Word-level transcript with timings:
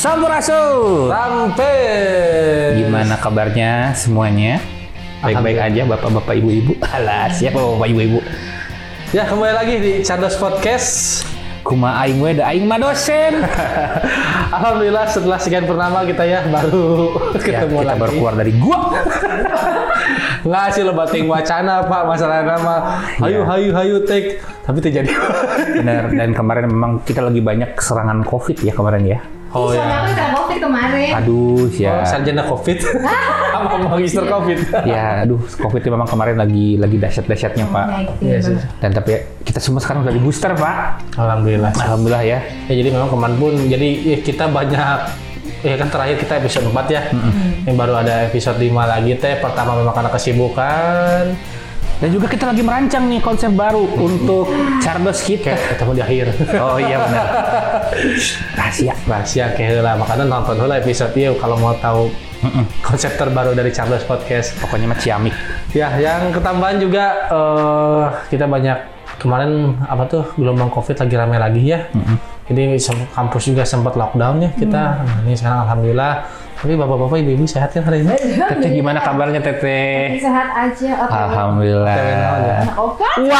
Sampurasun. 0.00 1.12
Sampai. 1.12 2.69
Gimana 3.00 3.16
kabarnya 3.16 3.96
semuanya? 3.96 4.60
Baik-baik 5.24 5.56
aja 5.56 5.88
bapak-bapak 5.88 6.36
ibu-ibu. 6.36 6.76
Alah, 6.84 7.32
siapa 7.32 7.56
bapak 7.56 7.88
ibu-ibu? 7.88 8.20
Ya 9.16 9.24
kembali 9.24 9.56
lagi 9.56 9.74
di 9.80 9.92
Candos 10.04 10.36
Podcast. 10.36 11.24
Kuma 11.64 11.96
aing 12.04 12.20
we 12.20 12.36
da 12.36 12.52
aing 12.52 12.68
mah 12.68 12.76
dosen. 12.76 13.40
Alhamdulillah 14.60 15.08
setelah 15.08 15.40
sekian 15.40 15.64
purnama 15.64 16.04
kita 16.04 16.28
ya 16.28 16.44
baru 16.44 17.16
ya, 17.40 17.40
ketemu 17.64 17.72
kita 17.80 17.88
lagi. 17.88 18.00
baru 18.04 18.12
keluar 18.12 18.34
dari 18.36 18.52
gua. 18.60 18.78
Nggak 20.44 20.66
sih 20.76 20.84
lebating 20.84 21.24
wacana 21.24 21.80
pak 21.80 22.02
masalah 22.04 22.44
nama. 22.44 23.00
Hayu 23.16 23.40
Iya. 23.40 23.48
hayu 23.48 23.68
hayu 23.72 23.96
take 24.04 24.44
tapi 24.68 24.84
terjadi. 24.84 25.08
Bener 25.72 26.04
dan 26.12 26.36
kemarin 26.36 26.68
memang 26.68 27.00
kita 27.08 27.24
lagi 27.24 27.40
banyak 27.40 27.80
serangan 27.80 28.20
Covid 28.28 28.60
ya 28.60 28.76
kemarin 28.76 29.08
ya. 29.08 29.24
Oh 29.56 29.72
Soalnya 29.72 30.04
ya. 30.04 30.29
Covid 30.50 30.60
kemarin. 30.60 31.12
Aduh, 31.16 31.38
Oh, 31.60 31.66
ya. 31.70 32.02
sarjana 32.02 32.42
COVID. 32.42 32.78
Sama 33.52 33.68
magister 33.88 34.24
COVID. 34.24 34.58
Ya, 34.82 35.22
aduh, 35.22 35.38
Covid 35.38 35.80
itu 35.80 35.88
memang 35.88 36.04
kemarin 36.04 36.34
lagi 36.34 36.74
lagi 36.74 36.96
dahsyat-dahsyatnya, 36.96 37.64
Pak. 37.66 37.86
Ya, 37.86 37.98
gitu, 38.00 38.12
Iya 38.20 38.38
sih. 38.40 38.54
bener. 38.56 38.64
Dan 38.80 38.90
tapi 38.90 39.08
ya, 39.08 39.18
kita 39.40 39.58
semua 39.58 39.78
sekarang 39.78 40.02
udah 40.02 40.10
di 40.10 40.18
booster, 40.18 40.52
Pak. 40.52 40.76
Alhamdulillah. 41.14 41.72
Alhamdulillah 41.76 42.24
ya. 42.24 42.38
Ya 42.66 42.74
jadi 42.74 42.88
memang 42.90 43.08
kemarin 43.08 43.36
pun 43.36 43.52
jadi 43.62 43.88
ya, 44.00 44.18
kita 44.20 44.44
banyak 44.46 44.98
ya 45.60 45.76
kan 45.76 45.88
terakhir 45.88 46.16
kita 46.18 46.32
episode 46.38 46.66
4 46.66 46.86
ya. 46.88 47.02
Yang 47.62 47.76
baru 47.76 47.92
ada 47.96 48.14
episode 48.26 48.56
5 48.56 48.66
lagi 48.82 49.12
teh. 49.14 49.38
Pertama 49.38 49.76
memang 49.76 49.92
karena 49.92 50.10
kesibukan. 50.10 51.24
Dan 52.00 52.08
juga 52.10 52.26
kita 52.26 52.48
lagi 52.48 52.64
merancang 52.64 53.04
nih 53.06 53.20
konsep 53.20 53.52
baru 53.52 53.84
untuk 53.92 54.48
Chardos 54.80 55.20
kita. 55.20 55.52
Kayak 55.52 55.76
ketemu 55.76 55.90
di 55.92 56.02
akhir. 56.02 56.26
Oh 56.56 56.80
iya 56.80 56.96
benar. 56.96 57.24
Rahasia. 58.56 58.94
Rahasia 59.04 59.44
kayak 59.52 59.84
lah 59.84 59.94
makanya 60.00 60.24
nonton 60.24 60.56
dulu 60.56 60.72
episode 60.72 61.12
itu 61.12 61.36
kalau 61.36 61.60
mau 61.60 61.76
tahu 61.76 62.08
konsep 62.80 63.20
terbaru 63.20 63.52
dari 63.52 63.68
Charles 63.68 64.00
Podcast. 64.02 64.56
Pokoknya 64.56 64.88
mah 64.88 64.96
ciamik. 64.96 65.36
Ya, 65.76 65.92
yang 66.00 66.32
ketambahan 66.32 66.80
juga 66.80 67.04
eh, 67.28 68.04
kita 68.32 68.48
banyak 68.48 68.78
kemarin 69.20 69.76
apa 69.84 70.08
tuh 70.08 70.24
gelombang 70.40 70.72
COVID 70.72 70.96
lagi 70.96 71.14
rame 71.14 71.36
lagi 71.36 71.62
ya. 71.68 71.84
Jadi 72.48 72.80
sem- 72.80 73.06
kampus 73.12 73.46
juga 73.46 73.62
sempat 73.62 73.94
lockdown 73.94 74.40
ya 74.40 74.50
kita. 74.56 75.04
Nah, 75.04 75.16
ini 75.22 75.36
sekarang 75.36 75.68
alhamdulillah. 75.68 76.12
Tapi 76.60 76.76
bapak-bapak 76.76 77.24
ibu-ibu 77.24 77.48
sehat 77.48 77.72
kan 77.72 77.88
hari 77.88 78.04
ini? 78.04 78.12
Teteh 78.36 78.68
gimana 78.68 79.00
kabarnya 79.00 79.40
Teteh? 79.40 80.20
Sehat 80.20 80.52
aja. 80.52 81.08
oke. 81.08 81.16
Alhamdulillah. 81.16 81.96
Ya? 81.96 82.56
Anak 82.68 82.76
obat. 82.76 83.16
Wow. 83.16 83.32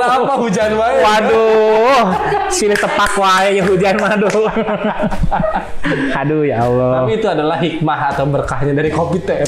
Karena 0.00 0.06
apa 0.24 0.34
hujan 0.40 0.70
wae? 0.80 0.96
Waduh, 1.04 2.04
sini 2.48 2.72
tepak 2.72 3.12
wae 3.20 3.60
ya 3.60 3.62
hujan 3.68 3.94
mah 4.00 4.16
aduh. 4.16 4.48
Aduh 6.24 6.48
ya 6.48 6.64
Allah. 6.64 7.04
Tapi 7.04 7.12
itu 7.20 7.28
adalah 7.28 7.60
hikmah 7.60 8.00
atau 8.16 8.24
berkahnya 8.24 8.72
dari 8.72 8.88
COVID 8.88 9.22
teh. 9.28 9.44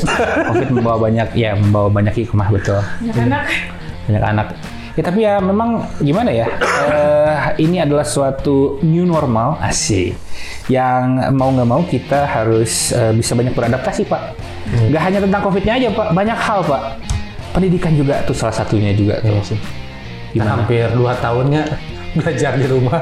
Covid 0.52 0.68
membawa 0.68 1.08
banyak 1.08 1.32
ya 1.32 1.56
membawa 1.56 1.88
banyak 1.88 2.12
hikmah 2.12 2.52
betul. 2.52 2.76
Anak-anak. 3.08 3.42
banyak 4.04 4.24
anak. 4.36 4.46
Ya 4.92 5.02
tapi 5.08 5.24
ya 5.24 5.40
memang 5.40 5.88
gimana 6.04 6.28
ya? 6.28 6.44
eh, 6.92 7.56
ini 7.64 7.80
adalah 7.80 8.04
suatu 8.04 8.76
new 8.84 9.08
normal 9.08 9.56
asik. 9.64 10.12
Yang 10.70 11.02
mau 11.34 11.50
nggak 11.50 11.68
mau 11.68 11.82
kita 11.82 12.22
harus 12.22 12.92
eh, 12.92 13.10
bisa 13.10 13.34
banyak 13.34 13.50
beradaptasi 13.50 14.06
pak. 14.06 14.38
Nggak 14.88 15.02
hanya 15.02 15.18
tentang 15.20 15.40
covidnya 15.42 15.74
aja 15.74 15.88
pak, 15.90 16.08
banyak 16.12 16.38
hal 16.38 16.60
pak. 16.62 16.82
Pendidikan 17.52 17.92
juga 17.92 18.22
tuh 18.22 18.32
salah 18.32 18.54
satunya 18.54 18.94
juga 18.94 19.18
tuh. 19.20 19.32
Iya 19.32 19.42
sih. 19.44 19.58
Gimana? 20.32 20.64
Hampir 20.64 20.88
2 20.88 21.02
tahunnya 21.18 21.62
belajar 22.18 22.52
di 22.56 22.66
rumah. 22.66 23.00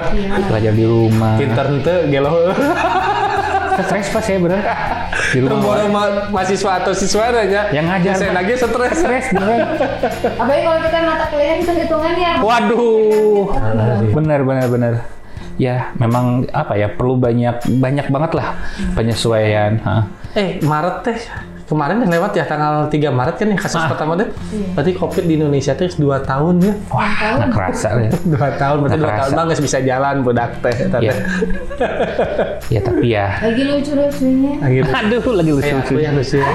Belajar 0.48 0.72
di 0.72 0.84
rumah. 0.84 1.34
Pinter 1.36 1.66
ente 1.68 1.94
gelo. 2.08 2.32
Stres 3.80 4.12
pak 4.12 4.20
saya 4.20 4.36
bener. 4.36 4.60
Di 5.32 5.40
rumah. 5.40 5.62
Baru 5.62 5.86
ma- 5.88 6.26
mahasiswa 6.28 6.84
atau 6.84 6.92
siswa 6.92 7.32
aja. 7.32 7.72
Yang 7.72 7.86
ngajar, 7.88 8.12
Saya 8.18 8.32
lagi 8.34 8.52
stres. 8.52 8.92
Stres 8.92 9.26
beneran. 9.32 9.60
Apalagi 10.36 10.62
kalau 10.68 10.80
kita 10.84 10.98
mata 11.00 11.24
kuliah 11.32 11.56
itu 11.56 11.72
hitungannya. 11.72 12.30
Waduh. 12.44 13.44
Benar 14.12 14.40
benar 14.44 14.66
benar. 14.68 14.94
Ya, 15.60 15.92
memang 15.94 16.48
apa 16.50 16.72
ya 16.72 16.88
perlu 16.88 17.14
banyak 17.14 17.60
banyak 17.76 18.08
banget 18.08 18.32
lah 18.32 18.56
penyesuaian. 18.94 19.76
Hah. 19.78 20.08
Eh, 20.32 20.56
Maret 20.58 20.96
teh 21.04 21.18
kemarin 21.66 22.00
yang 22.00 22.10
lewat 22.10 22.34
ya 22.34 22.42
tanggal 22.42 22.86
3 22.86 23.12
Maret 23.12 23.36
kan 23.36 23.46
yang 23.46 23.60
kasus 23.60 23.78
pertama 23.84 24.16
teh. 24.16 24.26
Berarti 24.72 24.90
Covid 24.92 25.22
di 25.22 25.36
Indonesia 25.36 25.70
teh 25.70 25.86
2 25.86 26.00
tahun 26.24 26.54
ya. 26.60 26.74
Wah, 26.88 27.12
nggak 27.36 27.50
kerasa 27.52 27.88
ya. 28.00 28.10
2 28.34 28.40
tahun 28.56 28.76
berarti 28.80 28.96
Nggak 28.96 29.04
2 29.04 29.12
tahun 29.12 29.20
kerasa. 29.20 29.36
bang 29.36 29.44
nggak 29.46 29.62
bisa 29.62 29.78
jalan 29.84 30.14
budak 30.24 30.50
teh. 30.58 30.74
eta 30.80 30.98
Ya. 30.98 31.14
ya 32.66 32.80
tapi 32.80 33.06
ya. 33.06 33.26
Lagi 33.38 33.62
lucu-lucunya. 33.62 34.52
Nah, 34.58 34.68
gitu. 34.68 34.90
Aduh, 34.90 35.20
lagi 35.36 35.50
Eh, 35.50 35.54
lucu 35.54 35.74
aku 35.76 35.94
yang 35.98 36.14
lucu. 36.16 36.40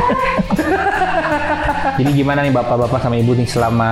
Jadi 1.96 2.12
gimana 2.12 2.44
nih 2.44 2.54
bapak-bapak 2.54 3.00
sama 3.00 3.16
ibu 3.16 3.32
nih 3.36 3.48
selama 3.48 3.92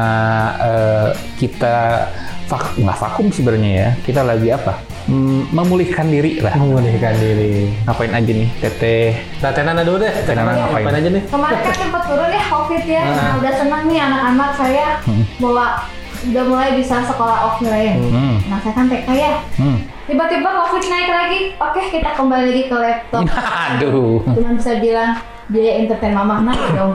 eh, 0.60 1.10
kita 1.40 2.08
vak 2.48 2.78
nggak 2.78 2.98
vakum 3.00 3.28
sebenarnya 3.32 3.72
ya. 3.72 3.90
Kita 4.04 4.22
lagi 4.22 4.52
apa? 4.52 4.74
Hmm, 5.04 5.52
memulihkan 5.52 6.08
diri 6.08 6.40
lah. 6.40 6.56
Memulihkan 6.56 7.16
diri. 7.20 7.68
Ngapain 7.84 8.14
aja 8.16 8.32
nih, 8.32 8.50
Teteh? 8.64 9.12
Nah, 9.44 9.52
Tenana 9.52 9.82
dulu 9.84 10.00
deh. 10.00 10.14
Tenana 10.24 10.56
Tenana 10.56 10.60
ngapain? 10.64 10.84
ngapain 10.84 11.00
aja 11.00 11.10
nih? 11.12 11.24
Kemarin 11.28 11.60
kan 11.60 11.76
sempat 11.76 12.02
turun 12.08 12.30
ya 12.32 12.44
covid 12.48 12.84
ya. 12.88 13.04
Nah, 13.12 13.32
udah 13.44 13.54
senang 13.56 13.84
nih 13.92 14.00
anak-anak 14.00 14.52
saya 14.56 14.88
bahwa 15.44 15.66
udah 16.24 16.44
mulai 16.48 16.70
bisa 16.80 17.04
sekolah 17.04 17.38
offline. 17.52 18.00
Hmm. 18.00 18.36
Nah, 18.48 18.58
saya 18.64 18.74
kan 18.80 18.88
TK 18.88 19.08
ya. 19.12 19.34
Hmm. 19.60 19.78
Tiba-tiba 20.08 20.50
covid 20.64 20.84
naik 20.88 21.10
lagi. 21.12 21.40
Oke, 21.60 21.82
kita 21.92 22.10
kembali 22.16 22.46
lagi 22.48 22.64
ke 22.72 22.76
laptop. 22.80 23.24
Aduh. 23.76 24.24
Cuma 24.24 24.56
bisa 24.56 24.80
bilang 24.80 25.20
biaya 25.52 25.84
entertain 25.84 26.16
mamah 26.16 26.40
naik 26.46 26.64
dong. 26.76 26.94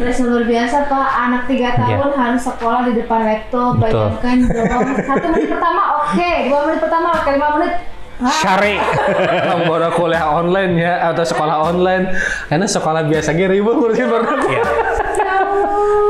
Terus 0.00 0.18
luar 0.24 0.44
biasa 0.48 0.88
pak, 0.88 1.08
anak 1.28 1.42
tiga 1.44 1.76
tahun 1.76 2.12
harus 2.16 2.42
sekolah 2.42 2.80
di 2.88 2.92
depan 2.98 3.20
laptop. 3.28 3.76
Iya. 3.78 3.82
Bayangkan 3.88 4.38
dong, 4.48 4.86
satu 5.04 5.26
menit 5.32 5.48
pertama 5.52 5.82
oke, 6.02 6.30
dua 6.48 6.60
menit 6.68 6.80
pertama 6.80 7.08
oke, 7.14 7.28
lima 7.28 7.48
menit. 7.58 7.72
Syari. 8.18 8.74
Membawa 9.46 9.94
kuliah 9.94 10.26
online 10.26 10.74
ya 10.74 11.14
atau 11.14 11.22
sekolah 11.22 11.70
online. 11.70 12.10
Karena 12.50 12.66
sekolah 12.66 13.06
biasa 13.06 13.30
gitu 13.30 13.46
ribut 13.46 13.78
ngurusin 13.78 14.10
baru 14.10 14.26
Iya. 14.42 14.64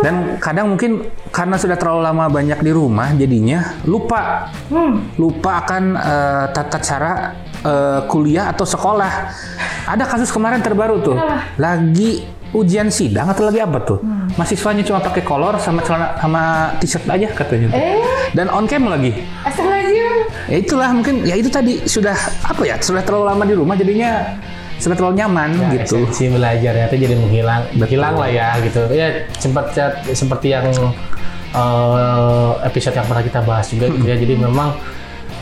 Dan 0.00 0.27
kadang 0.38 0.66
mungkin 0.68 1.02
karena 1.28 1.54
sudah 1.54 1.74
terlalu 1.74 2.02
lama 2.02 2.24
banyak 2.26 2.58
di 2.58 2.70
rumah, 2.70 3.10
jadinya 3.12 3.76
lupa 3.84 4.48
Hmm, 4.66 5.12
lupa 5.14 5.60
akan 5.60 5.82
eh, 5.94 6.44
tata 6.50 6.78
cara 6.78 7.12
eh, 7.58 8.00
kuliah 8.06 8.48
atau 8.48 8.62
sekolah. 8.62 9.12
Ada 9.84 10.04
kasus 10.04 10.28
kemarin 10.28 10.60
terbaru 10.60 11.00
tuh, 11.00 11.16
lagi 11.56 12.20
ujian 12.48 12.88
sidang 12.88 13.28
atau 13.28 13.44
lagi 13.44 13.58
apa 13.58 13.78
tuh? 13.80 13.98
Mahasiswanya 14.36 14.80
cuma 14.80 15.00
pakai 15.00 15.20
kolor 15.20 15.56
sama 15.56 15.80
celana 15.80 16.16
sama 16.16 16.42
t-shirt 16.76 17.04
aja 17.04 17.28
katanya. 17.30 17.68
tuh. 17.68 17.76
eh, 17.76 18.00
Dan 18.32 18.48
on 18.48 18.64
cam 18.64 18.84
lagi. 18.84 19.12
astagfirullahaladzim. 19.42 20.16
Ya 20.48 20.56
itulah 20.58 20.88
mungkin 20.90 21.24
ya 21.24 21.34
itu 21.34 21.48
tadi 21.48 21.84
sudah 21.84 22.16
apa 22.42 22.62
ya 22.62 22.76
sudah 22.78 23.00
terlalu 23.00 23.24
lama 23.26 23.44
di 23.44 23.52
rumah 23.52 23.74
jadinya 23.74 24.32
sudah 24.78 24.94
terlalu 24.94 25.14
nyaman 25.16 25.48
gitu. 25.74 26.06
Si 26.08 26.26
belajar 26.26 26.72
ya, 26.72 26.84
itu 26.86 26.96
jadi 26.98 27.14
menghilang, 27.14 27.62
menghilang 27.74 28.14
lah 28.14 28.30
ya 28.30 28.54
gitu. 28.60 28.86
Ya 28.88 29.10
sempat 29.34 29.74
seperti 30.06 30.50
yang 30.50 30.70
eh, 31.50 32.50
episode 32.62 32.94
yang 32.94 33.06
pernah 33.06 33.22
kita 33.22 33.40
bahas 33.42 33.66
juga 33.66 33.88
gitu 33.88 34.04
ya. 34.04 34.16
Jadi 34.16 34.34
memang 34.34 34.74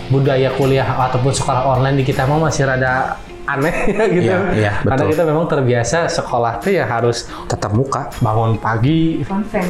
budaya 0.06 0.48
kuliah 0.52 0.86
ataupun 0.86 1.30
sekolah 1.30 1.66
online 1.68 1.98
di 1.98 2.04
kita 2.04 2.24
mah 2.24 2.38
masih 2.40 2.62
rada 2.64 3.18
aneh 3.44 3.74
ya 3.86 4.04
gitu. 4.14 4.26
Iya, 4.26 4.38
iya, 4.54 4.72
Karena 4.80 5.02
betul. 5.02 5.12
kita 5.12 5.22
memang 5.24 5.46
terbiasa 5.46 5.98
sekolah 6.08 6.58
tuh 6.58 6.72
ya 6.72 6.84
harus 6.84 7.30
Tetap 7.46 7.70
muka. 7.70 8.10
bangun 8.18 8.54
pagi, 8.56 9.22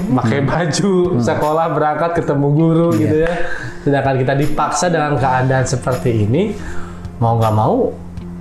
pakai 0.09 0.41
baju, 0.43 0.95
Hmm. 1.11 1.21
sekolah 1.21 1.67
berangkat 1.73 2.11
ketemu 2.17 2.47
guru 2.53 2.89
Iya. 2.93 3.01
gitu 3.01 3.17
ya. 3.19 3.33
Sedangkan 3.83 4.17
kita 4.17 4.33
dipaksa 4.35 4.87
dengan 4.89 5.13
keadaan 5.15 5.65
seperti 5.65 6.25
ini, 6.25 6.57
mau 7.19 7.37
nggak 7.37 7.53
mau, 7.53 7.93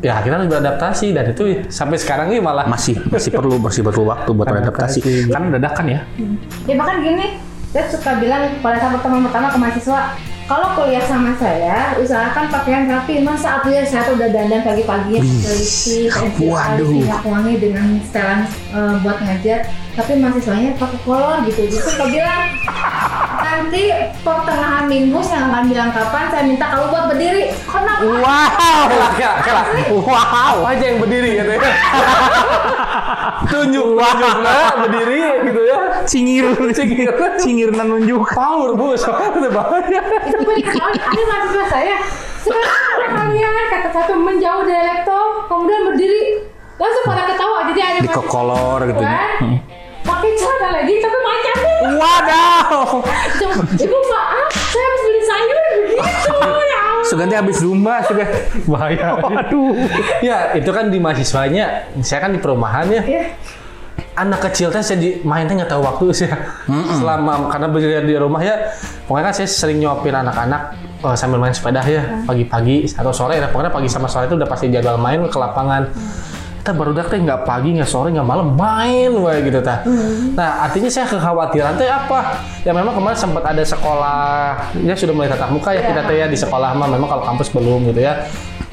ya 0.03 0.19
kita 0.19 0.33
harus 0.36 0.50
beradaptasi 0.51 1.07
dan 1.15 1.31
itu 1.31 1.44
sampai 1.71 1.97
sekarang 2.00 2.27
ini 2.33 2.39
malah 2.44 2.68
Masih 2.68 3.00
masih 3.07 3.31
perlu 3.31 3.56
masih 3.62 3.81
perlu 3.86 4.09
waktu 4.09 4.30
buat 4.36 4.47
beradaptasi. 4.50 5.00
Adaptasi. 5.00 5.31
Kan 5.31 5.44
dadakan 5.53 5.86
ya. 5.88 6.00
Ya 6.68 6.75
bahkan 6.75 6.97
gini, 7.06 7.39
saya 7.71 7.86
suka 7.92 8.12
bilang 8.19 8.59
pada 8.59 8.77
saat 8.81 8.92
pertemuan 9.00 9.24
pertama 9.27 9.47
ke 9.53 9.57
mahasiswa, 9.59 10.00
kalau 10.45 10.77
kuliah 10.77 11.01
sama 11.01 11.33
saya, 11.42 11.97
usahakan 11.97 12.53
pakaian 12.53 12.86
rapi. 12.86 13.25
Masa 13.25 13.57
aku 13.62 13.74
ya 13.74 13.81
saya 13.81 14.06
tuh 14.06 14.13
udah 14.13 14.30
dandan 14.30 14.62
pagi-pagi, 14.62 15.18
lipstick, 15.18 16.13
Waduh. 16.45 16.86
minyak 16.86 17.25
wangi 17.25 17.57
dengan 17.57 17.97
setelan 18.06 18.45
eh, 18.74 18.95
buat 19.01 19.18
ngajar. 19.25 19.65
Tapi 19.97 20.12
mahasiswanya 20.21 20.77
pakai 20.77 21.00
kolor 21.01 21.42
gitu. 21.50 21.65
Gitu 21.65 21.81
saya 21.81 22.07
bilang 22.13 22.45
nanti 23.56 23.84
pertengahan 24.19 24.86
minggu 24.92 25.19
saya 25.24 25.48
akan 25.48 25.63
bilang 25.72 25.90
kapan 25.96 26.28
saya 26.28 26.44
minta 26.44 26.66
kamu 26.68 26.86
buat 26.92 27.06
berdiri. 27.07 27.44
Kenapa? 27.63 28.04
Wow, 28.04 28.81
kela, 28.92 29.10
kela, 29.16 29.34
kela. 29.40 29.62
Wow, 29.96 30.68
aja 30.68 30.84
yang 30.84 31.00
berdiri 31.00 31.30
gitu 31.40 31.52
ya. 31.56 31.62
Tunjuk, 33.46 33.88
tunjuk 33.96 34.36
nah, 34.42 34.74
berdiri 34.84 35.22
gitu 35.48 35.62
ya. 35.63 35.78
Cingir, 36.04 36.46
cingir, 36.75 37.10
cingir 37.40 37.69
nan 37.72 37.88
nunjuk. 37.94 38.28
Power 38.36 38.75
bu, 38.75 38.98
soalnya 39.00 39.48
bahaya. 39.54 40.02
itu 40.56 40.80
ada 40.81 41.24
mahasiswa 41.30 41.66
saya 41.72 41.96
sekarang 42.46 43.13
kalian 43.18 43.54
kata 43.74 43.90
satu 43.90 44.13
menjauh 44.22 44.63
dari 44.63 44.86
laptop 44.86 45.50
kemudian 45.50 45.81
berdiri 45.90 46.22
langsung 46.78 47.04
pada 47.10 47.24
ketawa 47.34 47.57
jadi 47.74 47.81
ada 47.81 48.00
Di 48.06 48.10
kolor 48.13 48.80
gitu. 48.86 49.02
kan 49.02 49.38
pakai 50.06 50.30
celana 50.38 50.69
lagi 50.78 50.94
tapi 51.02 51.18
macam 51.25 51.56
nih 51.57 51.75
Wadaw. 51.94 52.90
ibu 53.78 53.98
maaf 54.10 54.50
saya 54.56 54.86
habis 54.90 55.02
beli 55.06 55.22
sayur 55.22 55.58
begitu 55.86 56.34
ya 56.66 56.80
Allah. 56.82 57.06
Suganti 57.06 57.36
habis 57.38 57.62
zumba, 57.62 58.02
sudah. 58.02 58.26
Bahaya. 58.66 59.22
Waduh. 59.22 59.78
Ya, 60.26 60.58
itu 60.58 60.70
kan 60.74 60.90
di 60.90 60.98
mahasiswanya. 60.98 61.86
Saya 62.02 62.26
kan 62.26 62.34
di 62.34 62.42
perumahan 62.42 62.90
ya. 62.90 63.02
ya 63.06 63.24
Anak 64.16 64.48
kecil 64.50 64.72
teh 64.72 64.82
saya 64.82 64.98
di 65.00 65.22
main 65.22 65.46
teh 65.46 65.54
nggak 65.54 65.70
tahu 65.70 65.86
waktu 65.86 66.26
sih. 66.26 66.28
Selama 66.98 67.52
karena 67.52 67.68
belajar 67.70 68.04
di 68.04 68.16
rumah 68.18 68.42
ya, 68.42 68.74
pokoknya 69.06 69.31
kan 69.31 69.34
saya 69.38 69.48
sering 69.48 69.78
nyuapin 69.84 70.16
anak-anak 70.16 70.62
eh, 71.04 71.16
sambil 71.16 71.38
main 71.38 71.54
sepeda 71.54 71.84
ya 71.86 72.26
pagi-pagi 72.26 72.90
atau 72.96 73.14
sore. 73.14 73.38
ya. 73.38 73.48
Pokoknya 73.54 73.70
pagi 73.70 73.88
sama 73.92 74.10
sore 74.10 74.26
itu 74.26 74.36
udah 74.36 74.50
pasti 74.50 74.74
jadwal 74.74 74.98
main 74.98 75.22
ke 75.30 75.38
lapangan. 75.38 75.92
Kita 76.66 76.74
baru 76.74 76.98
teh 76.98 77.22
nggak 77.22 77.46
pagi, 77.46 77.78
nggak 77.78 77.86
sore, 77.86 78.10
nggak 78.10 78.26
malam 78.26 78.58
main, 78.58 79.14
wae 79.22 79.46
gitu 79.46 79.62
tah. 79.62 79.86
Nah, 80.34 80.66
artinya 80.66 80.90
saya 80.90 81.06
kekhawatiran 81.06 81.78
teh 81.78 81.86
apa? 81.86 82.42
Ya 82.66 82.74
memang 82.74 82.98
kemarin 82.98 83.14
sempat 83.14 83.46
ada 83.46 83.62
sekolah, 83.62 84.74
ya 84.82 84.98
sudah 84.98 85.14
mulai 85.14 85.30
tatap 85.30 85.54
muka 85.54 85.78
ya 85.78 85.86
Ya. 85.86 85.94
kita 85.94 86.02
teh 86.10 86.18
ya 86.18 86.26
di 86.26 86.34
sekolah 86.34 86.74
mah. 86.74 86.90
Memang 86.90 87.06
kalau 87.06 87.22
kampus 87.22 87.54
belum 87.54 87.94
gitu 87.94 88.02
ya. 88.02 88.18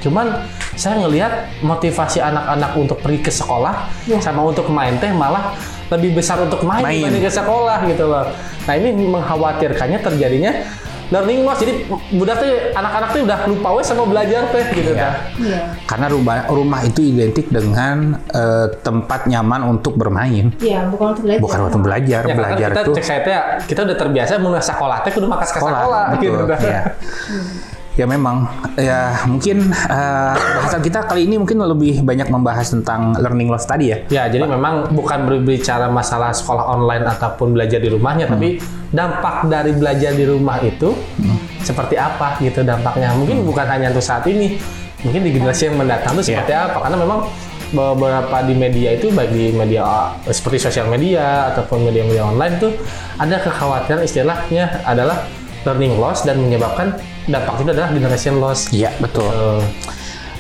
Cuman 0.00 0.25
saya 0.73 1.05
ngelihat 1.05 1.61
motivasi 1.61 2.25
anak-anak 2.25 2.73
untuk 2.81 2.97
pergi 3.05 3.29
ke 3.29 3.29
sekolah 3.29 3.85
Ya. 4.09 4.17
sama 4.25 4.41
untuk 4.41 4.73
main 4.73 4.97
teh 4.97 5.12
malah 5.12 5.53
lebih 5.93 6.17
besar 6.17 6.41
untuk 6.41 6.65
main, 6.65 6.81
Main. 6.81 6.97
dibanding 6.97 7.29
ke 7.29 7.33
sekolah 7.44 7.85
gitu 7.93 8.09
loh. 8.09 8.25
Nah 8.65 8.73
ini 8.73 8.89
mengkhawatirkannya 9.05 10.00
terjadinya 10.00 10.65
learning 11.12 11.44
loss. 11.44 11.61
Jadi 11.61 11.73
budak 12.17 12.37
teh 12.41 12.53
anak-anak 12.73 13.09
teh 13.12 13.20
udah 13.20 13.38
lupa 13.44 13.69
wes 13.76 13.87
sama 13.87 14.09
belajar 14.09 14.49
teh 14.49 14.64
gitu 14.73 14.97
Iya. 14.97 15.03
kan. 15.05 15.12
iya 15.38 15.61
Karena 15.85 16.06
rumah 16.09 16.37
rumah 16.49 16.81
itu 16.82 17.05
identik 17.05 17.53
dengan 17.53 18.17
eh, 18.32 18.67
tempat 18.81 19.29
nyaman 19.29 19.69
untuk 19.69 20.00
bermain, 20.00 20.49
iya 20.59 20.88
bukan 20.88 21.12
untuk 21.12 21.25
belajar 21.29 21.43
bukan 21.44 21.61
untuk 21.69 21.81
belajar. 21.85 22.23
Ya, 22.25 22.35
belajar 22.35 22.69
kita 22.73 22.81
itu 22.82 22.93
cek 22.97 23.05
saya 23.05 23.20
teh 23.20 23.35
kita 23.69 23.81
udah 23.85 23.97
terbiasa 23.97 24.41
mau 24.41 24.56
sekolah 24.56 24.99
teh 25.05 25.12
kudu 25.12 25.29
makas 25.29 25.53
ke 25.53 25.61
sekolah, 25.61 25.81
sekolah, 25.85 26.05
gitu. 26.17 26.41
Ya. 26.64 26.81
Ya 27.93 28.09
memang, 28.09 28.49
ya 28.81 29.21
mungkin 29.29 29.69
eh, 29.69 30.35
bahasan 30.37 30.81
kita 30.81 31.05
kali 31.05 31.29
ini 31.29 31.37
mungkin 31.37 31.61
lebih 31.61 32.00
banyak 32.00 32.33
membahas 32.33 32.73
tentang 32.73 33.12
learning 33.21 33.53
loss 33.53 33.69
tadi 33.69 33.93
ya. 33.93 33.99
Ya, 34.09 34.23
jadi 34.33 34.49
memang 34.49 34.97
bukan 34.97 35.29
berbicara 35.29 35.93
masalah 35.93 36.33
sekolah 36.33 36.73
online 36.73 37.05
ataupun 37.05 37.53
belajar 37.53 37.85
di 37.85 37.93
rumahnya, 37.93 38.33
tapi 38.33 38.56
dampak 38.97 39.44
dari 39.53 39.77
belajar 39.77 40.17
di 40.17 40.25
rumah 40.25 40.56
itu 40.65 40.97
seperti 41.61 42.00
apa 42.00 42.41
gitu 42.41 42.65
dampaknya. 42.65 43.12
Mungkin 43.12 43.44
bukan 43.44 43.67
hanya 43.69 43.93
untuk 43.93 44.05
saat 44.09 44.25
ini, 44.25 44.56
mungkin 45.05 45.21
di 45.29 45.31
generasi 45.37 45.69
yang 45.69 45.77
mendatang 45.77 46.17
itu 46.17 46.33
seperti 46.33 46.56
apa? 46.56 46.81
Karena 46.81 46.97
memang 46.97 47.29
beberapa 47.73 48.37
di 48.44 48.55
media 48.56 48.97
itu 48.97 49.09
baik 49.12 49.33
di 49.33 49.53
media 49.53 50.12
seperti 50.29 50.65
sosial 50.65 50.89
media 50.93 51.53
ataupun 51.53 51.89
media-media 51.89 52.29
online 52.29 52.61
tuh 52.61 52.73
ada 53.17 53.41
kekhawatiran 53.41 54.05
istilahnya 54.05 54.85
adalah 54.85 55.25
learning 55.64 55.99
loss 55.99 56.26
dan 56.26 56.43
menyebabkan 56.43 56.99
dampak 57.26 57.62
itu 57.62 57.70
adalah 57.70 57.91
generation 57.94 58.35
loss. 58.43 58.70
Iya 58.75 58.91
betul. 58.99 59.31
Eh, 59.31 59.62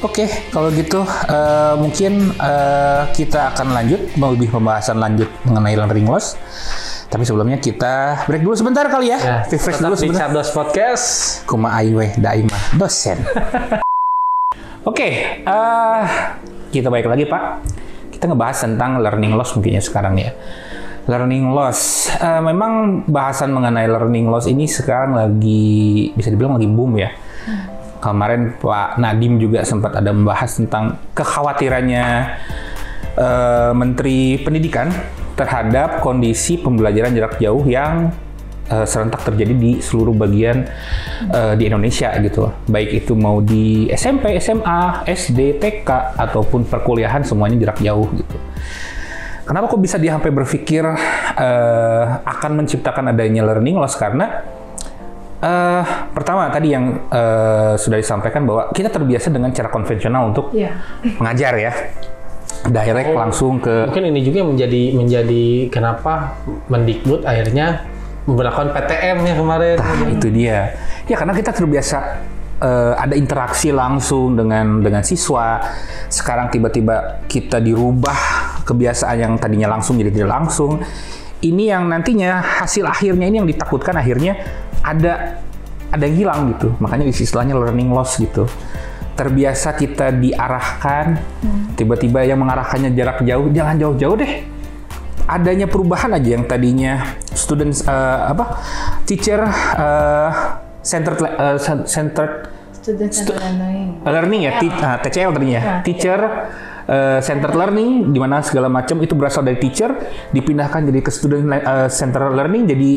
Oke, 0.02 0.26
kalau 0.50 0.66
gitu 0.74 1.06
eh, 1.06 1.74
mungkin 1.78 2.34
eh, 2.34 3.02
kita 3.14 3.54
akan 3.54 3.70
lanjut 3.70 4.02
mau 4.18 4.34
lebih 4.34 4.50
pembahasan 4.50 4.98
lanjut 4.98 5.30
mengenai 5.46 5.78
learning 5.78 6.10
loss. 6.10 6.34
Tapi 7.06 7.22
sebelumnya 7.22 7.62
kita 7.62 8.26
break 8.26 8.42
dulu 8.42 8.58
sebentar 8.58 8.90
kali 8.90 9.14
ya. 9.14 9.18
ya, 9.22 9.36
Refresh 9.46 9.78
dulu 9.78 9.94
di 9.94 10.10
sebentar. 10.10 10.26
Cardos 10.26 10.50
Podcast. 10.50 11.06
Kuma 11.46 11.70
Aiwe 11.78 12.18
Daima 12.18 12.58
dosen. 12.74 13.22
Oke, 14.90 15.38
eh, 15.38 16.02
kita 16.74 16.90
balik 16.90 17.06
lagi 17.06 17.30
Pak. 17.30 17.42
Kita 18.10 18.26
ngebahas 18.26 18.58
tentang 18.58 18.98
learning 18.98 19.38
loss 19.38 19.54
mungkin 19.54 19.78
ya 19.78 19.82
sekarang 19.86 20.18
ya. 20.18 20.34
Learning 21.10 21.50
loss, 21.50 22.02
Eh, 22.22 22.38
memang 22.38 23.02
bahasan 23.10 23.50
mengenai 23.50 23.90
learning 23.90 24.30
loss 24.30 24.46
ini 24.46 24.70
sekarang 24.70 25.18
lagi 25.18 26.14
bisa 26.14 26.30
dibilang 26.30 26.54
lagi 26.54 26.70
boom 26.70 26.94
ya. 26.94 27.10
Kemarin 27.98 28.54
Pak 28.62 29.02
Nadim 29.02 29.42
juga 29.42 29.66
sempat 29.66 29.98
ada 29.98 30.14
membahas 30.14 30.54
tentang 30.54 31.02
kekhawatirannya 31.18 32.06
eh, 33.18 33.72
Menteri 33.74 34.38
Pendidikan 34.38 34.94
terhadap 35.34 35.98
kondisi 35.98 36.62
pembelajaran 36.62 37.10
jarak 37.10 37.42
jauh 37.42 37.66
yang 37.66 38.14
eh, 38.70 38.86
serentak 38.86 39.26
terjadi 39.26 39.54
di 39.58 39.70
seluruh 39.82 40.14
bagian 40.14 40.62
eh, 41.26 41.54
di 41.58 41.66
Indonesia 41.66 42.14
gitu. 42.22 42.54
Baik 42.70 43.02
itu 43.02 43.18
mau 43.18 43.42
di 43.42 43.90
SMP, 43.90 44.38
SMA, 44.38 45.10
SD, 45.10 45.58
TK 45.58 46.14
ataupun 46.22 46.70
perkuliahan 46.70 47.26
semuanya 47.26 47.58
jarak 47.58 47.82
jauh 47.82 48.06
gitu. 48.14 48.38
Kenapa 49.42 49.66
kok 49.66 49.82
bisa 49.82 49.98
dia 49.98 50.14
sampai 50.14 50.30
berpikir 50.30 50.86
eh, 51.36 52.04
akan 52.22 52.62
menciptakan 52.62 53.10
adanya 53.10 53.42
learning 53.42 53.74
loss 53.74 53.98
karena 53.98 54.46
eh, 55.42 55.82
pertama 56.14 56.46
tadi 56.48 56.70
yang 56.70 57.10
eh, 57.10 57.74
sudah 57.74 57.98
disampaikan 57.98 58.46
bahwa 58.46 58.70
kita 58.70 58.86
terbiasa 58.86 59.34
dengan 59.34 59.50
cara 59.50 59.66
konvensional 59.66 60.30
untuk 60.30 60.54
iya 60.54 60.78
mengajar 61.18 61.58
ya 61.58 61.72
direct 62.70 63.10
langsung 63.10 63.58
ke 63.58 63.90
Mungkin 63.90 64.14
ini 64.14 64.20
juga 64.22 64.36
yang 64.46 64.50
menjadi 64.54 64.82
menjadi 64.94 65.44
kenapa 65.74 66.38
Mendikbud 66.70 67.26
akhirnya 67.26 67.82
memperlakukan 68.22 68.70
PTM 68.70 69.16
ya 69.26 69.34
kemarin. 69.34 69.76
Nah, 69.82 70.10
itu 70.14 70.28
dia. 70.30 70.58
Ya 71.10 71.16
karena 71.18 71.34
kita 71.34 71.50
terbiasa 71.50 72.22
eh, 72.62 72.94
ada 72.94 73.14
interaksi 73.18 73.74
langsung 73.74 74.38
dengan 74.38 74.78
dengan 74.80 75.02
siswa. 75.02 75.58
Sekarang 76.06 76.48
tiba-tiba 76.48 77.26
kita 77.26 77.58
dirubah 77.58 78.16
kebiasaan 78.62 79.16
yang 79.18 79.32
tadinya 79.36 79.74
langsung 79.74 79.98
jadi 79.98 80.14
tidak 80.14 80.30
langsung. 80.30 80.78
Ini 81.42 81.74
yang 81.74 81.90
nantinya 81.90 82.38
hasil 82.62 82.86
akhirnya 82.86 83.26
ini 83.26 83.42
yang 83.42 83.48
ditakutkan 83.50 83.98
akhirnya 83.98 84.38
ada 84.86 85.42
ada 85.90 86.02
yang 86.06 86.16
hilang 86.16 86.40
gitu. 86.54 86.70
Makanya 86.78 87.10
istilahnya 87.10 87.58
learning 87.58 87.90
loss 87.90 88.22
gitu. 88.22 88.46
Terbiasa 89.12 89.76
kita 89.76 90.08
diarahkan, 90.08 91.20
tiba-tiba 91.76 92.24
yang 92.24 92.40
mengarahkannya 92.40 92.96
jarak 92.96 93.20
jauh, 93.20 93.52
jangan 93.52 93.76
jauh-jauh 93.76 94.16
deh 94.16 94.32
adanya 95.32 95.70
perubahan 95.70 96.12
aja 96.18 96.34
yang 96.34 96.44
tadinya 96.44 97.16
students 97.32 97.86
eh, 97.86 98.20
apa 98.32 98.58
teacher 99.06 99.40
eh, 99.78 100.30
centered 100.82 101.18
cen- 101.62 101.86
centered 101.86 102.50
student 102.82 103.12
center 103.14 103.38
learning. 103.38 103.86
Learning 104.02 104.40
ya? 104.42 104.52
T- 104.58 104.74
ah, 104.82 104.98
TCL 104.98 105.30
tadinya. 105.30 105.60
Ya, 105.62 105.74
teacher 105.86 106.20
eh, 106.90 107.20
centered 107.22 107.54
learning 107.54 108.10
di 108.10 108.18
mana 108.18 108.42
segala 108.42 108.66
macam 108.66 108.98
itu 109.00 109.14
berasal 109.14 109.46
dari 109.46 109.62
teacher 109.62 109.94
dipindahkan 110.34 110.90
jadi 110.90 111.00
ke 111.00 111.10
student 111.14 111.46
eh, 111.54 111.88
centered 111.88 112.34
learning 112.34 112.66
jadi 112.66 112.90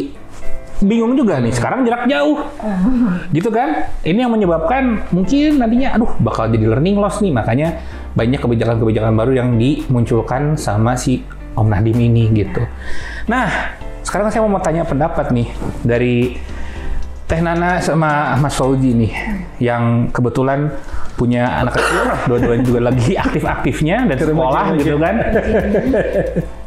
bingung 0.81 1.13
juga 1.15 1.37
nih. 1.39 1.53
Sekarang 1.53 1.85
jarak 1.85 2.09
jauh. 2.09 2.41
Gitu 3.35 3.47
kan? 3.53 3.87
Ini 4.01 4.25
yang 4.25 4.33
menyebabkan 4.33 5.05
mungkin 5.13 5.61
nantinya 5.61 5.95
aduh 5.95 6.11
bakal 6.19 6.49
jadi 6.49 6.65
learning 6.75 6.97
loss 6.97 7.21
nih. 7.21 7.31
Makanya 7.31 7.79
banyak 8.17 8.41
kebijakan-kebijakan 8.41 9.13
baru 9.13 9.31
yang 9.37 9.49
dimunculkan 9.55 10.57
sama 10.57 10.97
si 10.97 11.21
Om 11.55 11.71
Nadim 11.71 11.95
ini 11.95 12.27
gitu. 12.35 12.63
Nah 13.31 13.77
sekarang 14.03 14.29
saya 14.29 14.43
mau 14.45 14.59
tanya 14.59 14.83
pendapat 14.83 15.31
nih 15.31 15.47
dari 15.81 16.35
Teh 17.25 17.41
Nana 17.41 17.81
sama 17.81 18.37
Mas 18.37 18.53
Fauzi 18.53 18.93
nih 18.93 19.09
yang 19.57 20.13
kebetulan 20.13 20.69
punya 21.17 21.57
anak 21.57 21.73
kecil. 21.73 22.05
Dua-duanya 22.29 22.61
juga 22.61 22.79
lagi 22.85 23.17
aktif-aktifnya 23.17 24.05
dan 24.13 24.17
sekolah 24.21 24.65
gitu 24.77 25.01
kan. 25.01 25.15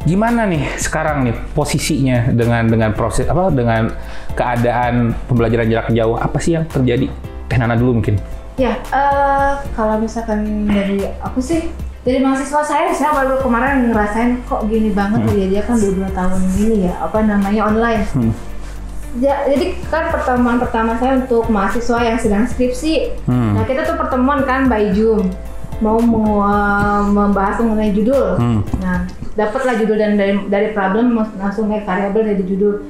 Gimana 0.03 0.43
nih 0.51 0.67
sekarang 0.75 1.23
nih 1.23 1.35
posisinya 1.55 2.35
dengan 2.35 2.67
dengan 2.67 2.91
proses 2.91 3.23
apa 3.31 3.47
dengan 3.55 3.87
keadaan 4.35 5.15
pembelajaran 5.31 5.71
jarak 5.71 5.89
jauh? 5.95 6.19
Apa 6.19 6.43
sih 6.43 6.59
yang 6.59 6.67
terjadi? 6.67 7.07
Teh 7.47 7.55
Nana 7.55 7.79
dulu 7.79 8.03
mungkin. 8.03 8.19
Ya, 8.59 8.75
eh, 8.91 9.51
kalau 9.71 9.95
misalkan 10.03 10.67
dari 10.67 11.07
aku 11.23 11.39
sih, 11.39 11.71
dari 12.03 12.19
mahasiswa 12.19 12.59
saya, 12.59 12.91
saya 12.91 13.15
baru 13.15 13.39
kemarin 13.39 13.95
ngerasain 13.95 14.43
kok 14.43 14.67
gini 14.67 14.91
banget 14.91 15.23
ya 15.31 15.47
dia 15.47 15.61
kan 15.63 15.79
udah 15.79 15.91
dua 15.95 16.09
tahun 16.11 16.41
ini 16.59 16.91
ya, 16.91 16.93
apa 16.99 17.23
namanya 17.23 17.61
online. 17.71 18.03
Hmm. 18.11 18.48
Ja- 19.19 19.43
jadi 19.45 19.75
kan 19.91 20.09
pertemuan 20.09 20.57
pertama 20.57 20.95
saya 20.95 21.19
untuk 21.19 21.47
mahasiswa 21.47 21.99
yang 21.99 22.17
sedang 22.17 22.43
skripsi. 22.47 23.19
Hmm. 23.27 23.59
Nah 23.59 23.63
kita 23.67 23.83
tuh 23.83 23.99
pertemuan 23.99 24.47
kan 24.47 24.71
by 24.71 24.95
Zoom 24.95 25.27
mau 25.79 25.95
membahas 27.03 27.59
mengenai 27.63 27.91
judul. 27.91 28.35
Hmm. 28.35 28.59
Nah 28.79 29.07
dapatlah 29.35 29.79
judul 29.79 29.95
dan 29.95 30.19
dari 30.19 30.35
dari 30.47 30.67
problem 30.71 31.15
langsung 31.39 31.67
naik 31.67 31.83
variabel 31.83 32.35
dari 32.35 32.43
judul. 32.43 32.83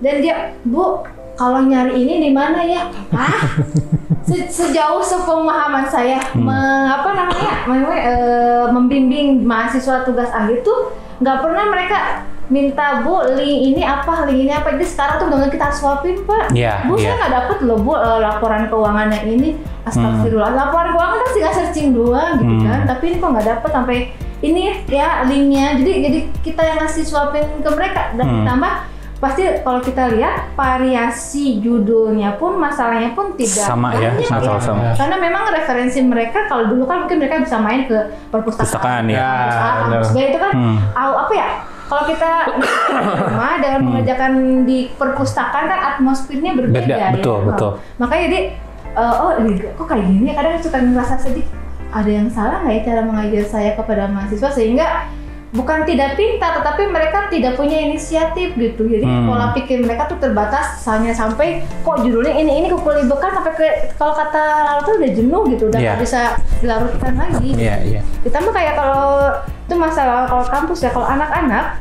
Dan 0.00 0.24
dia 0.24 0.56
bu 0.64 1.04
kalau 1.36 1.64
nyari 1.64 1.96
ini 1.96 2.28
di 2.28 2.30
mana 2.32 2.60
ya? 2.64 2.88
Hah? 3.12 3.32
Se- 4.28 4.52
sejauh 4.52 5.00
sepemahaman 5.00 5.88
saya 5.88 6.20
me- 6.36 6.86
apa 6.86 7.08
namanya, 7.16 7.52
namanya, 7.64 8.00
eh, 8.04 8.64
membimbing 8.68 9.42
mahasiswa 9.42 10.04
tugas 10.04 10.28
akhir 10.30 10.60
tuh 10.60 10.92
nggak 11.18 11.40
pernah 11.40 11.64
mereka 11.72 11.98
minta 12.50 13.00
bu 13.00 13.14
link 13.32 13.58
ini 13.72 13.82
apa 13.82 14.26
link 14.26 14.42
ini 14.42 14.52
apa 14.52 14.74
jadi 14.74 14.82
sekarang 14.84 15.16
tuh 15.16 15.28
dengan 15.30 15.48
kita 15.48 15.70
swapin 15.70 16.18
pak 16.26 16.50
Iya, 16.50 16.82
bu 16.84 16.94
iya. 16.94 17.06
saya 17.06 17.14
nggak 17.16 17.32
dapet 17.32 17.58
loh 17.62 17.78
bu 17.78 17.94
eh, 17.94 18.18
laporan 18.20 18.66
keuangannya 18.66 19.20
ini 19.24 19.48
astagfirullah 19.84 20.52
laporan 20.52 20.90
keuangan 20.90 21.16
kan 21.16 21.30
tinggal 21.30 21.54
searching 21.54 21.88
doang 21.92 22.30
gitu 22.36 22.50
Hmm. 22.50 22.66
kan 22.66 22.80
tapi 22.86 23.04
ini 23.06 23.16
kok 23.16 23.30
nggak 23.30 23.48
dapet 23.48 23.70
sampai 23.70 23.96
ini 24.40 24.62
ya 24.86 25.22
linknya 25.24 25.78
jadi 25.78 25.92
jadi 26.02 26.18
kita 26.42 26.62
yang 26.64 26.78
ngasih 26.80 27.04
swapin 27.04 27.46
ke 27.56 27.70
mereka 27.70 28.10
dan 28.14 28.24
Hmm. 28.26 28.36
ditambah 28.42 28.74
pasti 29.20 29.42
kalau 29.60 29.78
kita 29.78 30.08
lihat 30.10 30.48
variasi 30.56 31.60
judulnya 31.60 32.34
pun 32.34 32.56
masalahnya 32.56 33.12
pun 33.12 33.36
tidak 33.36 33.68
Sama 33.68 33.92
ya, 33.94 34.16
sama- 34.22 34.56
sama. 34.56 34.96
karena 34.96 35.16
memang 35.18 35.44
referensi 35.50 36.00
mereka 36.00 36.48
kalau 36.48 36.66
dulu 36.66 36.88
kan 36.88 37.04
mungkin 37.04 37.20
mereka 37.20 37.36
bisa 37.38 37.60
main 37.60 37.84
ke 37.84 37.94
Pustakaan 38.32 38.32
perpustakaan 38.32 39.04
ya. 39.06 39.20
Ya, 39.20 39.30
Ah, 39.52 39.74
benar. 39.84 40.02
B 40.08 40.16
itu 40.24 40.38
kan 40.40 40.52
Hmm. 40.56 40.76
apa 40.96 41.32
ya 41.36 41.48
kalau 41.90 42.06
kita 42.06 42.30
rumah 43.26 43.58
dengan 43.58 43.80
mengerjakan 43.82 44.32
di 44.62 44.86
perpustakaan 44.94 45.66
kan 45.66 45.80
atmosfernya 45.90 46.54
berbeda 46.54 46.86
Beda, 46.86 46.96
ya. 46.96 47.08
betul, 47.10 47.34
Oh. 47.34 47.40
betul. 47.44 47.70
makanya 47.98 48.22
jadi 48.24 48.40
eh, 48.92 49.14
oh 49.16 49.30
ini 49.36 49.52
kok 49.68 49.84
kayak 49.84 50.06
gini 50.06 50.24
ya 50.24 50.34
kadang 50.34 50.62
suka 50.62 50.78
ngerasa 50.78 51.14
sedih 51.18 51.46
ada 51.90 52.06
yang 52.08 52.30
salah 52.30 52.62
nggak 52.62 52.72
ya 52.72 52.82
cara 52.84 53.02
mengajar 53.02 53.44
saya 53.44 53.70
kepada 53.74 54.06
mahasiswa 54.06 54.46
sehingga 54.48 54.86
bukan 55.50 55.82
tidak 55.82 56.14
pintar 56.14 56.54
tetapi 56.54 56.86
mereka 56.86 57.26
tidak 57.26 57.58
punya 57.58 57.74
inisiatif 57.80 58.54
gitu 58.54 58.86
jadi 58.86 59.02
Hmm. 59.02 59.26
pola 59.26 59.50
pikir 59.50 59.82
mereka 59.82 60.06
tuh 60.06 60.14
terbatas 60.16 60.78
hanya 60.86 61.10
sampai 61.10 61.58
kok 61.82 61.98
judulnya 62.00 62.30
ini 62.32 62.52
ini 62.56 62.66
kekulibekan 62.68 63.30
sampai 63.32 63.52
ke 63.52 63.66
kalau 63.94 64.14
kata 64.14 64.38
lalu 64.64 64.80
tuh 64.80 64.94
udah 64.96 65.10
jenuh 65.10 65.42
gitu 65.50 65.64
udah 65.66 65.80
Iya. 65.80 65.88
nggak 65.88 66.00
bisa 66.00 66.20
dilarutkan 66.62 67.12
lagi 67.18 67.50
Iya, 67.52 67.76
iya. 67.82 68.00
ditambah 68.22 68.52
kayak 68.52 68.74
kalau 68.74 69.34
itu 69.70 69.78
masalah 69.78 70.26
kalau 70.26 70.42
kampus 70.44 70.82
ya 70.82 70.90
kalau 70.90 71.06
anak-anak 71.06 71.78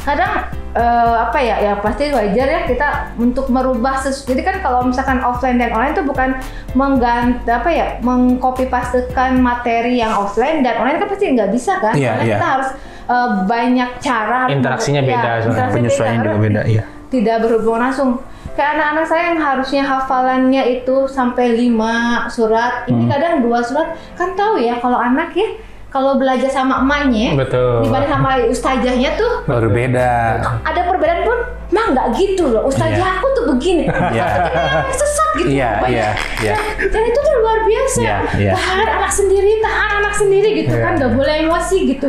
kadang 0.00 0.32
eh, 0.72 1.16
apa 1.18 1.38
ya 1.38 1.56
ya 1.58 1.72
pasti 1.76 2.08
wajar 2.08 2.46
ya 2.46 2.60
kita 2.64 2.88
untuk 3.16 3.48
merubah 3.48 3.96
sesu- 3.96 4.24
jadi 4.26 4.40
kan 4.42 4.56
kalau 4.58 4.80
misalkan 4.82 5.20
offline 5.20 5.56
dan 5.56 5.70
online 5.70 5.92
itu 5.92 6.00
bukan 6.02 6.36
mengganti 6.74 7.44
apa 7.46 7.68
ya 7.68 7.86
mengcopy 8.00 8.64
pastekan 8.66 9.36
materi 9.38 9.96
yang 9.96 10.12
offline 10.14 10.60
dan 10.60 10.76
online 10.78 10.96
kan 10.98 11.08
pasti 11.08 11.24
nggak 11.30 11.50
bisa 11.50 11.76
kan 11.78 11.92
Iya, 11.92 12.08
karena 12.10 12.22
iya. 12.22 12.36
kita 12.36 12.46
harus 12.50 12.68
eh, 13.06 13.28
banyak 13.44 13.90
cara 13.98 14.40
Interaksinya 14.46 15.00
ya, 15.00 15.08
beda 15.10 15.20
soalnya. 15.20 15.40
interaksinya 15.46 15.74
Penyesuaian 15.74 16.12
beda, 16.14 16.24
juga 16.26 16.38
beda, 16.38 16.62
iya. 16.66 16.82
tidak 17.10 17.36
berhubungan 17.40 17.80
langsung 17.82 18.10
kayak 18.50 18.70
anak-anak 18.72 19.06
saya 19.06 19.22
yang 19.26 19.40
harusnya 19.40 19.82
hafalannya 19.84 20.62
itu 20.74 20.96
sampai 21.06 21.46
lima 21.54 21.94
surat 22.26 22.84
ini 22.86 23.04
Hmm. 23.04 23.10
kadang 23.10 23.34
dua 23.40 23.60
surat 23.60 23.88
kan 24.14 24.32
tahu 24.32 24.58
ya 24.58 24.76
kalau 24.76 24.96
anak 24.96 25.32
ya 25.32 25.48
kalau 25.90 26.14
belajar 26.14 26.46
sama 26.46 26.80
emaknya 26.80 27.34
Betul. 27.34 27.82
dibanding 27.82 28.08
sama 28.08 28.28
ustazahnya 28.44 29.10
tuh 29.14 29.42
Baru 29.44 29.68
beda. 29.68 30.38
ada 30.62 30.80
perbedaan 30.80 31.20
pun 31.20 31.38
mah 31.68 31.86
nggak 31.88 32.06
gitu 32.14 32.46
loh 32.46 32.62
ustazah 32.64 32.94
Iya. 32.96 33.18
aku 33.18 33.26
tuh 33.32 33.44
begini 33.48 33.84
Iya. 34.16 34.26
Tapi 34.50 34.92
sesat 34.92 35.28
gitu 35.36 35.48
Iya, 35.52 35.70
banyak. 35.76 35.90
iya, 35.90 36.08
iya. 36.40 36.54
Dan- 36.54 36.90
dan 36.90 37.02
itu 37.04 37.18
tuh 37.20 37.34
luar 37.36 37.58
biasa 37.60 37.98
Iya, 38.00 38.16
iya. 38.36 38.52
tahan 38.54 38.88
anak 38.92 39.12
sendiri 39.12 39.52
tahan 39.60 39.90
anak 40.00 40.14
sendiri 40.14 40.48
gitu 40.56 40.74
Iya. 40.74 40.82
kan 40.84 40.92
nggak 40.96 41.12
boleh 41.12 41.34
emosi 41.44 41.76
gitu 41.88 42.06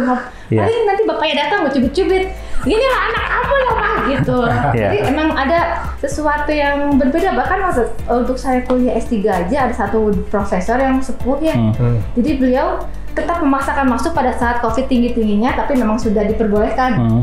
Iya. 0.48 0.62
paling 0.62 0.80
nanti 0.84 1.02
bapaknya 1.04 1.36
datang 1.40 1.58
mau 1.60 1.72
cubit-cubit 1.72 2.24
ini 2.62 2.86
lah 2.86 3.02
anak 3.08 3.26
kamu 3.28 3.56
lah 3.58 3.74
mah 3.74 3.96
gitu 4.08 4.38
Iya. 4.78 4.88
jadi 4.88 4.98
emang 5.10 5.30
ada 5.32 5.60
sesuatu 5.98 6.50
yang 6.50 6.78
berbeda 6.96 7.30
bahkan 7.32 7.58
maksud 7.60 7.86
untuk 8.08 8.36
saya 8.36 8.62
kuliah 8.62 8.94
S3 8.96 9.14
aja 9.26 9.58
ada 9.66 9.74
satu 9.76 9.98
profesor 10.28 10.78
yang 10.78 10.98
sepuh 10.98 11.38
ya 11.40 11.54
Hmm. 11.54 11.74
Hmm. 11.74 11.98
jadi 12.14 12.30
beliau 12.38 12.68
tetap 13.12 13.44
memaksakan 13.44 13.88
masuk 13.88 14.16
pada 14.16 14.32
saat 14.34 14.64
COVID 14.64 14.88
tinggi-tingginya, 14.88 15.56
tapi 15.56 15.76
memang 15.76 16.00
sudah 16.00 16.24
diperbolehkan. 16.24 16.92
Hmm. 16.96 17.22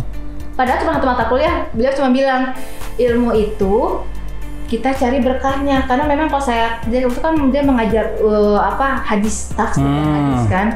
Padahal 0.52 0.82
cuma 0.82 0.92
satu 0.98 1.06
mata 1.06 1.24
kuliah, 1.30 1.70
beliau 1.70 1.94
cuma 1.94 2.10
bilang 2.10 2.42
ilmu 2.98 3.30
itu 3.32 4.02
kita 4.68 4.92
cari 4.92 5.24
berkahnya 5.24 5.88
karena 5.88 6.04
memang 6.04 6.28
kalau 6.28 6.44
saya 6.44 6.76
dia 6.92 7.00
itu 7.00 7.20
kan 7.24 7.32
dia 7.48 7.64
mengajar 7.64 8.20
uh, 8.20 8.60
apa 8.60 9.00
hadis 9.00 9.48
tafsir 9.56 9.80
dan 9.80 9.96
Hmm. 9.96 10.12
hadis 10.12 10.44
kan 10.44 10.66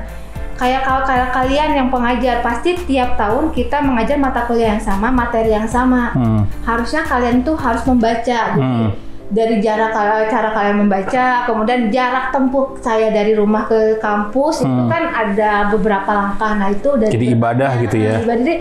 kayak 0.57 0.81
kalau 0.87 1.03
kayak 1.05 1.29
kalian 1.29 1.71
yang 1.77 1.89
pengajar 1.93 2.41
pasti 2.41 2.73
tiap 2.89 3.21
tahun 3.21 3.53
kita 3.53 3.85
mengajar 3.85 4.17
mata 4.17 4.49
kuliah 4.49 4.79
yang 4.79 4.81
sama 4.81 5.13
materi 5.13 5.53
yang 5.53 5.69
sama 5.69 6.09
Hmm. 6.17 6.49
harusnya 6.65 7.05
kalian 7.05 7.45
tuh 7.45 7.53
harus 7.53 7.85
membaca 7.85 8.41
gitu. 8.57 8.65
Hmm. 8.65 8.91
Dari 9.33 9.59
jarak 9.59 9.97
cara 10.29 10.53
kalian 10.53 10.77
membaca 10.79 11.25
kemudian 11.43 11.89
jarak 11.89 12.29
tempuh 12.29 12.77
saya 12.79 13.09
dari 13.09 13.33
rumah 13.33 13.65
ke 13.65 13.97
kampus 13.97 14.61
itu 14.61 14.69
Hmm. 14.69 14.87
kan 14.87 15.09
ada 15.09 15.73
beberapa 15.73 16.07
langkah 16.07 16.53
nah 16.53 16.69
itu 16.69 17.01
dari 17.01 17.11
Jadi 17.11 17.27
ibadah 17.33 17.71
gitu 17.81 17.97
ya. 17.97 18.21
ibadah. 18.21 18.37
jadi 18.39 18.55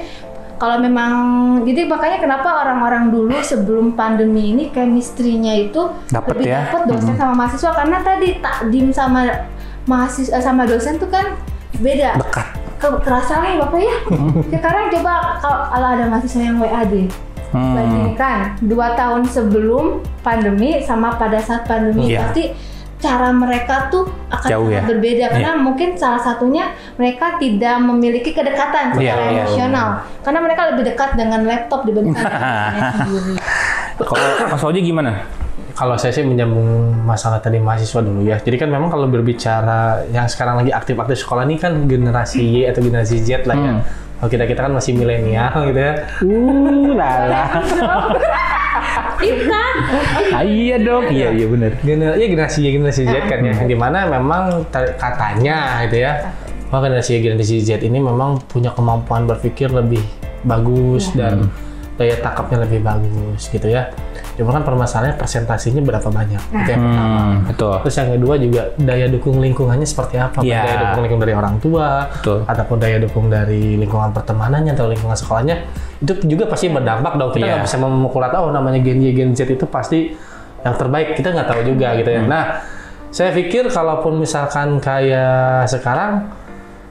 kalau 0.56 0.78
memang 0.78 1.12
jadi 1.62 1.90
makanya 1.90 2.18
kenapa 2.20 2.50
orang-orang 2.56 3.10
dulu 3.10 3.36
sebelum 3.42 3.94
pandemi 3.94 4.54
ini 4.54 4.70
chemistry-nya 4.70 5.58
itu 5.62 5.92
Dapet 6.08 6.38
lebih 6.38 6.48
ya. 6.48 6.60
dapat 6.66 6.82
dosen 6.88 7.16
sama 7.16 7.34
mahasiswa 7.36 7.72
karena 7.74 7.98
tadi 8.00 8.28
takdim 8.38 8.88
sama 8.90 9.20
mahasiswa 9.84 10.40
sama 10.40 10.63
dosen 10.63 10.96
tuh 10.96 11.10
kan 11.10 11.36
beda 11.74 12.16
Dekat. 12.16 12.48
ke 12.78 12.88
kerasa 13.01 13.42
nih 13.42 13.58
bapak 13.58 13.80
ya 13.82 13.96
sekarang 14.54 14.88
coba 14.92 15.13
kalau 15.66 15.88
ada 15.90 16.06
mahasiswa 16.06 16.40
yang 16.40 16.58
WAD 16.58 16.94
Hmm. 17.51 17.75
bandingkan 17.75 18.55
dua 18.63 18.96
tahun 18.96 19.27
sebelum 19.27 19.86
pandemi 20.20 20.79
sama 20.79 21.15
pada 21.15 21.36
saat 21.38 21.67
pandemi 21.67 22.08
Iya. 22.08 22.24
pasti 22.24 22.43
cara 22.96 23.34
mereka 23.34 23.89
tuh 23.89 24.05
akan 24.29 24.46
Jauh 24.46 24.70
sangat 24.70 24.77
ya? 24.77 24.81
berbeda 24.88 25.25
karena 25.27 25.51
mungkin 25.58 25.98
salah 25.98 26.22
satunya 26.22 26.70
mereka 26.96 27.36
tidak 27.36 27.81
memiliki 27.81 28.29
kedekatan 28.29 28.93
Iya, 28.93 28.96
secara 28.96 29.24
iya. 29.25 29.34
emosional 29.41 29.88
karena 30.22 30.39
mereka 30.39 30.62
lebih 30.70 30.84
dekat 30.86 31.10
dengan 31.17 31.41
laptop 31.43 31.81
dibandingkan 31.84 32.24
dengan 32.29 32.84
sendiri. 32.96 33.34
Kalau 33.98 34.24
Mas 34.48 34.63
Oji 34.63 34.79
gimana? 34.81 35.12
Kalau 35.72 35.96
saya 35.96 36.13
sih 36.13 36.22
menyambung 36.22 36.67
masalah 37.01 37.39
tadi 37.39 37.58
mahasiswa 37.58 38.00
dulu 38.00 38.22
ya. 38.22 38.38
Jadi 38.38 38.53
kan 38.55 38.70
memang 38.70 38.88
kalau 38.88 39.08
berbicara 39.08 40.05
yang 40.13 40.29
sekarang 40.29 40.62
lagi 40.62 40.70
aktif-aktif 40.70 41.17
sekolah 41.17 41.41
ini 41.43 41.58
kan 41.58 41.89
generasi 41.89 42.38
Y 42.38 42.70
atau 42.70 42.79
generasi 42.79 43.17
Z 43.17 43.43
lah 43.43 43.55
ya. 43.55 43.72
Hmm. 43.72 43.81
Kalau 44.22 44.30
kita 44.30 44.46
kita 44.46 44.70
kan 44.70 44.78
masih 44.78 44.94
milenial 44.94 45.50
gitu 45.74 45.82
ya. 45.82 45.94
Uh, 46.22 46.94
lala. 46.94 47.44
Kita 49.18 49.62
Ah, 50.34 50.46
iya 50.46 50.78
dong. 50.78 51.10
Iya, 51.10 51.34
iya 51.34 51.46
benar. 51.50 51.74
Gener 51.82 52.13
ya 52.22 52.25
generasi 52.30 52.70
generasi 52.70 53.10
Z 53.10 53.13
kan 53.25 53.42
ya. 53.42 53.54
Di 53.66 53.74
mana 53.74 54.06
memang 54.06 54.66
katanya 54.70 55.82
gitu 55.90 56.06
ya. 56.06 56.34
Bahwa 56.70 56.86
generasi 56.86 57.18
generasi 57.18 57.66
Z 57.66 57.82
ini 57.82 57.98
memang 57.98 58.38
punya 58.46 58.70
kemampuan 58.78 59.25
berpikir 59.25 59.74
lebih 59.74 60.06
bagus 60.46 61.10
dan 61.18 61.50
daya 61.98 62.13
tangkapnya 62.22 62.66
lebih 62.70 62.86
bagus 62.86 63.50
gitu 63.50 63.74
ya. 63.74 63.90
Cuma 64.41 64.57
kan 64.57 64.65
permasalahannya 64.65 65.21
presentasinya 65.21 65.86
berapa 65.86 66.10
banyak. 66.10 66.41
Itu 66.50 66.69
yang 66.74 66.81
pertama. 66.81 67.13
Hmm, 67.21 67.36
betul. 67.45 67.75
Terus 67.86 67.95
yang 68.01 68.10
kedua 68.17 68.33
juga 68.41 68.62
daya 68.81 69.05
dukung 69.05 69.38
lingkungannya 69.38 69.86
seperti 69.86 70.17
apa? 70.17 70.41
Iya. 70.41 70.65
Daya 70.65 70.77
dukung 70.89 71.01
lingkungan 71.05 71.24
dari 71.29 71.36
orang 71.38 71.55
tua, 71.62 72.10
Betul. 72.10 72.39
ataupun 72.50 72.77
daya 72.81 72.98
dukung 72.98 73.25
dari 73.29 73.77
lingkungan 73.77 74.10
pertemanannya 74.10 74.74
atau 74.74 74.89
lingkungan 74.89 75.13
sekolahnya, 75.13 75.55
itu 76.01 76.17
juga 76.25 76.50
pasti 76.50 76.74
berdampak 76.74 77.13
dong. 77.21 77.29
Kita 77.38 77.45
Iya. 77.45 77.53
nggak 77.62 77.65
bisa 77.69 77.77
memukul 77.77 78.25
rata, 78.25 78.41
oh 78.41 78.50
namanya 78.50 78.81
Gen 78.81 78.98
Y, 79.05 79.13
Gen 79.13 79.38
Z 79.38 79.45
itu 79.45 79.69
pasti 79.69 80.10
yang 80.65 80.74
terbaik. 80.74 81.13
Kita 81.13 81.29
nggak 81.29 81.45
tahu 81.45 81.62
juga 81.62 81.93
gitu 82.01 82.10
ya. 82.10 82.25
Nah, 82.25 82.43
saya 83.13 83.29
pikir 83.29 83.69
kalaupun 83.69 84.17
misalkan 84.17 84.81
kayak 84.81 85.69
sekarang, 85.69 86.33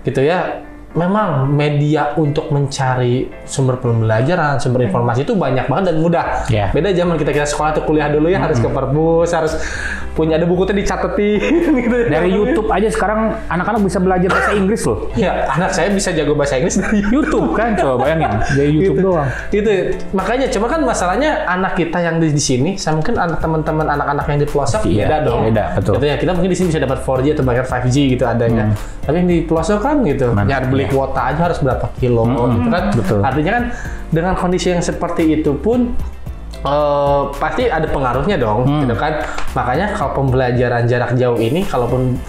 gitu 0.06 0.22
ya, 0.22 0.62
memang 0.90 1.46
media 1.46 2.18
untuk 2.18 2.50
mencari 2.50 3.30
sumber 3.46 3.78
pembelajaran, 3.78 4.58
sumber 4.58 4.82
informasi 4.82 5.22
itu 5.22 5.38
banyak 5.38 5.70
banget 5.70 5.94
dan 5.94 5.96
mudah. 6.02 6.24
Iya. 6.50 6.74
Beda 6.74 6.90
zaman 6.90 7.14
kita 7.14 7.30
kita 7.30 7.46
sekolah 7.46 7.70
tuh 7.72 7.86
kuliah 7.86 8.10
dulu 8.10 8.26
ya 8.26 8.42
harus 8.42 8.58
ke 8.58 8.66
perpus, 8.66 9.30
harus 9.30 9.54
punya 10.10 10.34
ada 10.34 10.50
buku 10.50 10.66
tuh 10.66 10.74
dicatetin 10.74 11.54
gitu. 11.86 11.96
Dari 12.10 12.34
YouTube 12.34 12.66
aja 12.68 12.90
sekarang 12.90 13.38
anak-anak 13.46 13.86
bisa 13.86 14.02
belajar 14.02 14.28
bahasa 14.28 14.50
Inggris 14.50 14.82
loh. 14.82 15.06
Ya, 15.14 15.46
anak 15.46 15.70
saya 15.70 15.94
bisa 15.94 16.10
jago 16.10 16.34
bahasa 16.34 16.58
Inggris 16.58 16.74
dari 16.76 17.06
YouTube 17.14 17.54
kan, 17.54 17.78
coba 17.78 17.94
bayangin. 18.02 18.30
Dari 18.50 18.70
YouTube 18.74 18.98
Gitu. 18.98 19.06
doang. 19.06 19.28
Gitu. 19.54 19.70
Makanya 20.10 20.50
cuma 20.50 20.66
kan 20.66 20.82
masalahnya 20.82 21.46
anak 21.46 21.78
kita 21.78 22.02
yang 22.02 22.18
di, 22.18 22.34
di 22.34 22.42
sini 22.42 22.74
sama 22.74 22.98
mungkin 22.98 23.14
anak 23.14 23.38
teman-teman 23.38 23.86
anak-anak 23.86 24.24
yang 24.26 24.38
di 24.42 24.48
pelosok 24.50 24.82
Iya, 24.84 25.06
beda 25.06 25.16
dong. 25.22 25.40
beda, 25.46 25.64
betul. 25.78 25.92
Gitu 26.02 26.06
ya. 26.10 26.16
Kita 26.18 26.30
mungkin 26.34 26.50
di 26.50 26.58
sini 26.58 26.66
bisa 26.74 26.80
dapat 26.82 26.98
4G 27.00 27.26
atau 27.38 27.44
bahkan 27.46 27.64
5G 27.70 27.96
gitu 28.18 28.24
adanya. 28.26 28.74
Tapi 29.06 29.14
yang 29.22 29.28
di 29.30 29.38
pelosok 29.46 29.78
kan 29.78 30.02
gitu. 30.02 30.34
Nyari 30.34 30.66
beli 30.80 30.86
Iya. 30.86 30.90
kuota 30.90 31.20
aja 31.26 31.40
harus 31.44 31.60
berapa 31.60 31.86
kilo 31.94 32.24
gitu 32.24 32.68
kan. 32.68 32.84
betul. 32.90 33.18
Artinya 33.20 33.52
kan 33.52 33.64
dengan 34.08 34.34
kondisi 34.34 34.68
yang 34.70 34.80
seperti 34.80 35.22
itu 35.34 35.52
pun 35.54 35.92
eh, 36.58 37.22
pasti 37.34 37.68
ada 37.68 37.86
pengaruhnya 37.86 38.36
dong, 38.36 38.64
Hmm. 38.64 38.84
gitu 38.84 38.92
kan. 38.94 39.24
Makanya 39.50 39.92
kalau 39.92 40.12
pembelajaran 40.14 40.84
jarak 40.84 41.16
jauh 41.16 41.36
ini, 41.36 41.64
kalaupun 41.64 42.20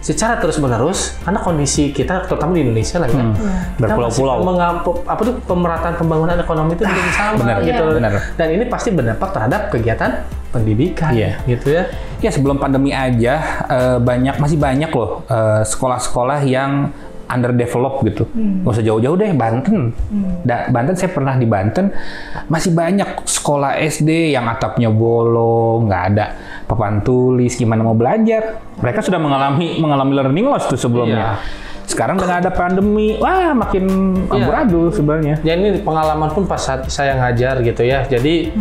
secara 0.00 0.38
terus 0.38 0.58
menerus, 0.58 1.14
karena 1.20 1.38
kondisi 1.38 1.90
kita 1.90 2.22
terutama 2.24 2.54
di 2.54 2.62
Indonesia 2.64 2.98
lah 2.98 3.06
ya, 3.06 3.18
Hmm. 3.20 3.34
Berpulau-pulau. 3.76 4.42
mengampu- 4.42 4.98
apa 5.04 5.20
tuh 5.20 5.38
pemerataan 5.40 5.94
pembangunan 5.94 6.34
ekonomi 6.34 6.74
itu 6.74 6.82
belum 6.82 7.08
sama 7.12 7.38
benar, 7.38 7.56
gitu. 7.60 7.82
iya, 7.84 7.94
benar. 7.94 8.12
Dan 8.34 8.48
ini 8.52 8.64
pasti 8.66 8.88
berdampak 8.90 9.30
terhadap 9.30 9.60
kegiatan 9.68 10.10
pendidikan, 10.48 11.12
Iya. 11.12 11.38
gitu 11.44 11.70
ya. 11.70 11.86
Ya 12.18 12.30
sebelum 12.30 12.56
pandemi 12.56 12.90
aja 12.90 13.34
eh, 13.64 13.98
banyak 14.00 14.38
masih 14.38 14.56
banyak 14.56 14.90
loh 14.90 15.22
eh, 15.24 15.62
sekolah-sekolah 15.62 16.42
yang 16.42 16.90
underdeveloped 17.28 18.00
gitu. 18.04 18.24
Nggak 18.32 18.72
usah 18.72 18.84
jauh-jauh 18.84 19.14
deh 19.14 19.30
Banten. 19.30 19.92
Da- 20.42 20.66
Banten 20.68 20.92
saya 20.92 21.08
pernah 21.08 21.32
di 21.32 21.44
Banten 21.44 21.92
masih 22.46 22.72
banyak 22.72 23.22
sekolah 23.22 23.76
SD 23.78 24.32
yang 24.32 24.44
atapnya 24.44 24.88
bolong, 24.88 25.86
nggak 25.86 26.02
ada 26.08 26.26
papan 26.64 27.00
tulis, 27.00 27.54
gimana 27.54 27.80
mau 27.80 27.92
belajar. 27.92 28.60
Mereka 28.76 29.00
sudah 29.00 29.16
mengalami 29.16 29.76
mengalami 29.76 30.12
learning 30.14 30.46
loss 30.46 30.66
tuh 30.66 30.76
sebelumnya. 30.76 31.38
Sekarang 31.84 32.16
dengan 32.16 32.36
ada 32.38 32.50
pandemi, 32.50 33.16
wah 33.16 33.52
makin 33.54 33.84
Iya. 34.22 34.32
amburadul 34.34 34.92
sebenarnya. 34.92 35.40
Ya 35.40 35.52
ini 35.54 35.80
pengalaman 35.80 36.28
pun 36.28 36.44
pas 36.44 36.60
saat 36.60 36.84
saya 36.86 37.16
ngajar 37.16 37.60
gitu 37.60 37.80
ya. 37.80 38.04
Jadi 38.04 38.52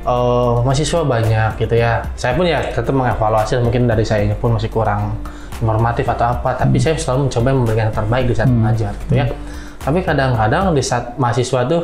eh, 0.00 0.52
mahasiswa 0.58 1.04
banyak 1.04 1.50
gitu 1.56 1.74
ya. 1.74 2.00
Saya 2.14 2.32
pun 2.32 2.44
ya 2.44 2.64
tetap 2.64 2.88
mengevaluasi 2.90 3.60
mungkin 3.60 3.84
dari 3.84 4.00
saya 4.02 4.32
pun 4.32 4.56
masih 4.56 4.68
kurang 4.68 5.12
normatif 5.60 6.04
atau 6.04 6.34
apa. 6.34 6.56
Tapi 6.56 6.76
saya 6.76 6.96
selalu 6.96 7.28
mencoba 7.28 7.48
memberikan 7.52 7.84
yang 7.88 7.96
terbaik 7.96 8.24
di 8.26 8.34
saat 8.34 8.48
mengajar 8.48 8.92
gitu 9.04 9.14
ya. 9.14 9.26
Tapi 9.80 9.98
kadang-kadang 10.00 10.72
di 10.72 10.82
saat 10.82 11.16
mahasiswa 11.16 11.60
tuh 11.64 11.82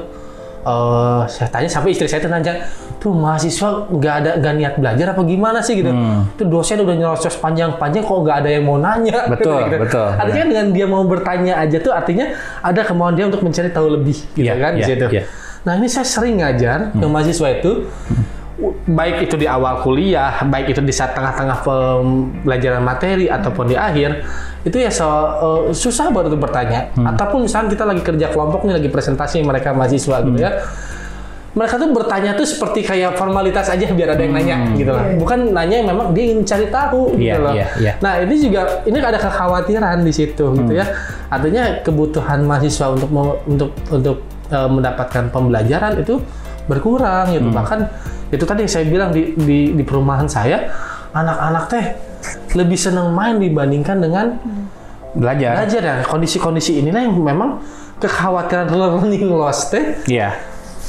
eh, 0.63 1.23
saya 1.27 1.49
tanya 1.49 1.69
sampai 1.69 1.95
istri 1.95 2.05
saya 2.05 2.21
tuh 2.21 2.29
nanya, 2.29 2.67
tuh 2.99 3.15
mahasiswa 3.15 3.87
nggak 3.89 4.15
ada 4.21 4.31
nggak 4.37 4.55
niat 4.59 4.75
belajar 4.77 5.07
apa 5.15 5.23
gimana 5.23 5.59
sih 5.61 5.79
gitu? 5.79 5.89
Tuh 6.35 6.45
dosen 6.45 6.83
udah 6.83 6.93
nyerocos 6.93 7.39
panjang-panjang 7.39 8.03
kok 8.03 8.19
nggak 8.21 8.37
ada 8.43 8.51
yang 8.51 8.65
mau 8.67 8.77
nanya? 8.77 9.25
Betul, 9.33 9.65
betul. 9.73 10.09
Artinya 10.13 10.45
dengan 10.45 10.67
dia 10.75 10.85
mau 10.85 11.07
bertanya 11.07 11.57
aja 11.57 11.79
tuh 11.79 11.95
artinya 11.95 12.35
ada 12.61 12.81
kemauan 12.83 13.15
dia 13.15 13.25
untuk 13.25 13.41
mencari 13.41 13.71
tahu 13.71 13.95
lebih 13.95 14.17
gitu 14.35 14.45
Iya, 14.45 14.55
kan 14.59 14.71
di 14.75 14.83
iya, 14.83 14.89
situ. 14.91 15.07
iya. 15.09 15.23
Nah 15.67 15.73
ini 15.75 15.89
saya 15.89 16.07
sering 16.07 16.39
ngajar 16.39 16.95
ke 16.95 17.07
mahasiswa 17.07 17.49
itu 17.59 17.91
baik 18.87 19.27
itu 19.27 19.35
di 19.35 19.51
awal 19.51 19.83
kuliah, 19.83 20.47
baik 20.47 20.71
itu 20.71 20.79
di 20.79 20.95
saat 20.95 21.11
tengah-tengah 21.13 21.59
pembelajaran 21.61 22.81
materi 22.81 23.27
ataupun 23.27 23.67
di 23.67 23.77
akhir 23.77 24.23
itu 24.63 24.79
ya 24.79 24.91
so- 24.91 25.67
eh, 25.67 25.75
susah 25.75 26.11
baru 26.11 26.31
untuk 26.31 26.47
bertanya. 26.47 26.95
Ataupun 26.95 27.51
misalnya 27.51 27.75
kita 27.75 27.83
lagi 27.83 28.03
kerja 28.03 28.31
kelompok 28.31 28.63
nih 28.63 28.79
lagi 28.79 28.89
presentasi 28.89 29.43
mereka 29.43 29.75
mahasiswa 29.75 30.23
gitu 30.23 30.39
ya. 30.39 30.63
Mereka 31.57 31.81
tuh 31.81 31.89
bertanya 31.89 32.37
tuh 32.37 32.45
seperti 32.45 32.85
kayak 32.85 33.17
formalitas 33.17 33.73
aja 33.73 33.89
biar 33.89 34.13
ada 34.13 34.21
yang 34.21 34.37
nanya 34.37 34.57
gitu 34.77 34.93
lah. 34.93 35.09
Bukan 35.17 35.57
nanya 35.57 35.81
yang 35.81 35.89
memang 35.89 36.13
dia 36.13 36.29
ingin 36.29 36.45
cari 36.45 36.69
tahu 36.69 37.17
gitu 37.17 37.33
Iya, 37.33 37.35
loh. 37.41 37.53
iya, 37.57 37.67
iya. 37.81 37.93
Nah 38.05 38.21
ini 38.21 38.35
juga 38.37 38.85
ini 38.85 39.01
ada 39.01 39.17
kekhawatiran 39.17 40.05
di 40.05 40.13
situ 40.13 40.45
gitu 40.53 40.73
ya. 40.77 40.85
Artinya 41.33 41.81
kebutuhan 41.81 42.45
mahasiswa 42.45 42.93
untuk 42.93 43.09
untuk 43.49 43.71
untuk 43.89 44.17
eh, 44.53 44.69
mendapatkan 44.69 45.33
pembelajaran 45.33 45.97
itu 45.97 46.21
berkurang 46.67 47.31
gitu. 47.31 47.49
Bahkan 47.49 47.79
itu 48.31 48.45
tadi 48.45 48.67
yang 48.67 48.73
saya 48.73 48.85
bilang 48.85 49.11
di 49.11 49.35
di, 49.35 49.59
di 49.73 49.83
perumahan 49.83 50.27
saya 50.27 50.67
anak-anak 51.11 51.65
teh 51.67 51.85
lebih 52.53 52.77
senang 52.77 53.11
main 53.11 53.39
dibandingkan 53.39 53.97
dengan 53.99 54.27
Belajar. 55.17 55.57
belajar 55.65 55.81
ya. 55.81 55.95
Kondisi-kondisi 56.05 56.77
inilah 56.77 57.01
yang 57.01 57.17
memang 57.17 57.63
kekhawatiran 57.97 58.69
learning 58.77 59.31
loss 59.31 59.73
teh 59.73 59.97
Iya. 60.05 60.37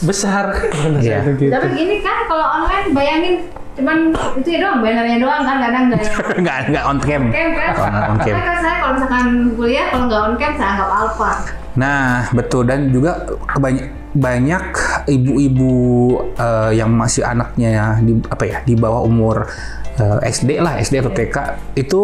besar. 0.03 0.51
Iya. 0.99 1.23
Gitu. 1.23 1.47
Tapi 1.47 1.67
gini 1.73 2.01
kan 2.01 2.27
kalau 2.27 2.43
online 2.43 2.91
bayangin 2.91 3.35
cuman 3.77 3.97
itu 4.41 4.47
ya 4.57 4.59
doang 4.65 4.81
bannernya 4.81 5.17
doang 5.21 5.41
kan 5.45 5.57
kadang 5.61 5.83
nggak 5.93 6.01
nggak 6.41 6.57
nggak 6.73 6.83
on 6.89 6.97
cam. 6.97 7.23
kan. 7.29 8.09
On 8.09 8.17
cam. 8.17 8.33
Tapi 8.33 8.41
kan 8.41 8.57
saya 8.57 8.75
kalau 8.81 8.93
misalkan 8.97 9.25
kuliah 9.53 9.85
kalau 9.93 10.03
nggak 10.09 10.21
on 10.25 10.33
cam 10.41 10.51
saya 10.57 10.69
anggap 10.73 10.89
alpha. 10.89 11.31
Nah, 11.77 12.25
betul 12.33 12.65
dan 12.65 12.89
juga 12.89 13.21
banyak 13.53 13.85
banyak 14.17 14.63
ibu-ibu 15.05 15.73
eh, 16.41 16.71
yang 16.73 16.89
masih 16.89 17.21
anaknya 17.21 18.01
di 18.01 18.17
apa 18.33 18.43
ya 18.49 18.57
di 18.65 18.73
bawah 18.73 19.05
umur 19.05 19.45
eh, 20.01 20.17
SD 20.25 20.57
lah 20.57 20.81
SD 20.81 21.05
atau 21.05 21.13
TK 21.13 21.37
itu 21.77 22.01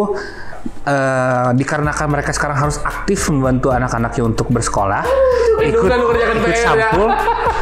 eh, 0.84 1.48
dikarenakan 1.52 2.06
mereka 2.08 2.30
sekarang 2.30 2.56
harus 2.58 2.76
aktif 2.78 3.28
membantu 3.28 3.68
anak-anaknya 3.68 4.22
untuk 4.24 4.48
bersekolah 4.48 5.04
ikut 5.56 5.80
Bukan 5.80 5.98
mengerjakan 5.98 6.36
ikut 6.36 6.46
PR 6.46 6.54
ya. 6.54 6.64
sampul 6.66 7.08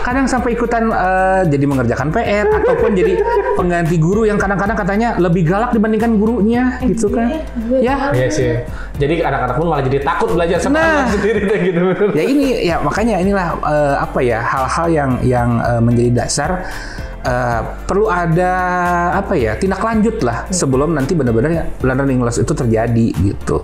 kadang 0.02 0.26
sampai 0.26 0.50
ikutan 0.52 0.84
eh, 0.88 1.42
jadi 1.46 1.64
mengerjakan 1.64 2.08
PR 2.10 2.46
ataupun 2.50 2.90
jadi 2.92 3.12
pengganti 3.54 3.96
guru 3.96 4.24
yang 4.24 4.36
kadang-kadang 4.36 4.74
katanya 4.74 5.08
lebih 5.16 5.44
galak 5.44 5.70
dibandingkan 5.70 6.16
gurunya 6.16 6.82
gitu 6.82 7.06
kan 7.08 7.30
ya 7.78 8.10
Iya 8.12 8.28
sih. 8.28 8.50
Jadi 8.92 9.20
anak-anak 9.20 9.56
pun 9.56 9.66
malah 9.66 9.82
jadi 9.82 9.98
takut 10.00 10.30
belajar 10.30 10.58
sama 10.58 10.74
Nah. 10.74 11.04
anak 11.04 11.16
sendiri 11.16 11.40
deh 11.44 11.58
gitu. 11.64 11.80
ya 12.12 12.22
ini 12.22 12.44
ya 12.62 12.76
makanya 12.78 13.16
inilah 13.18 13.46
eh, 13.62 13.94
apa 13.98 14.18
ya 14.20 14.38
hal-hal 14.40 14.86
yang 14.88 15.10
yang 15.22 15.48
eh, 15.58 15.80
menjadi 15.80 16.10
dasar 16.14 16.50
eh, 17.22 17.60
perlu 17.86 18.06
ada 18.10 18.52
apa 19.16 19.34
ya 19.38 19.54
tindak 19.56 19.82
lanjut 19.82 20.20
lah 20.22 20.46
sebelum 20.50 20.94
nanti 20.94 21.14
benar-benar 21.14 21.78
learning 21.82 22.20
loss 22.22 22.38
itu 22.42 22.52
terjadi 22.52 23.06
gitu. 23.22 23.62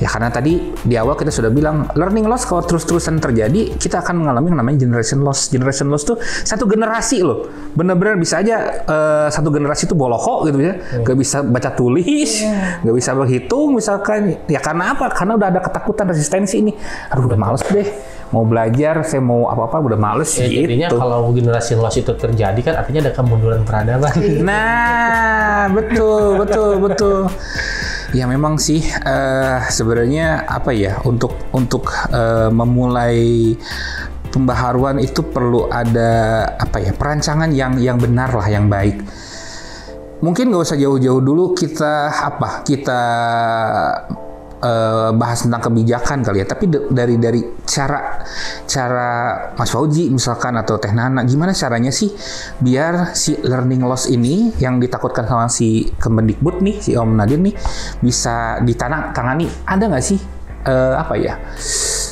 Ya 0.00 0.08
karena 0.08 0.32
tadi 0.32 0.72
di 0.80 0.94
awal 0.96 1.18
kita 1.18 1.28
sudah 1.34 1.50
bilang 1.52 1.90
learning 1.98 2.26
loss 2.30 2.48
kalau 2.48 2.64
terus-terusan 2.64 3.20
terjadi 3.20 3.74
kita 3.76 4.00
akan 4.00 4.24
mengalami 4.24 4.54
yang 4.54 4.58
namanya 4.62 4.78
generation 4.86 5.20
loss. 5.20 5.50
Generation 5.50 5.90
loss 5.90 6.06
tuh 6.06 6.16
satu 6.22 6.64
generasi 6.64 7.20
loh. 7.20 7.50
Benar-benar 7.74 8.16
bisa 8.16 8.40
aja 8.40 8.84
eh, 8.86 9.28
satu 9.28 9.50
generasi 9.52 9.90
itu 9.90 9.94
boloko 9.98 10.46
gitu 10.48 10.58
ya. 10.62 10.78
Nggak 11.02 11.16
bisa 11.18 11.42
baca 11.44 11.70
tulis 11.74 12.46
nggak 12.86 12.94
bisa 12.94 13.10
berhitung 13.14 13.76
misalkan. 13.76 14.40
Ya 14.46 14.62
karena 14.62 14.94
apa? 14.94 15.10
Karena 15.12 15.36
udah 15.36 15.48
ada 15.50 15.60
ketakutan 15.60 16.06
resistensi 16.10 16.56
ini 16.62 16.72
aduh 17.10 17.26
udah 17.26 17.38
males 17.38 17.62
deh 17.66 17.88
mau 18.30 18.46
belajar 18.46 19.02
saya 19.02 19.22
mau 19.22 19.50
apa-apa 19.50 19.82
udah 19.82 19.98
males 19.98 20.30
Ya, 20.38 20.46
jadinya 20.46 20.88
gitu 20.88 20.96
kalau 21.02 21.34
generasi 21.34 21.74
loss 21.74 21.98
itu 21.98 22.14
terjadi 22.14 22.60
kan 22.62 22.74
artinya 22.78 23.10
ada 23.10 23.12
kemunduran 23.14 23.62
peradaban. 23.66 24.14
Nah, 24.46 25.66
betul, 25.74 26.38
betul, 26.38 26.70
betul. 26.78 27.18
Ya 28.14 28.26
memang 28.26 28.58
sih 28.58 28.82
eh, 28.86 29.58
sebenarnya 29.70 30.46
apa 30.46 30.70
ya 30.70 31.02
untuk 31.02 31.34
untuk 31.50 31.90
eh, 32.10 32.50
memulai 32.50 33.54
pembaharuan 34.30 35.02
itu 35.02 35.26
perlu 35.26 35.66
ada 35.66 36.46
apa 36.54 36.78
ya 36.78 36.94
perancangan 36.94 37.50
yang 37.50 37.78
yang 37.82 37.98
benar 37.98 38.30
lah 38.30 38.46
yang 38.46 38.70
baik. 38.70 39.02
Mungkin 40.22 40.54
nggak 40.54 40.64
usah 40.70 40.78
jauh-jauh 40.78 41.22
dulu 41.22 41.56
kita 41.58 42.14
apa 42.14 42.62
kita 42.62 43.02
eh, 44.60 45.10
bahas 45.16 45.44
tentang 45.44 45.72
kebijakan 45.72 46.22
kali 46.22 46.44
ya. 46.44 46.46
Tapi 46.46 46.64
dari 46.92 47.16
dari 47.16 47.40
cara 47.66 48.22
cara 48.68 49.10
Mas 49.56 49.70
Fauji 49.72 50.12
misalkan 50.12 50.56
atau 50.60 50.76
Teh 50.76 50.92
Nana, 50.92 51.24
gimana 51.24 51.56
caranya 51.56 51.90
sih 51.90 52.12
biar 52.60 53.16
si 53.16 53.40
learning 53.40 53.82
loss 53.84 54.06
ini 54.06 54.54
yang 54.60 54.78
ditakutkan 54.78 55.26
sama 55.26 55.48
si 55.48 55.90
Kemendikbud 55.98 56.62
nih, 56.62 56.76
si 56.80 56.94
Om 56.94 57.16
Nadir 57.16 57.40
nih 57.40 57.56
bisa 58.04 58.60
ditanang 58.62 59.16
tangani? 59.16 59.48
Ada 59.66 59.88
nggak 59.88 60.04
sih 60.04 60.20
eh, 60.68 60.94
apa 60.94 61.14
ya? 61.16 61.34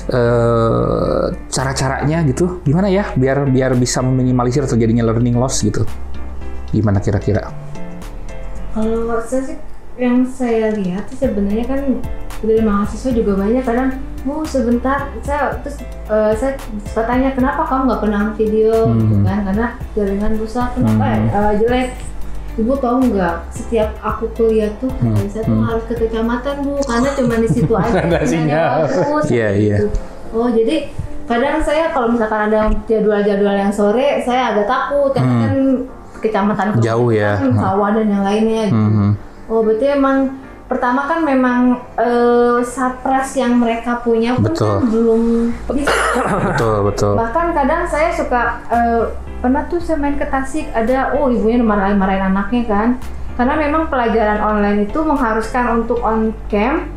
eh 0.09 1.25
cara-caranya 1.53 2.25
gitu 2.25 2.65
gimana 2.65 2.89
ya 2.89 3.13
biar 3.13 3.45
biar 3.45 3.77
bisa 3.77 4.01
meminimalisir 4.01 4.65
terjadinya 4.65 5.05
learning 5.05 5.37
loss 5.37 5.61
gitu 5.61 5.85
gimana 6.73 7.01
kira-kira 7.01 7.53
Kalau 8.73 9.21
saya 9.27 9.43
sih 9.53 9.57
yang 9.99 10.23
saya 10.25 10.71
lihat 10.73 11.11
sih 11.11 11.19
sebenarnya 11.21 11.67
kan 11.67 11.81
dari 12.39 12.63
mahasiswa 12.63 13.11
juga 13.11 13.35
banyak 13.35 13.63
kadang 13.63 13.91
bu 14.23 14.43
sebentar 14.45 15.11
saya 15.21 15.59
terus 15.59 15.79
eh, 16.07 16.33
saya 16.33 16.55
suka 16.87 17.03
tanya 17.05 17.35
kenapa 17.35 17.67
kamu 17.67 17.83
nggak 17.89 18.01
pernah 18.01 18.23
video 18.33 18.75
gitu 18.95 19.15
Hmm. 19.17 19.27
kan 19.27 19.39
karena 19.43 19.67
jaringan 19.93 20.33
rusak 20.37 20.69
kenapa 20.73 21.05
Hmm. 21.05 21.27
eh, 21.29 21.53
jelek 21.59 21.89
ibu 22.55 22.75
tahu 22.75 22.97
nggak 23.09 23.37
setiap 23.49 23.91
aku 24.01 24.31
kuliah 24.33 24.71
tuh 24.79 24.91
Hmm. 24.97 25.19
saya 25.27 25.43
tuh 25.43 25.51
Hmm. 25.53 25.67
harus 25.67 25.85
ke 25.85 25.95
kecamatan 25.97 26.55
bu 26.61 26.79
karena 26.81 27.11
cuma 27.13 27.35
di 27.37 27.49
situ 27.49 27.73
aja 27.77 27.99
Ada 28.01 28.19
sinyal. 28.23 28.75
bagus 28.87 29.25
Iya, 29.29 29.49
iya. 29.53 29.77
gitu. 29.77 29.87
oh 30.31 30.49
jadi 30.49 30.77
kadang 31.25 31.59
saya 31.61 31.91
kalau 31.91 32.09
misalkan 32.09 32.49
ada 32.49 32.61
jadwal-jadwal 32.87 33.57
yang 33.57 33.71
sore 33.71 34.23
saya 34.23 34.55
agak 34.55 34.67
takut 34.67 35.11
karena 35.11 35.27
Hmm. 35.29 35.43
kan 35.43 35.55
kecamatan 36.19 36.67
Jauh 36.79 37.11
ya. 37.11 37.35
kan 37.37 37.51
sawah 37.53 37.91
dan 37.93 38.07
yang 38.07 38.23
lainnya 38.23 38.63
gitu. 38.67 38.79
Mhm. 38.79 39.11
Oh 39.49 39.65
berarti 39.65 39.97
emang 39.97 40.37
pertama 40.69 41.09
kan 41.09 41.25
memang 41.25 41.81
eh, 41.97 42.61
satras 42.61 43.33
yang 43.33 43.57
mereka 43.57 44.05
punya 44.05 44.37
pun 44.37 44.53
Betul. 44.53 44.69
kan 44.69 44.93
belum 44.93 45.23
bisa. 45.77 45.97
betul 46.53 46.77
betul 46.85 47.13
Bahkan 47.17 47.47
kadang 47.57 47.83
saya 47.89 48.13
suka 48.13 48.61
eh, 48.69 49.03
pernah 49.41 49.65
tuh 49.65 49.81
saya 49.81 49.97
main 49.97 50.21
ke 50.21 50.29
Tasik 50.29 50.69
ada 50.77 51.17
oh 51.17 51.33
ibunya 51.33 51.65
marahin 51.65 51.97
marahin 51.97 52.29
anaknya 52.29 52.63
kan 52.69 52.89
karena 53.39 53.55
memang 53.55 53.87
pelajaran 53.87 54.43
online 54.43 54.79
itu 54.85 54.99
mengharuskan 54.99 55.81
untuk 55.81 56.03
on 56.03 56.35
cam 56.51 56.91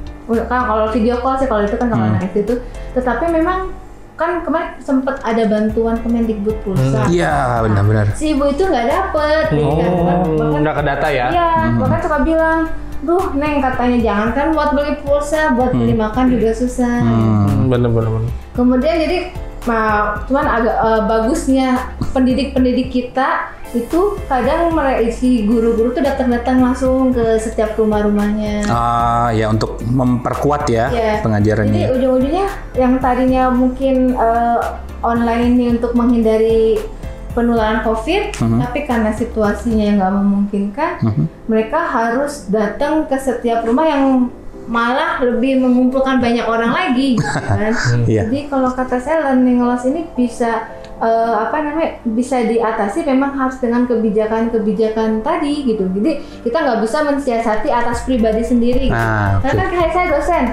kan 0.49 0.61
kalau 0.65 0.89
video 0.89 1.21
call 1.21 1.37
sih 1.37 1.45
kalau 1.45 1.63
itu 1.63 1.75
kan 1.75 1.87
kalau 1.87 2.01
Hmm. 2.01 2.17
anak 2.17 2.33
itu 2.33 2.57
tetapi 2.91 3.29
memang 3.29 3.69
kan 4.21 4.45
kemarin 4.45 4.69
sempat 4.77 5.17
ada 5.25 5.49
bantuan 5.49 5.97
Kemendikbud 6.05 6.53
Pulsa. 6.61 7.09
Iya, 7.09 7.65
benar-benar. 7.65 8.13
Si 8.13 8.37
ibu 8.37 8.45
itu 8.45 8.61
nggak 8.61 8.85
dapet, 8.85 9.45
kan. 9.49 9.57
Oh, 9.57 10.37
Bahkan- 10.37 10.61
nggak 10.61 10.75
ke 10.77 10.83
data 10.85 11.07
ya? 11.09 11.27
Iya, 11.33 11.49
bahkan 11.81 11.99
suka 12.05 12.17
bilang, 12.21 12.59
duh 13.01 13.33
neng 13.33 13.57
katanya 13.57 13.97
jangan 13.97 14.29
kan 14.37 14.47
buat 14.53 14.77
beli 14.77 14.93
pulsa, 15.01 15.57
buat 15.57 15.73
beli 15.73 15.97
makan 15.97 16.29
juga 16.29 16.53
susah. 16.53 17.01
Hmm, 17.01 17.65
bener 17.65 17.89
bener 17.89 18.09
bener. 18.13 18.31
Kemudian 18.53 18.95
jadi, 19.01 19.17
ma- 19.63 20.21
cuman 20.25 20.45
agak 20.47 20.75
eh, 20.75 21.01
bagusnya 21.05 21.67
pendidik-pendidik 22.11 22.89
kita 22.89 23.53
itu 23.71 24.19
kadang 24.27 24.75
mereka 24.75 25.07
si 25.09 25.47
guru-guru 25.47 25.95
tuh 25.95 26.03
datang-datang 26.03 26.59
langsung 26.59 27.15
ke 27.15 27.39
setiap 27.39 27.79
rumah-rumahnya. 27.79 28.67
Ah, 28.67 29.31
ya 29.31 29.47
untuk 29.47 29.79
memperkuat 29.81 30.67
ya 30.67 30.91
Iya. 30.91 31.13
pengajarannya. 31.23 31.79
Jadi 31.79 31.93
ujung-ujungnya 31.95 32.47
yang 32.75 32.99
tadinya 32.99 33.47
mungkin 33.47 34.11
eh, 34.11 34.59
online 34.99 35.43
ini 35.49 35.65
untuk 35.71 35.95
menghindari 35.95 36.83
penularan 37.31 37.79
COVID, 37.81 38.35
Mhm. 38.37 38.59
tapi 38.59 38.79
karena 38.83 39.15
situasinya 39.15 39.79
yang 39.81 39.97
nggak 39.97 40.13
memungkinkan, 40.13 40.91
Mhm. 40.99 41.23
mereka 41.47 41.79
harus 41.79 42.51
datang 42.51 43.07
ke 43.07 43.15
setiap 43.15 43.63
rumah 43.63 43.87
yang 43.87 44.27
malah 44.71 45.19
lebih 45.19 45.59
mengumpulkan 45.59 46.23
banyak 46.23 46.47
orang 46.47 46.71
lagi, 46.71 47.13
gitu 47.19 47.27
kan? 47.43 47.75
Iya. 48.07 48.23
Jadi 48.31 48.47
kalau 48.47 48.71
kata 48.71 48.95
saya 49.03 49.27
learning 49.27 49.59
loss 49.59 49.83
ini 49.83 50.07
bisa 50.15 50.71
eh, 51.03 51.35
apa 51.43 51.59
namanya 51.59 51.99
bisa 52.07 52.39
diatasi 52.47 53.03
memang 53.03 53.35
harus 53.35 53.59
dengan 53.59 53.83
kebijakan-kebijakan 53.83 55.19
tadi 55.19 55.67
gitu. 55.67 55.91
Jadi 55.91 56.11
kita 56.47 56.57
nggak 56.63 56.79
bisa 56.87 57.03
mensiasati 57.03 57.67
atas 57.67 58.07
pribadi 58.07 58.47
sendiri. 58.47 58.87
gitu. 58.87 58.95
Nah, 58.95 59.43
Karena 59.43 59.67
kan 59.67 59.71
kayak 59.75 59.91
saya 59.91 60.07
dosen, 60.07 60.45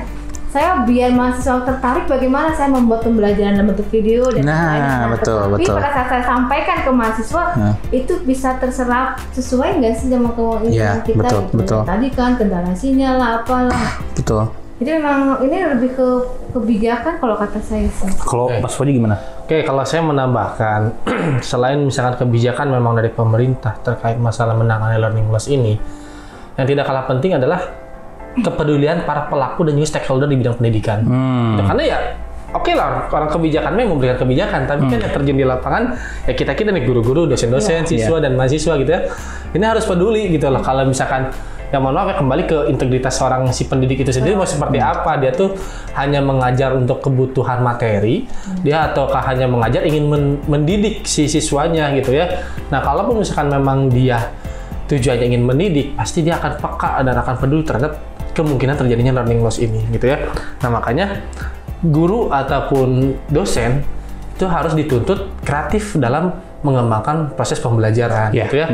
saya 0.49 0.81
biar 0.83 1.13
mahasiswa 1.13 1.61
tertarik 1.61 2.05
bagaimana 2.05 2.51
saya 2.51 2.73
membuat 2.73 3.05
pembelajaran 3.05 3.53
dalam 3.55 3.69
bentuk 3.69 3.85
video 3.89 4.25
dan 4.27 4.43
Nah, 4.43 4.57
lain-lain. 4.73 5.09
betul, 5.13 5.37
Tetapi 5.39 5.53
betul. 5.61 5.75
pada 5.77 5.91
saat 5.93 6.07
saya 6.09 6.23
sampaikan 6.25 6.77
ke 6.81 6.91
mahasiswa, 6.91 7.43
Nah. 7.55 7.75
itu 7.91 8.13
bisa 8.25 8.57
terserap 8.57 9.09
sesuai 9.31 9.77
nggak 9.77 9.93
sih 9.95 10.09
sama 10.09 10.33
keinginan 10.33 10.73
Iya, 10.73 10.93
kita? 11.05 11.21
betul, 11.21 11.41
gitu. 11.45 11.57
betul. 11.61 11.81
Tadi 11.85 12.07
kan 12.11 12.31
kendala 12.35 12.73
sinyal 12.73 13.15
lah, 13.15 13.31
apalah. 13.39 13.87
betul. 14.17 14.49
Jadi 14.79 14.91
memang 14.95 15.43
ini 15.43 15.57
lebih 15.69 15.91
ke 15.93 16.07
kebijakan 16.49 17.19
kalau 17.19 17.35
kata 17.35 17.59
saya 17.59 17.91
sih. 17.91 18.09
Kalau 18.17 18.47
Oke. 18.47 18.63
Mas 18.63 18.73
Fauji 18.73 18.95
gimana? 18.95 19.19
Oke, 19.43 19.67
kalau 19.67 19.83
saya 19.83 20.01
menambahkan, 20.01 20.81
selain 21.43 21.83
misalkan 21.83 22.15
kebijakan 22.17 22.71
memang 22.71 22.95
dari 22.95 23.11
pemerintah 23.11 23.75
terkait 23.83 24.17
masalah 24.17 24.55
menangani 24.55 24.97
learning 24.97 25.29
loss 25.29 25.51
ini, 25.51 25.77
yang 26.55 26.65
tidak 26.65 26.87
kalah 26.87 27.05
penting 27.05 27.35
adalah 27.35 27.59
kepedulian 28.37 29.07
para 29.09 29.27
pelaku 29.27 29.65
dan 29.65 29.79
juga 29.79 29.99
stakeholder 29.99 30.29
di 30.29 30.37
bidang 30.37 30.57
pendidikan. 30.61 30.99
Hmm. 31.07 31.59
Karena 31.65 31.83
ya, 31.83 31.99
oke 32.53 32.73
lah, 32.77 33.09
orang 33.09 33.31
kebijakan 33.33 33.73
memang 33.75 33.99
memberikan 33.99 34.19
kebijakan, 34.23 34.61
tapi 34.69 34.83
kan 34.89 34.99
yang 35.03 35.13
terjun 35.13 35.37
di 35.37 35.47
lapangan, 35.47 35.83
ya 36.29 36.33
kita 36.37 36.53
kita 36.55 36.71
nih 36.71 36.85
guru-guru, 36.87 37.27
dosen-dosen, 37.27 37.89
siswa 37.89 38.23
dan 38.23 38.39
mahasiswa 38.39 38.79
gitu 38.79 38.91
ya, 38.91 39.01
ini 39.53 39.65
harus 39.65 39.85
peduli 39.89 40.31
gitu 40.31 40.47
loh. 40.49 40.63
Kalau 40.63 40.87
misalkan 40.87 41.33
yang 41.69 41.85
mohon 41.85 42.01
maaf 42.01 42.09
ya 42.09 42.17
kembali 42.17 42.43
ke 42.49 42.59
integritas 42.73 43.21
seorang 43.21 43.45
si 43.53 43.69
pendidik 43.69 44.01
itu 44.01 44.09
sendiri 44.09 44.41
mau 44.41 44.49
seperti 44.49 44.81
apa? 44.81 45.21
Dia 45.21 45.37
tuh 45.37 45.53
hanya 46.01 46.25
mengajar 46.25 46.73
untuk 46.73 47.05
kebutuhan 47.05 47.61
materi 47.61 48.25
dia 48.65 48.89
ataukah 48.89 49.21
hanya 49.29 49.45
mengajar 49.45 49.85
ingin 49.85 50.09
men- 50.09 50.41
mendidik 50.49 51.05
si 51.05 51.29
siswanya 51.29 51.93
gitu 51.93 52.17
ya. 52.17 52.41
Nah 52.73 52.81
kalaupun 52.81 53.21
misalkan 53.21 53.53
memang 53.53 53.93
dia 53.93 54.33
tujuannya 54.89 55.29
ingin 55.29 55.45
mendidik 55.45 55.93
pasti 55.93 56.25
dia 56.25 56.41
akan 56.41 56.57
peka 56.57 57.05
dan 57.05 57.15
akan 57.21 57.35
peduli 57.37 57.61
terhadap 57.61 58.01
kemungkinan 58.39 58.79
terjadinya 58.79 59.19
learning 59.19 59.43
loss 59.43 59.59
ini 59.59 59.83
gitu 59.91 60.07
ya. 60.15 60.31
Nah 60.63 60.71
makanya 60.71 61.27
guru 61.83 62.31
ataupun 62.31 63.19
dosen 63.29 63.83
itu 64.39 64.47
harus 64.47 64.73
dituntut 64.79 65.35
kreatif 65.43 65.99
dalam 65.99 66.31
mengembangkan 66.63 67.35
proses 67.35 67.59
pembelajaran 67.59 68.31
Iya. 68.31 68.47
gitu 68.47 68.57
ya. 68.63 68.67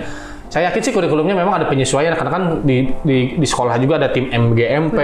Saya 0.52 0.70
yakin 0.70 0.80
sih 0.86 0.92
kurikulumnya 0.94 1.34
memang 1.34 1.58
ada 1.58 1.66
penyesuaian 1.66 2.14
karena 2.14 2.30
kan 2.30 2.42
di, 2.62 2.86
di, 3.02 3.34
di 3.34 3.46
sekolah 3.48 3.74
juga 3.80 3.98
ada 3.98 4.12
tim 4.14 4.30
MGMP 4.30 4.98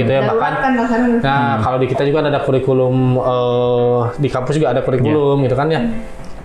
gitu 0.00 0.08
ya 0.08 0.24
Darurat 0.24 0.32
bahkan 0.32 0.52
kan 0.56 0.72
bahkan. 0.80 1.00
Nah, 1.20 1.60
kalau 1.60 1.76
di 1.76 1.86
kita 1.90 2.08
juga 2.08 2.24
ada 2.24 2.40
kurikulum 2.40 3.20
eh, 3.20 4.00
di 4.16 4.28
kampus 4.32 4.54
juga 4.56 4.72
ada 4.72 4.80
kurikulum 4.80 5.44
gitu 5.44 5.52
kan 5.58 5.68
ya. 5.68 5.80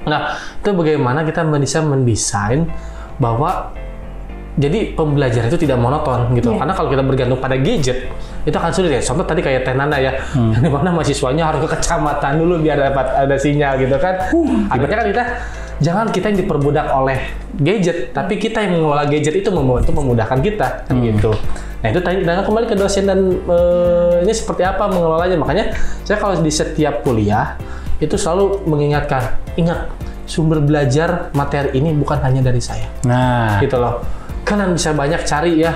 Nah, 0.10 0.36
itu 0.60 0.70
bagaimana 0.76 1.24
kita 1.24 1.46
bisa 1.56 1.80
mendesain 1.86 2.68
bahwa 3.16 3.72
jadi 4.60 4.92
pembelajaran 4.92 5.48
itu 5.48 5.60
tidak 5.64 5.80
monoton 5.80 6.36
gitu. 6.36 6.52
Iya. 6.52 6.60
Karena 6.60 6.74
kalau 6.76 6.92
kita 6.92 7.04
bergantung 7.08 7.40
pada 7.40 7.56
gadget, 7.56 8.12
itu 8.44 8.56
akan 8.60 8.72
sulit 8.76 8.92
ya. 8.92 9.02
Contoh 9.02 9.24
tadi 9.24 9.40
kayak 9.40 9.64
Teh 9.64 9.72
Nana 9.72 9.96
ya, 9.96 10.12
yang 10.52 10.60
di 10.60 10.68
mana 10.68 10.92
mahasiswanya 10.92 11.48
harus 11.48 11.64
ke 11.64 11.80
kecamatan 11.80 12.44
dulu 12.44 12.60
biar 12.60 12.76
dapat 12.76 13.08
ada 13.24 13.36
sinyal 13.40 13.80
gitu 13.80 13.96
kan. 13.96 14.20
Akhirnya 14.68 14.98
kan 15.00 15.08
kita 15.08 15.24
jangan 15.80 16.06
kita 16.12 16.26
yang 16.36 16.38
diperbudak 16.44 16.92
oleh 16.92 17.20
gadget, 17.56 18.12
tapi 18.12 18.36
kita 18.36 18.68
yang 18.68 18.84
mengelola 18.84 19.08
gadget 19.08 19.40
itu 19.40 19.48
membantu 19.48 19.96
memudahkan 19.96 20.40
kita 20.44 20.68
kan 20.84 20.96
gitu. 21.08 21.32
Nah 21.80 21.88
itu 21.96 22.00
tadi 22.04 22.28
nah, 22.28 22.44
kembali 22.44 22.68
ke 22.68 22.76
dosen 22.76 23.08
dan 23.08 23.20
eh, 23.32 24.28
ini 24.28 24.34
seperti 24.36 24.68
apa 24.68 24.92
mengelolanya. 24.92 25.40
Makanya 25.40 25.72
saya 26.04 26.20
kalau 26.20 26.36
di 26.36 26.52
setiap 26.52 27.00
kuliah 27.08 27.56
itu 28.04 28.20
selalu 28.20 28.68
mengingatkan, 28.68 29.40
ingat 29.56 29.88
sumber 30.28 30.60
belajar 30.60 31.32
materi 31.32 31.80
ini 31.80 31.90
bukan 31.96 32.22
hanya 32.22 32.46
dari 32.46 32.62
saya 32.62 32.86
Nah, 33.08 33.58
gitu 33.64 33.82
loh. 33.82 34.20
Kalian 34.50 34.74
bisa 34.74 34.90
banyak 34.92 35.22
cari 35.24 35.62
ya. 35.62 35.74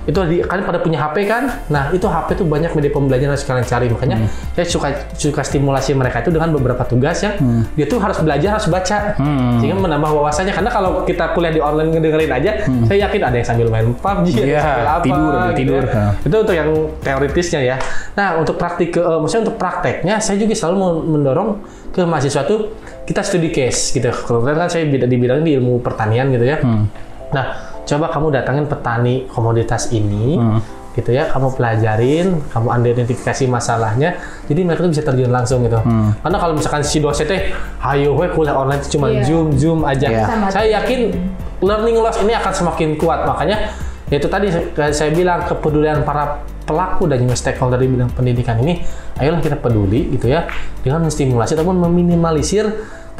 Itu 0.00 0.24
di, 0.24 0.40
kalian 0.40 0.64
pada 0.64 0.80
punya 0.80 0.96
HP 0.96 1.28
kan? 1.28 1.44
Nah, 1.68 1.92
itu 1.92 2.08
HP 2.08 2.32
itu 2.40 2.44
banyak 2.48 2.72
media 2.72 2.88
pembelajaran 2.88 3.36
harus 3.36 3.44
kalian 3.44 3.68
cari. 3.68 3.86
Makanya 3.86 4.16
saya 4.56 4.66
suka 4.66 4.88
suka 5.12 5.44
stimulasi 5.44 5.92
mereka 5.92 6.24
itu 6.24 6.32
dengan 6.32 6.50
beberapa 6.56 6.82
tugas 6.88 7.20
yang 7.20 7.36
dia 7.76 7.84
tuh 7.84 8.00
harus 8.00 8.16
belajar, 8.24 8.56
harus 8.56 8.66
baca. 8.72 9.12
Hmm. 9.20 9.60
Sehingga 9.60 9.76
menambah 9.76 10.10
wawasannya. 10.10 10.56
Karena 10.56 10.72
kalau 10.72 11.04
kita 11.04 11.36
kuliah 11.36 11.52
di 11.52 11.60
online 11.60 11.92
ngedengerin 11.94 12.32
aja, 12.32 12.52
saya 12.88 12.98
yakin 13.06 13.20
ada 13.22 13.36
yang 13.38 13.46
sambil 13.46 13.66
main 13.68 13.86
PUBG, 13.92 14.28
yang 14.40 14.48
Iya, 14.48 14.60
sambil 14.64 14.88
apa, 14.88 15.04
tidur, 15.04 15.32
gitu 15.36 15.52
tidur. 15.60 15.84
ya. 15.84 15.92
Nah. 15.94 16.12
Itu 16.26 16.36
untuk 16.48 16.54
yang 16.56 16.70
teoritisnya 17.04 17.60
ya. 17.60 17.76
Nah, 18.16 18.28
untuk 18.40 18.56
praktik 18.56 18.90
eh, 18.96 19.18
maksudnya 19.20 19.52
untuk 19.52 19.56
prakteknya, 19.60 20.14
saya 20.18 20.36
juga 20.40 20.56
selalu 20.56 20.76
mendorong 21.12 21.48
ke 21.92 22.00
mahasiswa 22.08 22.42
tuh 22.48 22.72
kita 23.04 23.20
studi 23.20 23.52
case 23.52 23.92
gitu. 23.94 24.08
Kebetulan 24.10 24.64
kan 24.64 24.68
saya 24.72 24.88
di 24.88 25.16
bidang 25.20 25.44
di 25.44 25.60
ilmu 25.60 25.78
pertanian 25.84 26.32
gitu 26.32 26.48
ya. 26.48 26.56
Hmm. 26.64 26.88
Nah, 27.30 27.69
coba 27.90 28.06
kamu 28.06 28.26
datangin 28.30 28.64
petani 28.70 29.26
komoditas 29.26 29.90
ini, 29.90 30.38
Hmm. 30.38 30.62
gitu 30.94 31.10
ya. 31.10 31.26
Kamu 31.26 31.54
pelajarin, 31.58 32.38
kamu 32.50 32.66
identifikasi 32.86 33.44
masalahnya, 33.50 34.14
jadi 34.46 34.60
mereka 34.62 34.86
tuh 34.86 34.90
bisa 34.94 35.02
terjun 35.02 35.30
langsung 35.34 35.66
gitu. 35.66 35.78
Hmm. 35.82 36.14
Karena 36.22 36.38
kalau 36.38 36.54
misalkan 36.54 36.82
si 36.86 37.02
dosen 37.02 37.26
teh, 37.26 37.50
ayo 37.82 38.14
we 38.14 38.30
kuliah 38.30 38.54
online 38.54 38.82
cuma 38.86 39.10
Iya. 39.10 39.26
zoom 39.26 39.46
zoom 39.58 39.80
aja. 39.82 40.06
Sama 40.26 40.46
Saya 40.50 40.78
yakin 40.82 41.10
learning 41.58 41.98
loss 41.98 42.18
ini 42.22 42.32
akan 42.34 42.52
semakin 42.54 42.94
kuat. 42.94 43.26
Makanya 43.26 43.74
ya 44.10 44.16
itu 44.18 44.26
tadi 44.26 44.50
saya, 44.50 44.90
saya 44.90 45.10
bilang 45.14 45.42
kepedulian 45.46 46.02
para 46.02 46.42
pelaku 46.66 47.10
dan 47.10 47.18
juga 47.18 47.34
stakeholder 47.34 47.82
di 47.82 47.90
bidang 47.90 48.10
pendidikan 48.14 48.54
ini, 48.62 48.78
ayolah 49.18 49.42
kita 49.42 49.58
peduli 49.58 50.06
gitu 50.14 50.30
ya 50.30 50.46
dengan 50.86 51.02
menstimulasi 51.02 51.58
ataupun 51.58 51.82
meminimalisir 51.82 52.66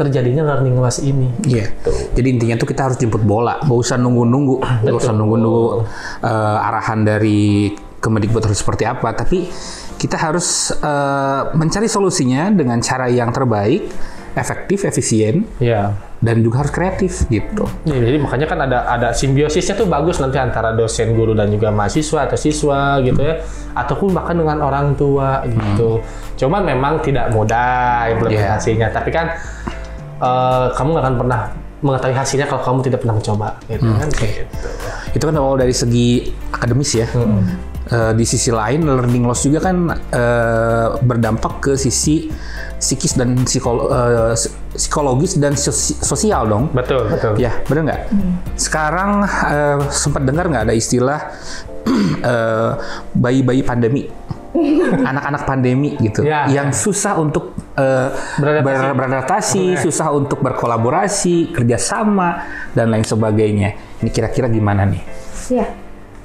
terjadinya 0.00 0.42
learning 0.48 0.80
loss 0.80 1.04
ini. 1.04 1.28
Iya. 1.44 1.68
Jadi 2.16 2.28
intinya 2.32 2.56
tuh 2.56 2.68
kita 2.72 2.88
harus 2.88 2.96
jemput 2.96 3.20
bola, 3.20 3.60
nggak 3.60 3.76
usah 3.76 4.00
nunggu-nunggu, 4.00 4.56
nggak 4.80 4.96
usah 4.96 5.12
nunggu-nunggu 5.12 5.84
eh, 6.24 6.66
arahan 6.68 7.04
dari 7.04 7.68
Kemendikbud 8.00 8.40
harus 8.48 8.64
seperti 8.64 8.88
apa, 8.88 9.12
tapi 9.12 9.44
kita 10.00 10.16
harus 10.16 10.72
eh, 10.72 11.42
mencari 11.52 11.84
solusinya 11.84 12.48
dengan 12.48 12.80
cara 12.80 13.12
yang 13.12 13.28
terbaik, 13.28 13.84
efektif, 14.32 14.88
efisien, 14.88 15.44
Ya. 15.60 15.92
dan 16.24 16.40
juga 16.40 16.64
harus 16.64 16.72
kreatif 16.72 17.28
gitu. 17.28 17.68
Ya, 17.84 18.00
jadi 18.00 18.16
makanya 18.16 18.46
kan 18.48 18.58
ada 18.64 18.88
ada 18.88 19.08
simbiosisnya 19.12 19.76
tuh 19.76 19.84
bagus 19.84 20.16
nanti 20.16 20.40
antara 20.40 20.72
dosen, 20.72 21.12
guru 21.12 21.36
dan 21.36 21.52
juga 21.52 21.68
mahasiswa 21.74 22.24
atau 22.24 22.38
siswa 22.40 22.96
gitu 23.04 23.20
ya, 23.20 23.42
ataupun 23.76 24.16
bahkan 24.16 24.38
dengan 24.38 24.64
orang 24.64 24.96
tua 24.96 25.44
gitu. 25.44 26.00
Cuman 26.40 26.64
memang 26.64 27.04
tidak 27.04 27.28
mudah 27.36 28.08
implementasinya, 28.16 28.88
tapi 28.94 29.12
kan 29.12 29.34
eh, 30.20 30.66
kamu 30.76 30.88
nggak 30.92 31.04
akan 31.04 31.16
pernah 31.16 31.40
mengetahui 31.80 32.12
hasilnya 32.12 32.44
kalau 32.44 32.60
kamu 32.60 32.78
tidak 32.84 32.98
pernah 33.00 33.16
mencoba, 33.16 33.48
gitu 33.64 33.88
kan? 33.88 34.08
Gitu. 34.12 34.68
Itu 35.16 35.24
kan 35.24 35.34
kalau 35.34 35.56
dari 35.56 35.72
segi 35.72 36.28
akademis 36.52 36.90
ya. 36.92 37.08
Eh, 37.90 38.12
di 38.14 38.22
sisi 38.22 38.54
lain, 38.54 38.86
learning 38.86 39.26
loss 39.26 39.42
juga 39.42 39.66
kan 39.66 39.90
eh, 39.90 40.88
berdampak 41.02 41.58
ke 41.58 41.72
sisi 41.74 42.30
psikis 42.78 43.18
dan 43.18 43.34
psikolo- 43.42 43.90
eh, 43.90 44.36
psikologis 44.76 45.40
dan 45.42 45.58
sosi- 45.58 45.98
sosial 45.98 46.46
dong. 46.46 46.70
Betul, 46.70 47.10
betul. 47.10 47.34
Ya, 47.34 47.50
bener 47.66 47.90
nggak? 47.90 48.02
Sekarang 48.54 49.26
eh, 49.26 49.78
sempat 49.90 50.22
dengar 50.22 50.46
nggak 50.46 50.70
ada 50.70 50.74
istilah 50.76 51.18
eh, 52.30 52.70
bayi-bayi 53.16 53.66
pandemi, 53.66 54.06
anak-anak 55.10 55.42
pandemi 55.44 55.94
gitu, 55.96 56.22
Ya, 56.22 56.46
yang 56.46 56.70
susah 56.70 57.14
untuk 57.14 57.54
eh, 57.74 58.08
Beradaptasi. 58.36 58.66
ber- 58.82 58.94
beradaptasi, 58.94 59.64
susah 59.78 60.10
untuk 60.10 60.40
berkolaborasi, 60.40 61.50
kerjasama 61.50 62.42
dan 62.70 62.90
lain 62.90 63.02
sebagainya. 63.02 63.74
Ini 63.98 64.08
kira-kira 64.08 64.46
gimana 64.46 64.84
nih? 64.84 65.02
Ya, 65.50 65.66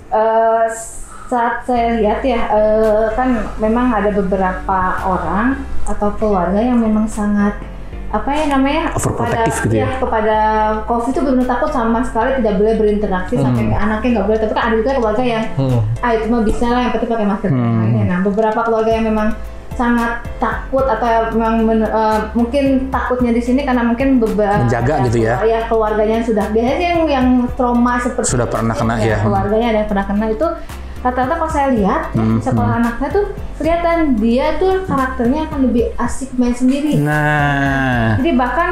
Eh, 0.07 0.63
s- 0.65 1.03
saat 1.25 1.65
saya 1.65 1.97
lihat 1.97 2.21
ya 2.21 2.37
eh, 2.47 3.07
kan 3.11 3.29
memang 3.57 3.89
ada 3.91 4.07
beberapa 4.09 4.79
orang 5.01 5.57
atau 5.83 6.13
keluarga 6.13 6.57
yang 6.57 6.77
memang 6.77 7.03
sangat 7.03 7.57
apa 8.15 8.29
ya 8.31 8.43
namanya 8.47 8.83
Overprotective 8.91 9.51
kepada, 9.51 9.65
gitu 9.65 9.75
ya? 9.75 9.87
kepada 9.97 10.37
covid 10.83 11.11
itu 11.11 11.21
benar 11.21 11.45
takut 11.45 11.69
sama 11.69 11.99
sekali 12.01 12.39
tidak 12.39 12.53
boleh 12.55 12.73
berinteraksi 12.75 13.35
sampai 13.35 13.63
ke 13.65 13.75
anaknya 13.75 14.09
nggak 14.13 14.25
boleh 14.25 14.39
tapi 14.39 14.53
kan 14.53 14.63
ada 14.63 14.75
juga 14.77 14.91
keluarga 14.93 15.23
yang 15.25 15.43
Hmm. 15.53 15.79
ah 15.99 16.11
itu 16.11 16.25
mah 16.25 16.41
bisa 16.41 16.65
lah 16.65 16.81
yang 16.81 16.93
penting 16.93 17.09
pakai 17.09 17.27
masker 17.27 17.49
Hmm. 17.49 18.03
nah 18.03 18.19
beberapa 18.21 18.59
keluarga 18.61 18.91
yang 18.91 19.05
memang 19.05 19.29
sangat 19.71 20.23
takut 20.37 20.87
atau 20.87 21.05
memang 21.31 21.53
men- 21.61 21.83
eh, 21.83 22.19
mungkin 22.31 22.63
takutnya 22.87 23.29
di 23.29 23.43
sini 23.43 23.61
karena 23.61 23.83
mungkin 23.83 24.17
beberapa 24.17 24.63
Menjaga 24.63 25.03
gitu 25.03 25.19
ya? 25.19 25.35
ya 25.43 25.67
keluarganya 25.67 26.23
sudah 26.23 26.47
biasanya 26.47 26.79
yang 26.89 27.01
yang 27.05 27.27
trauma 27.53 27.99
seperti 27.99 28.31
Sudah 28.31 28.47
pernah 28.47 28.71
kena 28.71 28.95
ya. 28.97 29.19
keluarganya 29.19 29.67
ada 29.69 29.79
yang 29.83 29.89
pernah 29.91 30.05
kena 30.07 30.25
itu 30.31 30.47
rata-rata 31.01 31.35
kalau 31.35 31.51
saya 31.51 31.67
lihat 31.71 32.11
ya, 32.11 32.21
Hmm, 32.21 32.39
sekolah 32.39 32.73
anak 32.79 32.93
saya 32.97 33.09
tuh 33.11 33.25
kelihatan 33.55 33.97
dia 34.17 34.55
tuh 34.55 34.83
karakternya 34.83 35.47
akan 35.47 35.59
lebih 35.67 35.83
asik 35.95 36.29
main 36.35 36.51
sendiri 36.51 36.97
Nah, 36.99 38.15
jadi 38.19 38.31
bahkan 38.33 38.69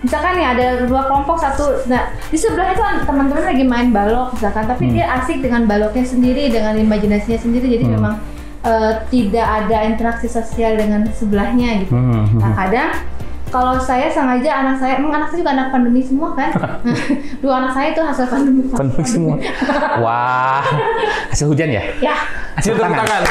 misalkan 0.00 0.38
nih 0.38 0.46
ada 0.46 0.66
dua 0.86 1.08
kelompok 1.08 1.40
satu 1.40 1.82
nah 1.88 2.12
di 2.28 2.36
sebelahnya 2.36 2.74
tuh 2.74 2.86
teman-teman 3.02 3.42
lagi 3.42 3.64
main 3.64 3.88
balok 3.90 4.34
misalkan 4.34 4.64
tapi 4.64 4.86
Hmm. 4.86 4.94
dia 4.94 5.06
asik 5.18 5.40
dengan 5.40 5.66
baloknya 5.66 6.04
sendiri 6.04 6.46
dengan 6.46 6.76
imajinasinya 6.76 7.38
sendiri 7.38 7.66
jadi 7.74 7.84
Hmm. 7.84 7.94
memang 7.98 8.14
eh, 8.62 8.92
tidak 9.08 9.46
ada 9.46 9.78
interaksi 9.84 10.26
sosial 10.26 10.74
dengan 10.74 11.06
sebelahnya 11.10 11.86
gitu 11.86 11.94
hmm, 11.94 12.34
hmm. 12.34 12.40
nah 12.42 12.52
kadang 12.52 12.90
kalau 13.46 13.78
saya 13.78 14.10
sengaja 14.10 14.50
anak 14.64 14.76
saya 14.76 14.98
emang 14.98 15.14
anak 15.14 15.30
saya 15.30 15.38
juga 15.40 15.52
anak 15.54 15.68
pandemi 15.70 16.02
semua 16.02 16.34
kan 16.34 16.50
dua 17.42 17.52
anak 17.62 17.72
saya 17.72 17.86
itu 17.94 18.02
hasil 18.02 18.26
pandemi 18.26 18.60
penuh 18.66 19.04
semua. 19.06 19.36
Wah, 20.02 20.64
hasil 21.30 21.46
hujan 21.48 21.70
ya? 21.70 21.82
ya 22.02 22.16
Hasil 22.56 22.74
tepuk 22.74 22.90
tangan. 22.92 23.22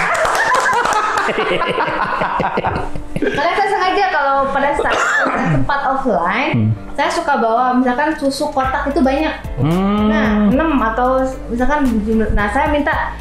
Karena 3.15 3.51
saya 3.57 3.67
sengaja 3.71 4.05
kalau 4.13 4.35
pada 4.53 4.69
saat 4.77 4.99
tempat 5.33 5.81
offline, 5.87 6.51
Hmm. 6.55 6.69
saya 6.93 7.09
suka 7.09 7.41
bawa 7.41 7.73
misalkan 7.73 8.13
susu 8.15 8.53
kotak 8.53 8.85
itu 8.87 9.01
banyak. 9.01 9.33
Hmm. 9.57 10.07
Nah, 10.07 10.27
6 10.53 10.77
atau 10.93 11.09
misalkan 11.49 11.89
jumlah. 12.05 12.29
Nah, 12.37 12.45
saya 12.53 12.69
minta 12.69 13.11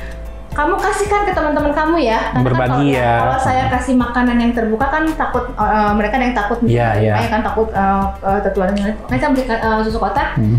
kamu 0.54 0.74
kasihkan 0.78 1.20
ke 1.26 1.32
teman-teman 1.34 1.72
kamu 1.74 1.96
ya. 2.06 2.30
Karena 2.30 2.38
kan 2.38 2.46
Berbagi 2.46 2.86
kalau, 2.94 3.02
ya. 3.02 3.12
Kalau 3.26 3.38
saya 3.42 3.64
kasih 3.74 3.94
makanan 3.98 4.36
yang 4.38 4.52
terbuka 4.54 4.86
kan 4.86 5.04
takut 5.18 5.44
eh, 5.50 5.92
mereka 5.98 6.14
ada 6.16 6.24
yang 6.24 6.38
takut 6.38 6.58
Iya, 6.62 6.88
iya. 7.02 7.14
Saya 7.18 7.28
kan 7.28 7.42
takut 7.42 7.68
uh, 7.74 8.40
tertular. 8.40 8.70
Nah, 8.70 8.94
saya 9.18 9.30
beli 9.34 9.44
eh, 9.50 9.78
susu 9.82 9.98
kotak. 9.98 10.38
Hmm. 10.38 10.58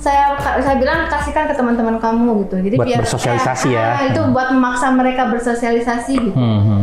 Saya 0.00 0.36
saya 0.40 0.76
bilang 0.76 1.08
kasihkan 1.08 1.48
ke 1.48 1.54
teman-teman 1.56 1.96
kamu 2.00 2.44
gitu. 2.44 2.56
Jadi 2.60 2.76
Buat 2.76 2.88
biar 2.88 2.98
bersosialisasi 3.04 3.68
ya. 3.72 3.88
Ah, 4.00 4.02
itu 4.08 4.20
buat 4.32 4.48
memaksa 4.52 4.92
mereka 4.92 5.28
bersosialisasi 5.32 6.12
gitu. 6.16 6.36
Hmm, 6.36 6.60
hmm. 6.64 6.82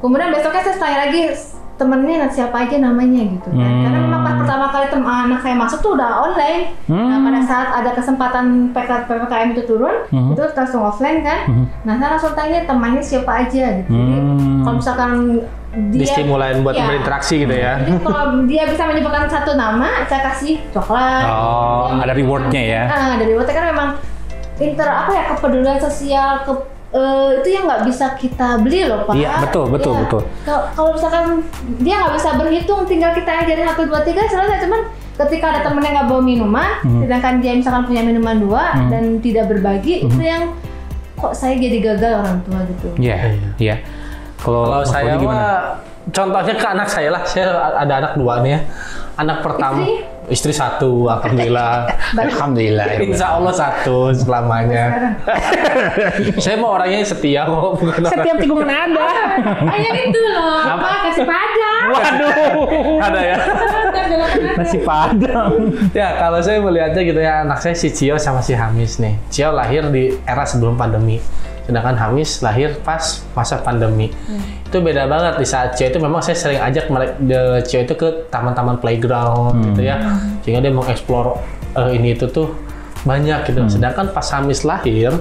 Kemudian 0.00 0.32
besoknya 0.32 0.62
saya 0.64 0.76
tanya 0.80 0.98
lagi 1.08 1.22
temennya 1.80 2.28
siapa 2.28 2.68
aja 2.68 2.76
namanya 2.76 3.24
gitu 3.24 3.48
kan. 3.48 3.64
Hmm. 3.64 3.82
Karena 3.82 3.98
memang 3.98 4.20
pas 4.20 4.34
pertama 4.36 4.66
kali 4.68 4.86
tem 4.86 5.00
anak 5.00 5.40
saya 5.40 5.56
masuk 5.56 5.78
tuh 5.80 5.92
udah 5.96 6.10
online. 6.22 6.76
Hmm. 6.84 7.08
Nah 7.08 7.18
pada 7.24 7.40
saat 7.40 7.68
ada 7.72 7.90
kesempatan 7.96 8.44
PK 8.70 9.08
PPKM 9.08 9.48
itu 9.56 9.62
turun, 9.64 9.96
Hmm. 10.12 10.36
itu 10.36 10.42
langsung 10.44 10.84
offline 10.84 11.24
kan. 11.24 11.48
Hmm. 11.48 11.64
Nah 11.82 11.96
saya 11.96 12.08
langsung 12.14 12.36
tanya 12.36 12.68
temannya 12.68 13.00
siapa 13.00 13.32
aja 13.40 13.64
gitu. 13.80 13.88
Jadi 13.88 14.14
Hmm. 14.14 14.60
kalau 14.60 14.76
misalkan 14.76 15.10
dia 15.88 16.02
Distimulain 16.02 16.60
buat 16.60 16.74
Iya. 16.74 16.82
berinteraksi 16.84 17.34
gitu 17.40 17.54
ya. 17.54 17.78
Jadi 17.78 18.02
kalau 18.02 18.42
dia 18.44 18.62
bisa 18.66 18.82
menyebutkan 18.84 19.24
satu 19.24 19.54
nama, 19.54 20.02
saya 20.04 20.20
kasih 20.26 20.58
coklat. 20.68 21.22
Oh, 21.24 21.94
Dia- 21.94 22.02
ada 22.02 22.12
rewardnya 22.12 22.58
ya? 22.60 22.82
Ah, 22.84 23.14
dari 23.14 23.32
rewardnya 23.32 23.54
kan 23.54 23.66
memang 23.70 23.88
inter 24.58 24.84
apa 24.84 25.10
ya 25.10 25.22
kepedulian 25.30 25.78
sosial 25.78 26.42
ke 26.42 26.52
eh, 26.90 27.28
itu 27.38 27.48
yang 27.50 27.64
nggak 27.64 27.82
bisa 27.84 28.18
kita 28.18 28.58
beli 28.58 28.84
loh 28.84 29.06
pak. 29.06 29.14
Iya, 29.14 29.46
betul, 29.46 29.70
betul, 29.70 29.94
Iya. 29.94 30.00
betul. 30.04 30.22
Kalau 30.74 30.90
misalkan 30.90 31.24
dia 31.78 31.94
nggak 31.98 32.14
bisa 32.18 32.30
berhitung, 32.34 32.80
tinggal 32.84 33.10
kita 33.12 33.30
ajarin 33.42 33.66
satu 33.66 33.82
dua 33.86 34.00
tiga 34.02 34.26
selesai. 34.26 34.66
Cuman 34.66 34.80
ketika 35.16 35.44
ada 35.52 35.60
temen 35.62 35.80
yang 35.80 35.94
nggak 35.94 36.08
bawa 36.08 36.22
minuman, 36.22 36.70
Hmm. 36.82 37.00
sedangkan 37.04 37.34
dia 37.38 37.52
misalkan 37.54 37.82
punya 37.84 38.02
minuman 38.02 38.36
dua 38.40 38.74
dan 38.88 39.20
tidak 39.20 39.46
berbagi, 39.46 40.02
Hmm. 40.02 40.08
itu 40.10 40.22
yang 40.22 40.42
kok 41.14 41.30
saya 41.30 41.54
jadi 41.54 41.78
gagal 41.78 42.12
orang 42.24 42.38
tua 42.42 42.58
gitu. 42.64 42.88
Iya, 42.96 43.16
iya. 43.56 43.76
Kalau 44.40 44.64
Kalau 44.66 44.80
saya 44.82 45.14
gimana? 45.14 45.36
mah 45.36 45.52
contohnya 46.08 46.54
ke 46.56 46.66
anak 46.66 46.88
saya 46.88 47.08
lah. 47.12 47.22
Saya 47.22 47.44
ada 47.76 47.94
anak 48.00 48.12
dua 48.16 48.40
nih 48.40 48.56
ya. 48.56 48.60
Anak 49.14 49.44
pertama 49.44 49.84
Istri? 49.84 50.19
Istri 50.30 50.54
satu, 50.54 51.10
alhamdulillah. 51.10 51.90
Alhamdulillah. 52.30 52.86
ya 52.96 52.98
Insya 53.02 53.36
Allah 53.36 53.52
satu 53.54 54.14
selamanya. 54.14 55.18
Saya 56.42 56.56
mau 56.56 56.78
orangnya 56.78 57.02
setia 57.02 57.46
kok, 57.46 57.78
bukan 57.78 58.00
orang. 58.06 58.12
Setiap 58.14 58.36
tikungan 58.38 58.70
ada. 58.70 59.06
Ayah 59.66 59.94
itu 60.06 60.20
loh, 60.30 60.62
apa 60.62 60.88
kasih 61.10 61.26
padang. 61.26 61.86
Waduh. 61.90 62.98
ada 63.02 63.20
ya. 63.20 63.36
Nasi 64.56 64.78
padang. 64.80 65.52
Ya 65.90 66.08
kalau 66.16 66.38
saya 66.40 66.62
melihatnya 66.62 67.02
gitu 67.02 67.20
ya 67.20 67.42
anak 67.42 67.58
saya 67.58 67.74
si 67.74 67.90
Cio 67.90 68.14
sama 68.16 68.40
si 68.40 68.54
Hamis 68.54 69.02
nih. 69.02 69.18
Cio 69.28 69.50
lahir 69.50 69.90
di 69.90 70.14
era 70.22 70.46
sebelum 70.46 70.78
pandemi. 70.78 71.18
Sedangkan 71.70 71.94
Hamis 71.94 72.42
lahir 72.42 72.74
pas 72.82 73.22
masa 73.38 73.62
pandemi. 73.62 74.10
Itu 74.66 74.82
beda 74.82 75.06
banget 75.06 75.38
di 75.38 75.46
saat 75.46 75.78
Cio 75.78 75.86
itu 75.86 76.02
memang 76.02 76.18
saya 76.18 76.34
sering 76.34 76.58
ajak 76.58 76.90
mereka 76.90 77.14
Cio 77.62 77.86
itu 77.86 77.94
ke 77.94 78.26
taman-taman 78.34 78.82
playground 78.82 79.54
gitu 79.70 79.86
ya. 79.86 80.02
Sehingga 80.42 80.66
dia 80.66 80.74
mengeksplor 80.74 81.38
eh, 81.78 81.94
ini 81.94 82.18
itu 82.18 82.26
tuh 82.26 82.50
banyak 83.06 83.46
gitu. 83.46 83.62
Sedangkan 83.70 84.10
pas 84.10 84.26
Hamis 84.34 84.66
lahir 84.66 85.14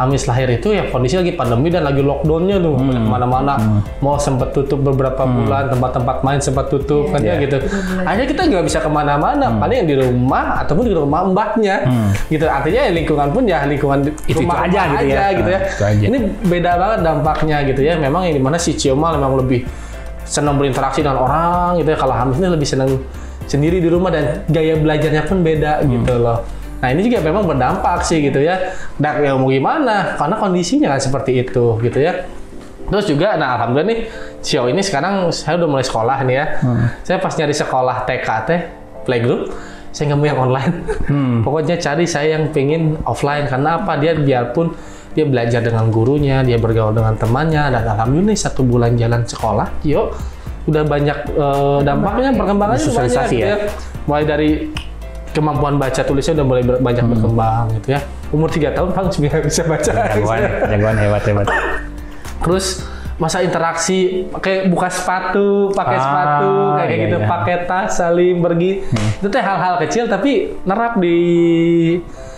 Hamis 0.00 0.24
lahir 0.24 0.48
itu 0.48 0.72
ya 0.72 0.88
kondisi 0.88 1.20
lagi 1.20 1.36
pandemi 1.36 1.68
dan 1.68 1.84
lagi 1.84 2.00
lockdownnya 2.00 2.56
tuh. 2.56 2.72
Boleh 2.72 3.04
ke 3.04 3.10
mana-mana 3.12 3.52
mau 4.00 4.16
sempat 4.16 4.56
tutup 4.56 4.80
beberapa 4.80 5.28
bulan 5.28 5.68
tempat-tempat 5.68 6.24
main 6.24 6.40
sempat 6.40 6.72
tutup 6.72 7.12
kan 7.12 7.20
ya 7.20 7.36
gitu. 7.36 7.60
Akhirnya 8.08 8.28
kita 8.32 8.42
nggak 8.48 8.64
bisa 8.64 8.80
ke 8.80 8.88
mana-mana 8.88 9.52
paling 9.60 9.84
yang 9.84 9.88
di 9.92 9.96
rumah 10.00 10.64
ataupun 10.64 10.88
di 10.88 10.96
rumah 10.96 11.28
mbaknya. 11.28 11.84
Gitu. 12.32 12.48
Artinya 12.48 12.80
ya 12.88 12.92
lingkungan 12.96 13.28
pun 13.28 13.42
ya 13.44 13.68
lingkungan 13.68 14.08
Itu-itu 14.24 14.40
rumah 14.40 14.64
aja 14.64 14.80
mbak 14.88 15.00
gitu 15.04 15.12
ya. 15.12 15.28
gitu 15.36 15.50
ya. 15.52 15.60
Ah, 15.60 15.68
itu 15.68 15.82
aja. 15.84 16.04
ini 16.08 16.18
beda 16.48 16.70
banget 16.80 16.98
dampaknya 17.04 17.56
gitu 17.68 17.80
ya. 17.84 17.94
Memang 18.00 18.24
yang 18.24 18.34
di 18.40 18.42
mana 18.42 18.56
si 18.56 18.72
Cioma 18.80 19.12
memang 19.12 19.36
lebih 19.36 19.68
senang 20.24 20.56
berinteraksi 20.56 21.04
dengan 21.04 21.28
orang 21.28 21.76
gitu 21.76 21.92
ya. 21.92 21.98
Kalau 22.00 22.16
Hamis 22.16 22.40
ini 22.40 22.48
lebih 22.48 22.64
senang 22.64 22.90
sendiri 23.44 23.84
di 23.84 23.88
rumah 23.92 24.08
dan 24.08 24.48
gaya 24.48 24.80
belajarnya 24.80 25.28
pun 25.28 25.44
beda 25.44 25.84
gitu 25.84 26.16
loh 26.16 26.59
nah 26.80 26.88
ini 26.88 27.06
juga 27.06 27.20
memang 27.20 27.44
berdampak 27.44 28.02
sih 28.08 28.24
gitu 28.24 28.40
ya 28.40 28.72
dan 28.96 29.20
ya 29.20 29.36
mau 29.36 29.52
gimana 29.52 30.16
karena 30.16 30.36
kondisinya 30.40 30.96
kan 30.96 31.00
seperti 31.00 31.44
itu 31.44 31.76
gitu 31.84 32.00
ya 32.00 32.24
Terus 32.90 33.06
juga, 33.06 33.38
nah 33.38 33.54
alhamdulillah 33.54 33.86
nih, 33.86 34.00
Cio 34.42 34.66
ini 34.66 34.82
sekarang 34.82 35.30
saya 35.30 35.62
udah 35.62 35.68
mulai 35.70 35.86
sekolah 35.86 36.26
nih 36.26 36.36
ya. 36.42 36.46
Saya 37.06 37.22
pas 37.22 37.30
nyari 37.38 37.54
sekolah 37.54 37.96
TK 38.02 38.28
teh, 38.50 38.60
playgroup, 39.06 39.54
saya 39.94 40.10
nggak 40.10 40.18
mau 40.18 40.26
yang 40.26 40.40
online. 40.42 40.74
Hmm. 41.06 41.36
Pokoknya 41.46 41.78
cari 41.78 42.10
saya 42.10 42.34
yang 42.34 42.50
pengen 42.50 42.98
offline 43.06 43.46
karena 43.46 43.78
apa? 43.78 43.94
Dia 43.94 44.18
biarpun 44.18 44.74
dia 45.14 45.22
belajar 45.22 45.62
dengan 45.62 45.86
gurunya, 45.90 46.42
dia 46.42 46.58
bergaul 46.58 46.90
dengan 46.90 47.14
temannya, 47.14 47.78
dan 47.78 47.82
alhamdulillah 47.94 48.34
nih, 48.34 48.38
satu 48.42 48.66
bulan 48.66 48.98
jalan 48.98 49.22
sekolah, 49.22 49.70
Cio 49.86 50.10
udah 50.66 50.82
banyak 50.84 51.18
eh, 51.34 51.78
dampaknya 51.82 52.30
perkembangannya 52.36 52.78
banyak 52.84 52.90
Sosialisasi 52.90 53.36
gitu 53.38 53.46
ya. 53.46 53.54
ya. 53.54 53.56
Mulai 54.06 54.24
dari 54.26 54.50
kemampuan 55.30 55.76
baca 55.76 56.00
tulisnya 56.00 56.34
udah 56.34 56.46
mulai 56.46 56.62
ber- 56.62 56.80
banyak 56.80 57.04
berkembang 57.06 57.64
gitu 57.76 57.94
ya. 57.94 58.00
Umur 58.30 58.46
3 58.46 58.70
tahun 58.70 58.88
Bang 58.90 59.06
sudah 59.08 59.40
bisa 59.46 59.62
baca. 59.64 59.92
Jagoan, 60.08 60.40
jagoan 60.66 60.96
hebat 60.96 61.22
hebat. 61.24 61.46
Terus 62.40 62.86
masa 63.16 63.40
interaksi 63.40 64.24
pakai 64.26 64.64
buka 64.66 64.88
sepatu, 64.88 65.68
pakai 65.70 65.92
Ah, 65.92 66.02
sepatu 66.02 66.50
kayak 66.74 66.88
iya, 66.88 67.02
gitu, 67.04 67.16
iya. 67.16 67.26
pakai 67.26 67.56
tas, 67.64 67.88
saling 67.94 68.40
pergi. 68.40 68.70
Itu 69.18 69.28
teh 69.28 69.38
hal-hal 69.38 69.76
kecil 69.78 70.06
tapi 70.06 70.56
nerap 70.62 70.96
di 70.96 71.16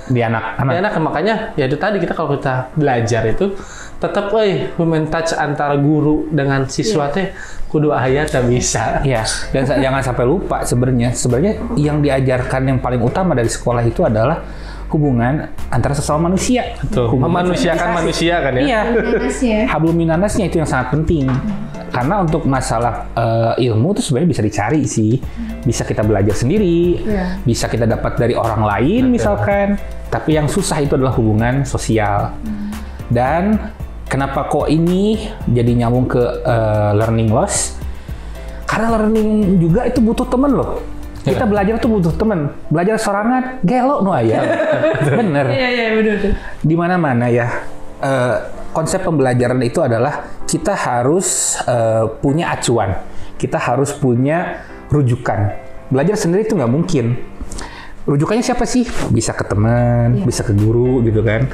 Di 0.03 0.19
anak-anak. 0.19 0.67
di 0.67 0.77
anak 0.77 0.93
makanya 0.99 1.35
ya 1.55 1.65
itu 1.65 1.79
tadi 1.79 1.97
kita 1.97 2.13
kalau 2.13 2.35
kita 2.35 2.75
belajar 2.75 3.23
itu 3.25 3.55
tetap 4.03 4.35
eh 4.43 4.75
human 4.75 5.07
touch 5.07 5.31
antara 5.39 5.79
guru 5.79 6.27
dengan 6.35 6.67
siswa 6.67 7.07
teh 7.15 7.31
kudu 7.71 7.95
aya 7.95 8.27
tak 8.27 8.51
bisa. 8.51 9.01
Iya, 9.07 9.23
dan 9.55 9.65
jangan 9.65 10.03
sampai 10.03 10.25
lupa 10.27 10.67
sebenarnya. 10.67 11.15
Sebenarnya 11.15 11.53
yang 11.79 12.03
diajarkan 12.03 12.69
yang 12.69 12.79
paling 12.83 13.01
utama 13.01 13.33
dari 13.33 13.49
sekolah 13.49 13.81
itu 13.87 14.03
adalah 14.03 14.43
hubungan 14.93 15.49
antara 15.73 15.97
sesama 15.97 16.29
manusia. 16.29 16.77
Hubungan 16.93 17.33
memanusiakan 17.33 17.89
manusia 17.97 18.45
kan 18.45 18.53
ya. 18.59 18.63
Iya. 18.67 18.81
Nanasnya. 18.93 19.59
Hablum 19.73 19.97
minanasnya 19.97 20.45
itu 20.53 20.61
yang 20.61 20.69
sangat 20.69 20.93
penting. 20.93 21.31
Karena 21.93 22.21
untuk 22.25 22.45
masalah 22.45 23.09
eh, 23.17 23.69
ilmu 23.73 23.97
itu 23.97 24.05
sebenarnya 24.05 24.31
bisa 24.37 24.43
dicari 24.45 24.83
sih. 24.85 25.17
Bisa 25.65 25.87
kita 25.87 26.03
belajar 26.05 26.35
sendiri, 26.35 26.99
Iya. 27.09 27.39
bisa 27.47 27.71
kita 27.71 27.89
dapat 27.89 28.21
dari 28.21 28.35
orang 28.37 28.67
lain 28.69 29.09
misalkan. 29.09 29.81
Tapi 30.13 30.37
yang 30.37 30.45
susah 30.45 30.77
itu 30.85 30.93
adalah 30.93 31.17
hubungan 31.17 31.65
sosial. 31.65 32.37
Dan 33.09 33.57
kenapa 34.13 34.45
kok 34.53 34.69
ini 34.69 35.33
jadi 35.49 35.73
nyambung 35.73 36.05
ke 36.05 36.21
eh, 36.45 36.91
learning 36.93 37.33
loss? 37.33 37.81
Karena 38.69 38.93
learning 39.01 39.57
juga 39.57 39.89
itu 39.89 40.05
butuh 40.05 40.29
temen 40.29 40.53
loh. 40.53 40.85
Kita 41.25 41.49
belajar 41.49 41.81
tuh 41.81 41.89
butuh 41.97 42.13
temen. 42.19 42.53
Belajar 42.69 43.01
sorangan, 43.01 43.63
gelo 43.65 44.05
no 44.05 44.11
ayah. 44.13 44.43
Bener 45.19 45.47
Iya 45.49 45.69
iya 45.71 45.87
benar. 45.97 46.19
di 46.61 46.75
mana-mana 46.77 47.33
ya. 47.33 47.49
Eh, 48.03 48.37
konsep 48.77 49.01
pembelajaran 49.01 49.61
itu 49.65 49.81
adalah 49.81 50.29
kita 50.45 50.77
harus 50.77 51.57
eh, 51.65 52.05
punya 52.21 52.53
acuan, 52.53 53.01
kita 53.41 53.57
harus 53.57 53.97
punya 53.97 54.67
rujukan. 54.93 55.57
Belajar 55.89 56.17
sendiri 56.21 56.45
itu 56.45 56.53
nggak 56.59 56.73
mungkin. 56.73 57.17
Rujukannya 58.03 58.43
siapa 58.43 58.67
sih? 58.67 58.83
Bisa 59.15 59.31
ke 59.31 59.47
teman, 59.47 60.27
bisa 60.27 60.43
ke 60.43 60.51
guru 60.51 61.07
gitu 61.07 61.23
kan. 61.23 61.47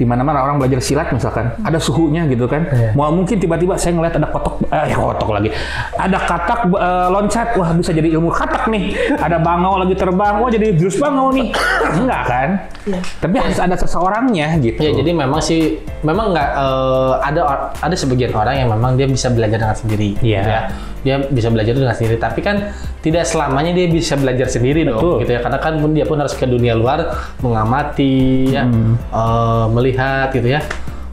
Di 0.00 0.08
mana-mana 0.08 0.40
orang 0.40 0.56
belajar 0.56 0.80
silat 0.80 1.12
misalkan, 1.12 1.52
ada 1.60 1.76
suhunya 1.76 2.24
gitu 2.32 2.48
kan. 2.48 2.64
Iya. 2.72 2.96
Mau 2.96 3.12
mungkin 3.12 3.36
tiba-tiba 3.36 3.76
saya 3.76 3.92
ngeliat 4.00 4.16
ada 4.16 4.32
kotok, 4.32 4.64
eh 4.72 4.96
kotok 4.96 5.28
lagi. 5.36 5.52
Ada 6.00 6.18
katak 6.24 6.60
eh, 6.72 7.08
loncat, 7.12 7.48
wah 7.60 7.68
bisa 7.76 7.92
jadi 7.92 8.08
ilmu 8.16 8.32
katak 8.32 8.72
nih. 8.72 8.96
Ada 9.20 9.36
bangau 9.36 9.76
lagi 9.76 9.92
terbang, 9.92 10.40
wah 10.40 10.48
jadi 10.48 10.72
jurus 10.72 10.96
bangau 10.96 11.28
nih. 11.36 11.52
Enggak 12.00 12.22
kan? 12.24 12.48
Iya. 12.88 13.00
Tapi 13.20 13.36
harus 13.36 13.58
ada 13.60 13.76
seseorangnya 13.76 14.56
gitu. 14.64 14.80
Ya 14.80 14.96
jadi 14.96 15.12
memang 15.12 15.44
sih 15.44 15.84
memang 16.00 16.32
nggak 16.32 16.48
eh, 16.56 17.12
ada 17.20 17.40
ada 17.76 17.92
sebagian 17.92 18.32
orang 18.32 18.56
yang 18.56 18.68
memang 18.72 18.96
dia 18.96 19.04
bisa 19.04 19.28
belajar 19.28 19.60
dengan 19.60 19.76
sendiri. 19.76 20.16
Iya. 20.24 20.40
gitu 20.40 20.48
ya. 20.48 20.62
Dia 21.00 21.16
bisa 21.22 21.48
belajar 21.48 21.72
dengan 21.72 21.90
sendiri, 21.90 22.16
tapi 22.16 22.40
kan 22.40 22.76
tidak 23.00 23.24
selamanya 23.24 23.72
dia 23.72 23.88
bisa 23.88 24.14
belajar 24.14 24.46
sendiri 24.46 24.84
Betul. 24.84 24.96
dong, 24.96 25.20
gitu 25.24 25.32
ya. 25.32 25.40
Karena 25.40 25.58
kan 25.58 25.72
pun 25.76 25.90
dia 25.90 26.04
pun 26.04 26.16
harus 26.16 26.32
ke 26.32 26.44
dunia 26.44 26.72
luar 26.72 27.08
mengamati, 27.40 28.52
ya, 28.52 28.64
Hmm. 28.64 28.96
eh, 28.98 29.66
melihat 29.70 30.28
gitu 30.30 30.48
ya. 30.48 30.60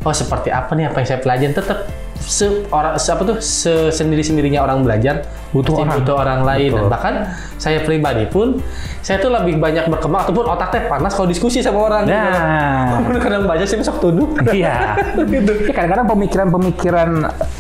Oh 0.04 0.12
seperti 0.12 0.50
apa 0.50 0.71
nih 0.71 0.88
apa 0.88 1.00
yang 1.00 1.08
saya 1.08 1.19
pelajari 1.19 1.52
tetap 1.52 1.84
se 2.17 2.47
orang 2.71 2.95
se- 2.95 3.12
apa 3.12 3.23
tuh 3.23 3.38
sendiri 3.91 4.23
sendirinya 4.23 4.63
orang 4.63 4.82
belajar 4.82 5.23
Butuh 5.56 5.74
pasti 5.74 5.84
orang. 5.88 5.96
butuh 6.04 6.16
orang 6.20 6.42
lain 6.44 6.70
dan 6.70 6.76
Betul. 6.84 6.92
bahkan 6.92 7.14
saya 7.56 7.80
pribadi 7.88 8.26
pun 8.28 8.60
saya 9.00 9.24
tuh 9.24 9.32
lebih 9.32 9.56
banyak 9.56 9.88
berkembang 9.88 10.28
ataupun 10.28 10.46
otaknya 10.52 10.92
panas 10.92 11.16
kalau 11.16 11.32
diskusi 11.32 11.64
sama 11.64 11.88
orang 11.88 12.04
gitu. 12.04 12.20
Nah, 12.20 13.00
Walaupun 13.00 13.16
kadang 13.24 13.44
baca 13.48 13.64
sih 13.64 13.78
besok 13.80 14.04
tuduh. 14.04 14.28
iya. 14.52 15.00
Ya, 15.00 15.72
kadang-kadang 15.72 16.08
pemikiran-pemikiran 16.12 17.10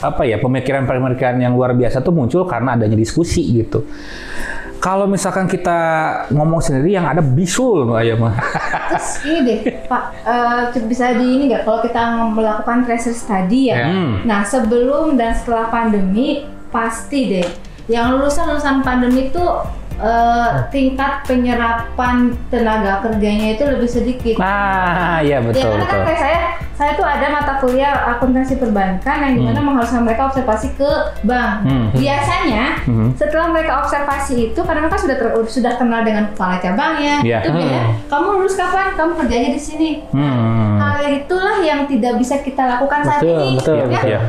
apa 0.03 0.21
ya, 0.27 0.43
pemikiran-pemikiran 0.43 1.39
yang 1.39 1.55
luar 1.55 1.71
biasa 1.71 2.03
tuh 2.03 2.11
muncul 2.11 2.43
karena 2.43 2.75
adanya 2.75 2.99
diskusi 2.99 3.63
gitu. 3.63 3.87
Kalau 4.77 5.09
misalkan 5.09 5.49
kita 5.49 5.79
ngomong 6.35 6.61
sendiri 6.61 6.93
yang 6.99 7.07
ada 7.09 7.23
bisul 7.23 7.87
Mbak 7.89 8.03
mah. 8.21 8.35
Terus 8.93 9.09
ini 9.25 9.39
deh, 9.41 9.59
Pak, 9.89 10.03
eh, 10.21 10.83
bisa 10.85 11.17
di 11.17 11.25
ini 11.25 11.43
nggak 11.49 11.63
kalau 11.65 11.79
kita 11.81 12.01
melakukan 12.29 12.85
tracer 12.85 13.15
study 13.15 13.73
ya. 13.73 13.89
Hmm. 13.89 14.21
Nah, 14.27 14.45
sebelum 14.45 15.17
dan 15.17 15.33
setelah 15.33 15.71
pandemi 15.73 16.45
pasti 16.69 17.19
deh 17.31 17.66
yang 17.87 18.13
lulusan-lulusan 18.13 18.83
pandemi 18.83 19.27
itu 19.27 19.43
eh, 19.97 20.51
tingkat 20.69 21.25
penyerapan 21.25 22.29
tenaga 22.47 23.01
kerjanya 23.01 23.55
itu 23.55 23.63
lebih 23.65 23.89
sedikit. 23.89 24.35
Nah, 24.37 25.19
iya 25.19 25.39
ya 25.39 25.43
betul 25.43 25.65
karena 25.65 25.83
kan 25.83 25.97
betul. 25.97 26.05
kayak 26.05 26.19
saya, 26.21 26.39
saya 26.77 26.91
tuh 26.93 27.01
ada 27.01 27.27
mata 27.33 27.53
kuliah 27.57 27.93
akuntansi 28.13 28.61
perbankan 28.61 29.17
yang 29.25 29.33
di 29.33 29.41
mana 29.41 29.57
mengharuskan 29.57 30.05
mereka 30.05 30.29
observasi 30.29 30.77
ke 30.77 30.91
bank. 31.25 31.65
Hmm. 31.65 31.87
Biasanya 31.97 32.85
Hmm. 32.85 33.09
setelah 33.17 33.49
mereka 33.49 33.81
observasi 33.81 34.53
itu 34.53 34.59
karena 34.61 34.85
mereka 34.85 35.01
sudah 35.01 35.17
ter- 35.17 35.33
sudah 35.49 35.73
kenal 35.75 36.05
dengan 36.05 36.29
kepala 36.29 36.61
cabangnya, 36.61 37.15
Iya. 37.25 37.39
itu 37.43 37.57
ya, 37.57 37.83
kamu 38.05 38.27
lulus 38.37 38.53
kapan? 38.53 38.93
Kamu 38.93 39.17
kerjanya 39.17 39.49
di 39.49 39.59
sini. 39.59 39.89
Hmm. 40.13 40.77
Hal 40.77 41.01
itulah 41.09 41.57
yang 41.59 41.89
tidak 41.89 42.21
bisa 42.21 42.37
kita 42.39 42.63
lakukan 42.69 43.01
saat 43.01 43.25
Betul, 43.25 43.33
ini. 43.41 43.57
betul, 43.57 43.75
ya. 43.75 43.85
betul. 43.89 44.07
Iya. 44.07 44.19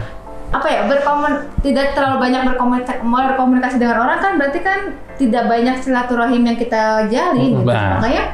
Apa 0.49 0.67
ya 0.69 0.81
berkomun 0.89 1.45
tidak 1.61 1.93
terlalu 1.93 2.25
banyak 2.25 2.41
berkomunikasi, 2.49 3.05
berkomunikasi 3.05 3.77
dengan 3.77 4.01
orang 4.09 4.19
kan 4.23 4.33
berarti 4.41 4.61
kan 4.65 4.79
tidak 5.21 5.45
banyak 5.51 5.77
silaturahim 5.83 6.43
yang 6.47 6.57
kita 6.57 7.05
jalin. 7.13 7.61
gitu. 7.61 7.69
Makanya 7.69 8.25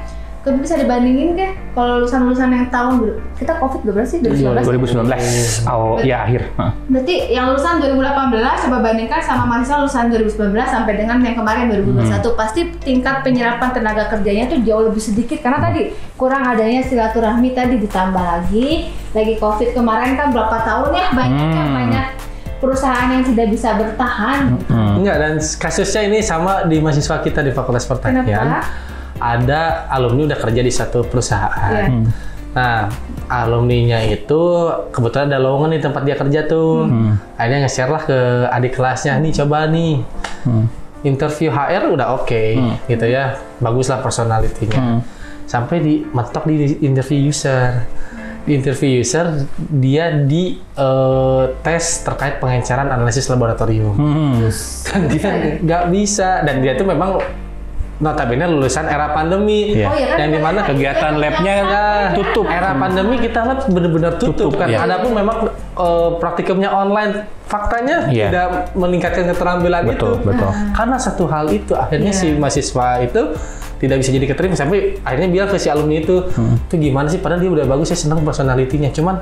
ke- 0.44 0.52
bisa 0.54 0.76
dibandingin 0.76 1.32
deh 1.32 1.50
kalau 1.72 1.98
lulusan-lulusan 1.98 2.48
yang 2.48 2.68
tahun 2.68 2.94
kita 3.34 3.56
covid 3.56 3.80
berapa 3.82 4.04
sih 4.04 4.20
2019? 4.20 4.60
2019 4.60 5.08
awal 5.66 5.98
ya 6.00 6.22
akhir. 6.22 6.52
Berarti 6.86 7.14
yang 7.28 7.48
lulusan 7.48 7.80
2018 7.80 8.62
coba 8.62 8.76
bandingkan 8.78 9.18
sama 9.18 9.42
mahasiswa 9.46 9.76
lulusan 9.80 10.04
2019 10.06 10.36
sampai 10.66 10.92
dengan 10.94 11.16
yang 11.18 11.34
kemarin 11.34 11.64
2021 11.66 11.96
Hmm. 12.22 12.36
pasti 12.36 12.60
tingkat 12.78 13.20
penyerapan 13.20 13.72
tenaga 13.72 14.04
kerjanya 14.08 14.44
tuh 14.46 14.60
jauh 14.60 14.84
lebih 14.84 15.00
sedikit 15.00 15.40
karena 15.40 15.58
tadi 15.62 15.80
kurang 16.14 16.44
adanya 16.44 16.80
silaturahmi 16.80 17.50
tadi 17.50 17.74
ditambah 17.78 18.20
lagi 18.20 18.68
lagi 19.10 19.34
covid 19.36 19.72
kemarin 19.72 20.14
kan 20.14 20.28
berapa 20.28 20.60
tahun 20.60 20.90
ya 20.92 21.06
banyak 21.10 21.48
yang 21.50 21.66
Hmm. 21.66 21.78
banyak 21.80 22.06
perusahaan 22.56 23.08
yang 23.10 23.20
tidak 23.22 23.48
bisa 23.48 23.72
bertahan. 23.74 24.56
Hmm. 24.66 24.96
Enggak, 24.96 25.16
dan 25.18 25.32
kasusnya 25.36 26.02
ini 26.02 26.20
sama 26.20 26.64
di 26.64 26.78
mahasiswa 26.78 27.16
kita 27.18 27.40
di 27.40 27.50
Fakultas 27.50 27.84
Pertanian. 27.84 28.24
Kenapa? 28.24 28.92
Ada 29.18 29.86
alumni 29.88 30.26
udah 30.32 30.38
kerja 30.38 30.60
di 30.60 30.72
satu 30.74 31.06
perusahaan. 31.06 31.70
Iya. 31.70 31.86
Hmm. 31.90 32.06
Nah, 32.54 32.86
alumninya 33.26 33.98
itu 34.06 34.70
kebetulan 34.94 35.26
ada 35.26 35.42
lowongan 35.42 35.74
di 35.74 35.80
tempat 35.82 36.02
dia 36.06 36.14
kerja 36.14 36.46
tuh. 36.46 36.86
Hmm. 36.86 37.18
Akhirnya 37.34 37.66
nge-share 37.66 37.90
lah 37.90 38.02
ke 38.06 38.18
adik 38.46 38.78
kelasnya, 38.78 39.18
nih 39.18 39.32
coba 39.42 39.66
nih. 39.66 40.02
Hmm. 40.46 40.66
Interview 41.04 41.50
HR 41.50 41.92
udah 41.92 42.14
oke, 42.22 42.44
Hmm. 42.54 42.78
gitu 42.86 43.06
ya. 43.10 43.38
Bagus 43.58 43.90
lah 43.90 43.98
personalitinya. 44.00 44.78
Hmm. 44.78 45.00
Sampai 45.50 45.82
di 45.82 46.06
mentok 46.14 46.46
di 46.46 46.78
interview 46.80 47.26
user. 47.28 47.84
Di 48.44 48.54
interview 48.54 49.00
user 49.02 49.46
dia 49.72 50.14
di 50.14 50.54
eh, 50.60 51.44
tes 51.64 51.84
terkait 52.06 52.38
pengenceran 52.38 52.86
analisis 52.86 53.26
laboratorium. 53.26 53.94
Hmm. 53.98 54.46
kan 54.86 55.10
dia 55.10 55.58
nggak 55.58 55.84
bisa 55.90 56.44
dan 56.46 56.62
dia 56.62 56.78
tuh 56.78 56.86
memang 56.86 57.18
notabene 57.96 58.44
lulusan 58.44 58.84
era 58.84 59.06
pandemi 59.08 59.70
Iya. 59.72 59.86
Oh 59.86 59.94
iya 59.94 60.06
kan? 60.08 60.18
yang 60.18 60.30
di 60.30 60.40
mana 60.40 60.58
Kegiatan 60.60 61.12
labnya 61.14 61.54
Nah, 61.60 62.06
tutup. 62.12 62.46
era 62.46 62.74
pandemi 62.74 63.16
kita 63.16 63.40
lab 63.42 63.58
benar-benar 63.66 64.12
tutup, 64.16 64.50
Tutup, 64.50 64.58
kan 64.58 64.66
iya. 64.66 64.82
adapun 64.82 65.10
memang 65.12 65.36
eh, 65.72 66.10
praktikumnya 66.16 66.68
online 66.68 67.12
faktanya 67.44 68.08
Iya. 68.08 68.26
tidak 68.28 68.46
meningkatkan 68.74 69.24
keterampilan 69.28 69.82
Betul, 69.84 70.18
itu 70.18 70.26
betul. 70.26 70.50
karena 70.72 70.96
satu 70.96 71.24
hal 71.26 71.46
itu 71.48 71.72
akhirnya 71.72 72.10
Iya. 72.10 72.18
si 72.18 72.26
mahasiswa 72.32 72.88
itu 73.00 73.22
tidak 73.76 73.96
bisa 74.00 74.10
jadi 74.10 74.26
keterima 74.26 74.54
sampai 74.54 74.96
akhirnya 74.98 75.28
bilang 75.28 75.46
ke 75.46 75.56
si 75.56 75.68
alumni 75.68 76.00
itu 76.00 76.16
Hmm. 76.30 76.56
itu 76.58 76.74
gimana 76.80 77.06
sih 77.06 77.18
padahal 77.18 77.38
dia 77.38 77.52
udah 77.52 77.66
bagus 77.68 77.88
saya 77.88 78.00
senang 78.00 78.20
personalitinya 78.20 78.88
cuman 78.88 79.20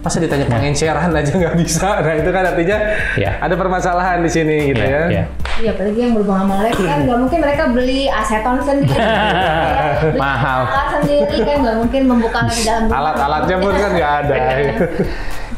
masa 0.00 0.16
ditanya 0.16 0.48
pengenceran 0.48 1.12
aja 1.12 1.28
nggak 1.30 1.56
bisa? 1.56 2.00
Nah 2.00 2.14
itu 2.16 2.30
kan 2.30 2.44
artinya 2.46 2.78
Iya. 3.14 3.30
ada 3.36 3.54
permasalahan 3.54 4.18
di 4.20 4.30
sini 4.32 4.72
gitu 4.72 4.80
Iya, 4.80 4.88
ya. 4.90 5.04
iya. 5.12 5.24
Iya, 5.60 5.70
apalagi 5.76 5.98
yang 6.00 6.12
berhubungan 6.16 6.40
sama 6.48 6.54
lab 6.64 6.72
kan 6.72 6.98
nggak 7.04 7.18
mungkin 7.20 7.38
mereka 7.38 7.62
beli 7.68 8.00
aseton 8.08 8.56
sendiri, 8.64 8.96
ya, 8.96 9.92
beli 10.00 10.16
Mahal. 10.16 10.60
alat 10.64 10.88
sendiri 10.96 11.36
kan 11.44 11.56
nggak 11.60 11.76
mungkin 11.76 12.02
membuka 12.08 12.38
di 12.48 12.62
dalam 12.64 12.84
alat-alatnya 12.88 13.56
pun 13.60 13.72
kan 13.76 13.90
nggak 13.92 14.12
ada. 14.24 14.34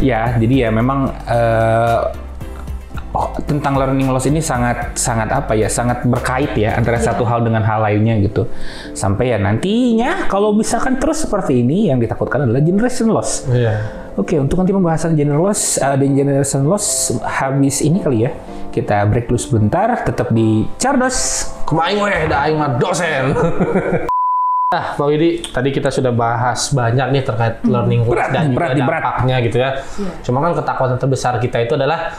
Ya, 0.03 0.35
jadi 0.35 0.55
ya 0.67 0.69
memang 0.75 1.07
eh, 1.23 1.99
oh, 3.13 3.29
tentang 3.43 3.77
learning 3.77 4.09
loss 4.09 4.25
ini 4.25 4.41
sangat 4.41 4.93
sangat 4.95 5.29
apa 5.29 5.53
ya, 5.53 5.69
sangat 5.69 6.05
berkait 6.05 6.53
ya 6.55 6.75
antara 6.75 6.97
Iya. 6.97 7.13
satu 7.13 7.25
hal 7.25 7.41
dengan 7.41 7.61
hal 7.61 7.81
lainnya 7.81 8.17
gitu. 8.21 8.49
Sampai 8.93 9.31
ya 9.31 9.39
nantinya 9.39 10.27
kalau 10.27 10.53
misalkan 10.53 10.97
terus 10.97 11.21
seperti 11.21 11.61
ini 11.61 11.89
yang 11.89 11.97
ditakutkan 11.97 12.45
adalah 12.45 12.61
generation 12.61 13.09
loss. 13.09 13.45
iya 13.49 13.81
Oke, 14.13 14.37
untuk 14.37 14.61
nanti 14.61 14.77
pembahasan 14.77 15.17
generation 15.17 15.41
loss 15.41 15.61
uh, 15.77 15.97
dan 15.97 16.13
generation 16.13 16.69
loss 16.69 16.87
habis 17.25 17.81
ini 17.81 17.97
kali 17.97 18.29
ya. 18.29 18.31
Kita 18.69 19.05
break 19.05 19.25
dulu 19.25 19.37
sebentar, 19.37 19.89
tetap 20.01 20.29
di 20.29 20.69
Cardos. 20.77 21.49
Kemain 21.65 21.97
weh, 21.97 22.29
dah 22.29 22.45
aing 22.45 22.57
mah 22.57 22.77
dosen. 22.77 23.33
Nah, 24.69 24.85
Pak 25.01 25.07
Widi, 25.07 25.41
tadi 25.43 25.69
kita 25.71 25.89
sudah 25.89 26.09
bahas 26.09 26.69
banyak 26.71 27.09
nih 27.09 27.23
terkait 27.23 27.65
learning 27.65 28.05
loss 28.05 28.13
Berat, 28.13 28.29
dan 28.31 28.45
juga 28.49 28.57
berat, 28.57 28.69
nih, 28.71 28.85
berat. 28.85 29.01
dampaknya 29.01 29.37
gitu 29.45 29.57
ya. 29.57 29.71
Iya. 29.81 30.11
Cuma 30.25 30.39
kan 30.41 30.53
ketakutan 30.57 30.97
terbesar 30.99 31.35
kita 31.37 31.57
itu 31.59 31.73
adalah 31.73 32.13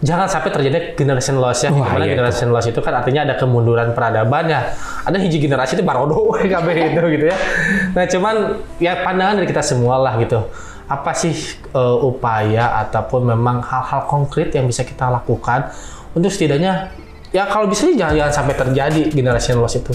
jangan 0.00 0.26
sampai 0.26 0.50
terjadi 0.52 0.78
generation 0.96 1.36
loss 1.36 1.64
ya. 1.64 1.70
Wah, 1.70 1.92
Gimana 1.92 2.04
iya 2.08 2.16
generation 2.16 2.48
loss 2.50 2.66
itu 2.68 2.80
kan 2.80 2.96
artinya 2.96 3.28
ada 3.28 3.34
kemunduran 3.36 3.92
peradaban 3.92 4.48
ya. 4.48 4.72
Ada 5.04 5.16
hiji 5.20 5.38
generasi 5.40 5.76
itu 5.76 5.84
barodo 5.84 6.32
kabeh 6.54 6.74
itu 6.92 7.02
gitu 7.16 7.24
ya. 7.28 7.36
Nah, 7.92 8.04
cuman 8.08 8.34
ya 8.80 9.04
pandangan 9.04 9.40
dari 9.40 9.48
kita 9.48 9.62
semua 9.64 10.00
lah 10.00 10.16
gitu. 10.20 10.40
Apa 10.90 11.12
sih 11.14 11.36
eh, 11.70 11.96
upaya 12.00 12.80
ataupun 12.88 13.28
memang 13.28 13.62
hal-hal 13.62 14.08
konkret 14.08 14.50
yang 14.56 14.66
bisa 14.66 14.82
kita 14.82 15.06
lakukan 15.06 15.70
untuk 16.16 16.32
setidaknya 16.32 16.90
ya 17.30 17.46
kalau 17.46 17.70
bisa 17.70 17.86
jangan, 17.94 18.16
jangan 18.18 18.34
sampai 18.34 18.54
terjadi 18.56 19.02
generation 19.12 19.60
loss 19.60 19.78
itu. 19.78 19.94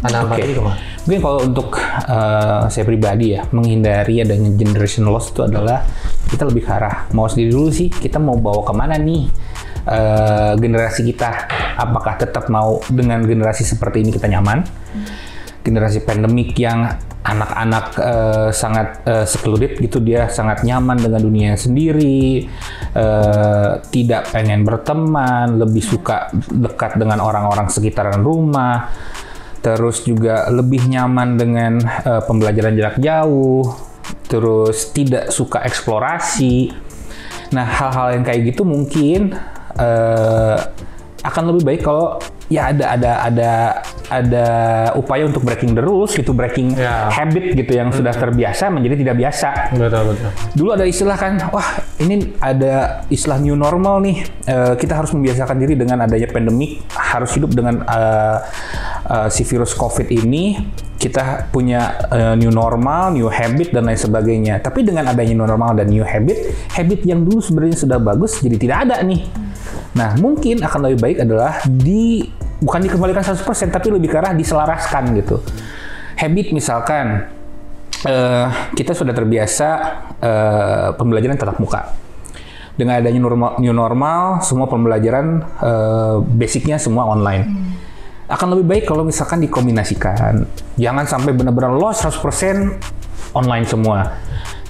Widi 0.00 0.54
ke 0.56 0.62
mana? 0.62 0.76
Mungkin 1.02 1.20
kalau 1.22 1.40
untuk 1.46 1.68
uh, 2.06 2.66
saya 2.66 2.84
pribadi 2.86 3.34
ya, 3.34 3.42
menghindari 3.50 4.22
adanya 4.22 4.50
generation 4.54 5.06
loss 5.06 5.34
itu 5.34 5.42
adalah 5.42 5.82
kita 6.30 6.46
lebih 6.46 6.62
ke 6.62 6.70
arah 6.70 7.10
mau 7.10 7.26
sendiri 7.26 7.50
dulu 7.54 7.70
sih, 7.70 7.90
kita 7.90 8.22
mau 8.22 8.38
bawa 8.38 8.62
ke 8.66 8.72
mana 8.74 8.94
nih 8.98 9.26
uh, 9.86 10.54
generasi 10.58 11.06
kita? 11.06 11.30
Apakah 11.78 12.18
tetap 12.18 12.46
mau 12.50 12.78
dengan 12.90 13.22
generasi 13.22 13.66
seperti 13.66 14.06
ini 14.06 14.10
kita 14.14 14.30
nyaman? 14.30 14.62
Generasi 15.62 16.02
pandemik 16.02 16.58
yang 16.58 16.86
anak-anak 17.22 17.86
uh, 18.02 18.50
sangat 18.50 19.06
uh, 19.06 19.22
secluded 19.22 19.78
gitu 19.78 20.02
dia 20.02 20.26
sangat 20.26 20.66
nyaman 20.66 20.98
dengan 20.98 21.22
dunia 21.22 21.54
sendiri, 21.54 22.50
uh, 22.98 23.78
tidak 23.94 24.34
pengen 24.34 24.66
berteman, 24.66 25.62
lebih 25.62 25.82
suka 25.82 26.34
dekat 26.50 26.98
dengan 26.98 27.22
orang-orang 27.22 27.70
sekitaran 27.70 28.18
rumah 28.22 28.90
terus 29.62 30.02
juga 30.02 30.50
lebih 30.50 30.90
nyaman 30.90 31.38
dengan 31.38 31.78
eh, 31.82 32.22
pembelajaran 32.26 32.74
jarak 32.74 32.98
jauh 32.98 33.92
terus 34.26 34.90
tidak 34.90 35.30
suka 35.30 35.62
eksplorasi. 35.62 36.74
Nah, 37.52 37.68
hal-hal 37.68 38.18
yang 38.18 38.24
kayak 38.26 38.52
gitu 38.52 38.66
mungkin 38.66 39.36
eh, 39.78 40.58
akan 41.22 41.42
lebih 41.54 41.62
baik 41.62 41.80
kalau 41.86 42.18
ya 42.52 42.68
ada 42.68 42.84
ada 42.92 43.10
ada 43.24 43.50
ada 44.12 44.46
upaya 44.92 45.24
untuk 45.24 45.40
breaking 45.40 45.72
the 45.72 45.80
rules 45.80 46.12
gitu, 46.12 46.36
breaking 46.36 46.76
Ya. 46.76 47.08
habit 47.08 47.56
gitu 47.56 47.72
yang 47.72 47.88
sudah 47.88 48.12
terbiasa 48.12 48.68
menjadi 48.68 49.00
tidak 49.00 49.16
biasa. 49.24 49.72
Betul 49.72 50.12
betul. 50.12 50.30
Dulu 50.52 50.68
ada 50.76 50.84
istilah 50.84 51.16
kan, 51.16 51.40
wah 51.48 51.80
ini 51.96 52.36
ada 52.36 53.04
istilah 53.08 53.40
new 53.40 53.56
normal 53.56 54.04
nih. 54.04 54.16
Eh, 54.44 54.74
kita 54.76 55.00
harus 55.00 55.16
membiasakan 55.16 55.56
diri 55.56 55.80
dengan 55.80 56.04
adanya 56.04 56.28
pandemik, 56.28 56.84
harus 56.92 57.32
hidup 57.32 57.56
dengan 57.56 57.80
eh, 57.88 58.38
eh, 59.08 59.28
si 59.32 59.48
virus 59.48 59.72
COVID 59.72 60.12
ini. 60.12 60.60
Kita 61.02 61.50
punya 61.50 61.98
eh, 62.14 62.34
new 62.38 62.54
normal, 62.54 63.18
new 63.18 63.26
habit 63.26 63.74
dan 63.74 63.90
lain 63.90 63.98
sebagainya. 63.98 64.62
Tapi 64.62 64.86
dengan 64.86 65.10
adanya 65.10 65.34
new 65.34 65.42
normal 65.42 65.74
dan 65.82 65.90
new 65.90 66.06
habit, 66.06 66.70
habit 66.78 67.02
yang 67.02 67.26
dulu 67.26 67.42
sebenarnya 67.42 67.74
sudah 67.74 67.98
bagus 67.98 68.38
jadi 68.38 68.54
tidak 68.54 68.78
ada 68.86 69.02
nih. 69.02 69.26
Nah, 69.98 70.14
mungkin 70.22 70.62
akan 70.62 70.78
lebih 70.86 70.98
baik 71.02 71.16
adalah 71.26 71.58
di 71.66 72.22
bukan 72.62 72.86
dikembalikan 72.86 73.26
100% 73.26 73.42
tapi 73.74 73.90
lebih 73.90 74.14
ke 74.14 74.16
arah 74.22 74.32
diselaraskan 74.32 75.18
gitu. 75.18 75.42
Habit 76.14 76.54
misalkan 76.54 77.26
eh, 78.06 78.46
kita 78.78 78.94
sudah 78.94 79.10
terbiasa 79.10 79.68
eh, 80.22 80.88
pembelajaran 80.94 81.34
tatap 81.34 81.58
muka. 81.58 81.98
Dengan 82.72 83.04
adanya 83.04 83.20
new 83.60 83.74
normal, 83.74 84.40
semua 84.40 84.64
pembelajaran 84.70 85.44
eh, 85.60 86.16
basicnya 86.24 86.78
semua 86.78 87.10
online. 87.10 87.74
Akan 88.32 88.48
lebih 88.56 88.64
baik 88.64 88.84
kalau 88.88 89.04
misalkan 89.04 89.44
dikombinasikan. 89.44 90.48
Jangan 90.80 91.04
sampai 91.04 91.36
benar-benar 91.36 91.76
loss 91.76 92.00
100% 92.00 93.36
online 93.36 93.68
semua. 93.68 94.16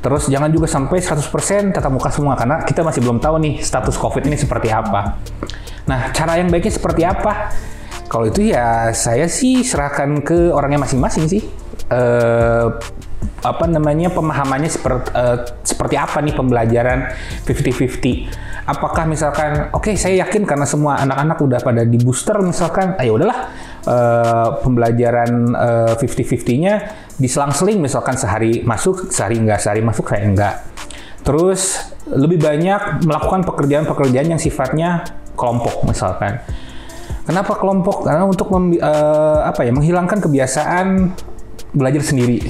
Terus 0.02 0.26
jangan 0.26 0.50
juga 0.50 0.66
sampai 0.66 0.98
100% 0.98 1.70
tatap 1.70 1.94
muka 1.94 2.10
semua 2.10 2.34
karena 2.34 2.66
kita 2.66 2.82
masih 2.82 3.06
belum 3.06 3.22
tahu 3.22 3.38
nih 3.38 3.62
status 3.62 3.94
COVID 4.02 4.26
ini 4.26 4.34
seperti 4.34 4.74
apa. 4.74 5.22
Nah, 5.86 6.10
cara 6.10 6.42
yang 6.42 6.50
baiknya 6.50 6.74
seperti 6.74 7.06
apa? 7.06 7.54
Kalau 8.10 8.26
itu 8.26 8.50
ya 8.50 8.90
saya 8.90 9.30
sih 9.30 9.62
serahkan 9.62 10.26
ke 10.26 10.50
orangnya 10.50 10.82
masing-masing 10.82 11.30
sih. 11.30 11.42
Eh, 11.86 12.66
apa 13.42 13.64
namanya 13.66 14.10
pemahamannya 14.10 14.70
seperti 14.70 15.10
seperti 15.62 15.94
apa 15.98 16.18
nih 16.18 16.34
pembelajaran 16.34 17.14
50-50. 17.46 18.26
Apakah 18.62 19.10
misalkan 19.10 19.74
oke 19.74 19.90
saya 19.98 20.22
yakin 20.22 20.46
karena 20.46 20.62
semua 20.62 20.94
anak-anak 21.02 21.38
udah 21.42 21.58
pada 21.58 21.82
di 21.82 21.98
booster 21.98 22.38
misalkan 22.38 22.94
ayo 23.02 23.18
udahlah 23.18 23.50
eh, 23.82 24.48
pembelajaran 24.62 25.30
eh, 25.50 25.92
50-50-nya 25.98 26.74
diselang-seling 27.18 27.82
misalkan 27.82 28.14
sehari 28.14 28.62
masuk, 28.62 29.10
sehari 29.10 29.42
enggak, 29.42 29.58
sehari 29.58 29.82
masuk, 29.82 30.06
sehari 30.06 30.30
enggak. 30.30 30.62
Terus 31.26 31.90
lebih 32.06 32.38
banyak 32.38 33.02
melakukan 33.02 33.42
pekerjaan-pekerjaan 33.46 34.30
yang 34.30 34.40
sifatnya 34.42 35.06
kelompok 35.34 35.82
misalkan. 35.86 36.38
Kenapa 37.22 37.54
kelompok? 37.58 38.06
Karena 38.06 38.26
untuk 38.26 38.46
membi- 38.50 38.82
eh, 38.82 39.40
apa 39.42 39.66
ya 39.66 39.74
menghilangkan 39.74 40.22
kebiasaan 40.22 40.86
belajar 41.74 42.02
sendiri 42.04 42.46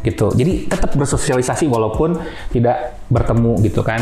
gitu. 0.00 0.32
Jadi 0.32 0.68
tetap 0.68 0.96
bersosialisasi 0.96 1.68
walaupun 1.68 2.16
tidak 2.54 3.02
bertemu 3.12 3.60
gitu 3.66 3.82
kan. 3.84 4.00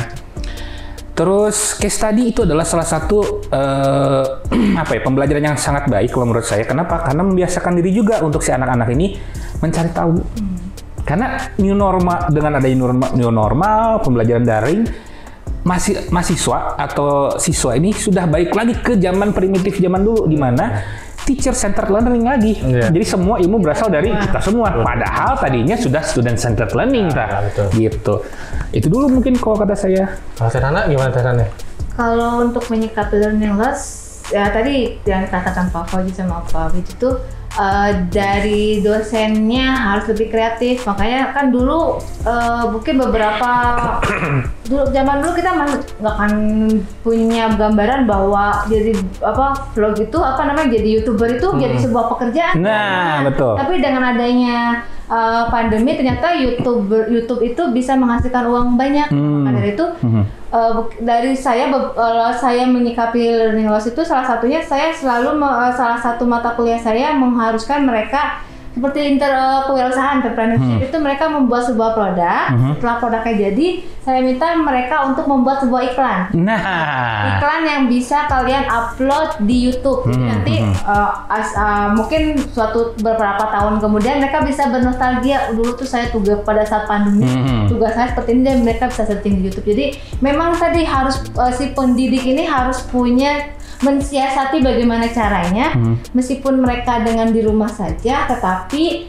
Terus 1.18 1.74
case 1.74 1.98
study 1.98 2.30
itu 2.30 2.46
adalah 2.46 2.62
salah 2.62 2.86
satu 2.86 3.42
eh, 3.50 4.24
apa 4.82 4.90
ya 4.94 5.00
pembelajaran 5.02 5.42
yang 5.50 5.58
sangat 5.58 5.90
baik 5.90 6.14
kalau 6.14 6.30
menurut 6.30 6.46
saya. 6.46 6.62
Kenapa? 6.62 7.02
Karena 7.02 7.26
membiasakan 7.26 7.74
diri 7.82 7.90
juga 7.90 8.22
untuk 8.22 8.38
si 8.38 8.54
anak-anak 8.54 8.86
ini 8.94 9.18
mencari 9.58 9.90
tahu. 9.90 10.14
Karena 11.02 11.50
new 11.58 11.74
normal 11.74 12.30
dengan 12.30 12.62
adanya 12.62 12.76
new 12.78 12.86
normal, 12.86 13.10
new 13.18 13.30
normal 13.34 13.84
pembelajaran 14.06 14.46
daring 14.46 14.82
masih 15.66 16.06
mahasiswa 16.14 16.78
atau 16.78 17.34
siswa 17.34 17.74
ini 17.74 17.90
sudah 17.90 18.30
baik 18.30 18.54
lagi 18.54 18.78
ke 18.78 18.94
zaman 18.94 19.34
primitif 19.34 19.82
zaman 19.82 20.06
dulu 20.06 20.30
di 20.30 20.38
mana 20.38 20.86
teacher 21.28 21.52
centered 21.52 21.92
learning 21.92 22.24
lagi. 22.24 22.56
Iya. 22.56 22.88
Jadi 22.88 23.04
semua 23.04 23.36
ilmu 23.36 23.60
berasal 23.60 23.92
dari 23.92 24.08
kita 24.08 24.40
semua. 24.40 24.80
Padahal 24.80 25.36
tadinya 25.36 25.76
sudah 25.76 26.00
student 26.00 26.40
centered 26.40 26.72
learning, 26.72 27.12
Nah. 27.12 27.44
Gitu. 27.68 28.14
Itu 28.72 28.92
dulu 28.92 29.20
mungkin 29.20 29.36
kalau 29.40 29.56
kata 29.56 29.76
saya. 29.76 30.04
Kalau 30.36 30.50
Teh 30.52 30.60
Nana 30.60 30.84
gimana 30.84 31.08
Teh 31.08 31.24
Nana? 31.24 31.46
Kalau 31.96 32.44
untuk 32.44 32.62
menyikapi 32.70 33.16
learning 33.18 33.58
loss, 33.58 34.06
ya 34.30 34.52
tadi 34.52 35.00
yang 35.08 35.24
dikatakan 35.26 35.72
Pak 35.72 35.88
Fauji 35.90 36.12
sama 36.14 36.44
Pak 36.46 36.76
Wid 36.76 36.86
itu 36.86 37.10
eh, 37.58 37.90
dari 38.12 38.84
dosennya 38.84 39.72
harus 39.72 40.04
lebih 40.12 40.28
kreatif. 40.30 40.84
Makanya 40.84 41.32
kan 41.32 41.48
dulu 41.48 41.96
eh, 42.28 42.64
mungkin 42.70 42.94
beberapa 43.02 43.50
dulu 44.70 44.84
zaman 44.92 45.24
dulu 45.24 45.32
kita 45.32 45.50
masih 45.56 45.80
nggak 45.98 46.14
akan 46.14 46.32
punya 47.00 47.44
gambaran 47.56 48.04
bahwa 48.04 48.68
jadi 48.68 48.92
apa 49.24 49.72
vlog 49.72 49.96
itu 49.96 50.18
apa 50.20 50.42
namanya 50.44 50.68
jadi 50.76 50.88
youtuber 51.00 51.40
itu 51.40 51.48
jadi 51.56 51.76
sebuah 51.82 52.04
pekerjaan. 52.14 52.54
Nah, 52.60 53.24
betul. 53.26 53.56
Tapi 53.56 53.74
dengan 53.80 54.12
adanya 54.12 54.84
uh, 55.08 55.48
pandemi 55.50 55.96
ternyata 55.96 56.36
YouTube 56.36 56.88
YouTube 57.08 57.42
itu 57.42 57.62
bisa 57.72 57.96
menghasilkan 57.98 58.44
uang 58.48 58.76
banyak. 58.78 59.08
Hmm. 59.10 59.44
Maka 59.44 59.50
dari 59.58 59.70
itu 59.74 59.86
Mhm. 60.04 60.22
uh, 60.52 60.72
dari 61.00 61.32
saya 61.34 61.68
kalau 61.72 62.32
saya 62.32 62.64
menyikapi 62.68 63.20
learning 63.36 63.68
loss 63.68 63.88
itu 63.88 64.00
salah 64.04 64.24
satunya 64.24 64.60
saya 64.62 64.92
selalu 64.92 65.40
uh, 65.42 65.72
salah 65.74 65.98
satu 65.98 66.24
mata 66.28 66.54
kuliah 66.54 66.78
saya 66.78 67.12
mengharuskan 67.16 67.84
mereka 67.84 68.47
seperti 68.78 68.98
inter 69.10 69.34
uh, 69.34 69.66
kewirausahaan 69.66 70.22
entrepreneurship 70.22 70.78
itu 70.86 70.96
mereka 71.02 71.26
membuat 71.26 71.66
sebuah 71.66 71.90
produk. 71.98 72.54
Mhm. 72.54 72.70
Setelah 72.78 72.96
produknya 73.02 73.34
jadi, 73.50 73.66
saya 74.06 74.24
minta 74.24 74.56
mereka 74.56 75.04
untuk 75.04 75.28
membuat 75.28 75.60
sebuah 75.60 75.82
iklan 75.92 76.20
Nah, 76.32 77.36
iklan 77.36 77.62
yang 77.66 77.82
bisa 77.90 78.24
kalian 78.24 78.64
upload 78.64 79.36
di 79.44 79.68
YouTube. 79.68 80.08
Jadi 80.08 80.16
Hmm, 80.16 80.28
nanti 80.30 80.54
hmm. 80.64 80.74
uh, 80.86 81.12
as- 81.28 81.52
uh, 81.52 81.92
mungkin 81.92 82.40
suatu 82.48 82.96
beberapa 82.96 83.50
tahun 83.52 83.82
kemudian 83.82 84.22
mereka 84.22 84.40
bisa 84.46 84.70
bernostalgia 84.72 85.52
dulu 85.52 85.76
tuh 85.76 85.84
saya 85.84 86.08
tugas 86.08 86.40
pada 86.46 86.64
saat 86.64 86.88
pandemi 86.88 87.28
Hmm. 87.28 87.66
tugas 87.68 87.92
saya 87.92 88.14
seperti 88.14 88.38
ini 88.38 88.42
dan 88.46 88.56
mereka 88.64 88.88
bisa 88.88 89.04
searching 89.04 89.42
di 89.42 89.52
YouTube. 89.52 89.68
Jadi 89.68 89.84
memang 90.24 90.56
tadi 90.56 90.86
harus 90.86 91.20
uh, 91.36 91.52
si 91.52 91.74
pendidik 91.76 92.24
ini 92.24 92.48
harus 92.48 92.80
punya 92.88 93.57
mensiasati 93.78 94.58
bagaimana 94.58 95.06
caranya 95.10 95.70
Hmm. 95.74 95.96
meskipun 96.16 96.58
mereka 96.58 96.98
dengan 97.04 97.30
di 97.30 97.44
rumah 97.46 97.70
saja 97.70 98.26
tetapi 98.26 99.06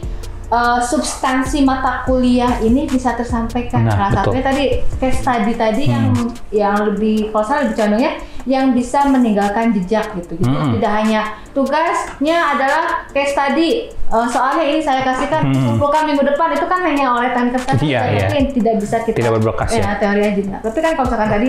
uh, 0.50 0.78
substansi 0.82 1.62
mata 1.64 2.02
kuliah 2.04 2.60
ini 2.60 2.84
bisa 2.84 3.14
tersampaikan. 3.16 3.86
Nah, 3.86 3.94
Salah 3.96 4.10
satunya 4.20 4.42
tadi 4.44 4.64
case 4.98 5.18
study 5.22 5.52
tadi 5.54 5.82
yang 5.88 6.12
yang 6.50 6.76
lebih 6.92 7.30
kalau 7.32 7.46
saya 7.46 7.58
lebih 7.66 7.76
condongnya 7.78 8.12
yang 8.48 8.72
bisa 8.72 9.04
meninggalkan 9.06 9.70
jejak 9.76 10.10
gitu. 10.16 10.32
Jadi 10.40 10.48
Mm-mm. 10.48 10.72
tidak 10.80 10.92
hanya 11.02 11.20
tugasnya 11.52 12.36
adalah 12.56 12.84
case 13.14 13.32
study. 13.32 13.70
Uh, 14.10 14.26
soalnya 14.26 14.64
ini 14.66 14.80
saya 14.82 15.06
kasihkan 15.06 15.50
Mm-mm. 15.50 15.66
kumpulkan 15.74 16.02
minggu 16.10 16.24
depan 16.26 16.50
itu 16.50 16.66
kan 16.66 16.82
hanya 16.82 17.14
oleh 17.14 17.30
iya. 18.10 18.26
tapi 18.26 18.34
yang 18.34 18.48
tidak 18.50 18.74
bisa 18.82 18.96
kita 19.06 19.16
Tidak 19.22 19.32
berbekas, 19.38 19.68
ya. 19.70 19.94
teori 20.02 20.20
aja. 20.24 20.56
Tapi 20.58 20.78
kan 20.82 20.92
kalau 20.98 21.06
misalkan 21.06 21.30
tadi 21.30 21.48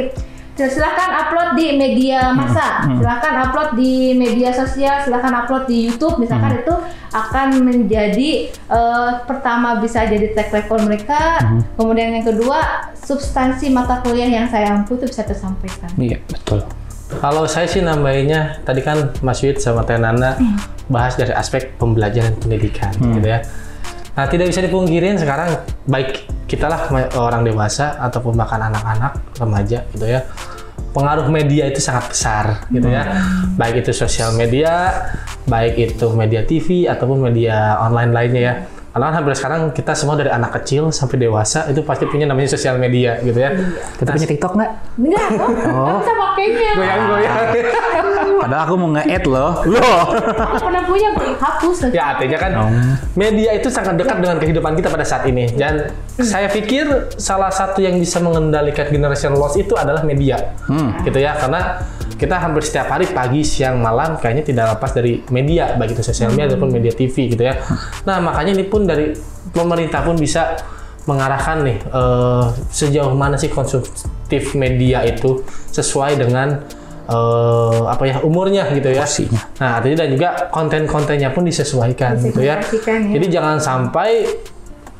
silahkan 0.67 1.09
upload 1.17 1.49
di 1.53 1.73
media 1.73 2.29
massa, 2.29 2.83
Hmm. 2.83 2.97
silahkan 2.97 3.33
upload 3.41 3.69
di 3.73 3.93
media 4.13 4.49
sosial, 4.49 4.99
silahkan 4.99 5.31
upload 5.35 5.65
di 5.65 5.87
YouTube, 5.87 6.17
misalkan 6.17 6.53
Hmm. 6.53 6.61
itu 6.61 6.73
akan 7.11 7.47
menjadi 7.61 8.29
eh, 8.51 9.11
pertama 9.23 9.77
bisa 9.77 10.03
jadi 10.03 10.31
track 10.31 10.51
record 10.53 10.83
mereka, 10.83 11.39
Hmm. 11.39 11.61
kemudian 11.73 12.11
yang 12.11 12.25
kedua 12.25 12.59
substansi 12.93 13.67
mata 13.67 13.99
kuliah 13.99 14.27
yang 14.27 14.45
saya 14.45 14.71
ampu 14.71 14.95
itu 14.95 15.07
bisa 15.07 15.23
tersampaikan. 15.23 15.89
iya 15.97 16.19
betul. 16.23 16.63
Kalau 17.11 17.43
saya 17.43 17.67
sih 17.67 17.79
nambahinnya 17.79 18.63
tadi 18.63 18.79
kan 18.79 19.11
Mas 19.19 19.39
Wid 19.39 19.59
sama 19.59 19.83
Teh 19.83 19.95
Nana 19.95 20.39
bahas 20.87 21.13
dari 21.13 21.31
aspek 21.31 21.75
pembelajaran 21.75 22.35
pendidikan 22.37 22.91
Hmm. 22.95 23.15
gitu 23.15 23.27
ya. 23.29 23.39
Nah 24.11 24.25
tidak 24.27 24.51
bisa 24.51 24.59
dipungkirin 24.59 25.15
sekarang 25.15 25.63
baik 25.87 26.27
kita 26.47 26.67
lah 26.67 26.91
orang 27.15 27.47
dewasa 27.47 27.95
ataupun 27.99 28.35
bahkan 28.35 28.59
anak-anak 28.59 29.17
remaja 29.39 29.87
gitu 29.95 30.05
ya. 30.07 30.27
Pengaruh 30.91 31.31
media 31.31 31.71
itu 31.71 31.79
sangat 31.79 32.11
besar 32.11 32.67
gitu 32.67 32.91
ya. 32.91 33.07
Baik 33.55 33.87
itu 33.87 33.95
sosial 33.95 34.35
media 34.35 34.91
baik 35.47 35.73
itu 35.79 36.07
media 36.13 36.45
TV 36.45 36.85
ataupun 36.85 37.31
media 37.31 37.79
online 37.81 38.11
lainnya 38.13 38.41
ya 38.41 38.55
karena 38.91 39.05
kan 39.07 39.13
hampir 39.23 39.33
sekarang 39.39 39.61
kita 39.71 39.95
semua 39.95 40.19
dari 40.19 40.27
anak 40.27 40.51
kecil 40.59 40.91
sampai 40.91 41.15
dewasa 41.15 41.71
itu 41.71 41.79
pasti 41.87 42.03
punya 42.07 42.27
namanya 42.27 42.51
sosial 42.51 42.75
media 42.75 43.23
gitu 43.23 43.39
ya 43.39 43.55
Kita 43.95 44.11
punya 44.11 44.27
TikTok 44.27 44.51
nggak? 44.59 44.71
Enggak, 44.99 45.27
kok 45.31 45.47
nggak 45.47 45.95
bisa 46.03 46.13
pakainya. 46.27 46.71
goyang-goyang 46.75 47.35
Padahal 48.41 48.63
aku 48.65 48.73
mau 48.73 48.89
nge-add 48.97 49.25
loh. 49.29 49.51
Loh. 49.69 50.01
Aku 50.57 50.65
pernah 50.65 50.83
punya, 50.89 51.13
gue 51.13 51.29
hapus. 51.37 51.77
Ya 51.93 52.17
artinya 52.17 52.37
kan 52.41 52.51
media 53.13 53.53
itu 53.53 53.69
sangat 53.69 54.01
dekat 54.01 54.17
dengan 54.17 54.41
kehidupan 54.41 54.73
kita 54.73 54.89
pada 54.89 55.05
saat 55.05 55.29
ini. 55.29 55.53
Dan 55.53 55.93
saya 56.17 56.49
pikir 56.49 57.13
salah 57.21 57.53
satu 57.53 57.85
yang 57.85 58.01
bisa 58.01 58.17
mengendalikan 58.17 58.89
generation 58.89 59.37
loss 59.37 59.53
itu 59.61 59.77
adalah 59.77 60.01
media, 60.01 60.57
gitu 61.05 61.21
ya. 61.21 61.37
Karena 61.37 61.85
kita 62.17 62.37
hampir 62.37 62.61
setiap 62.61 62.89
hari 62.93 63.09
pagi, 63.09 63.41
siang, 63.41 63.81
malam 63.81 64.17
kayaknya 64.17 64.45
tidak 64.45 64.65
lepas 64.77 64.93
dari 64.93 65.21
media, 65.33 65.73
baik 65.77 65.97
itu 65.97 66.03
sosial 66.05 66.33
media 66.33 66.53
ataupun 66.53 66.69
media 66.69 66.93
TV, 66.93 67.33
gitu 67.33 67.41
ya. 67.45 67.61
Nah 68.05 68.21
makanya 68.21 68.57
ini 68.57 68.65
pun 68.65 68.80
dari 68.85 69.13
pemerintah 69.51 70.01
pun 70.05 70.15
bisa 70.17 70.57
mengarahkan 71.09 71.65
nih 71.65 71.77
eh, 71.81 72.45
sejauh 72.69 73.13
mana 73.17 73.33
sih 73.37 73.49
konsumtif 73.49 74.53
media 74.53 75.01
itu 75.01 75.41
sesuai 75.73 76.21
dengan 76.21 76.61
eh, 77.09 77.81
apa 77.89 78.03
ya 78.05 78.15
umurnya 78.21 78.69
gitu 78.73 78.93
ya. 78.93 79.03
Porsinya. 79.03 79.41
Nah, 79.57 79.69
artinya 79.81 79.97
dan 80.05 80.09
juga 80.13 80.29
konten-kontennya 80.53 81.29
pun 81.33 81.43
disesuaikan 81.45 82.21
gitu 82.21 82.45
ya. 82.45 82.61
Ya. 82.61 83.17
Jadi 83.17 83.25
jangan 83.27 83.57
sampai 83.57 84.29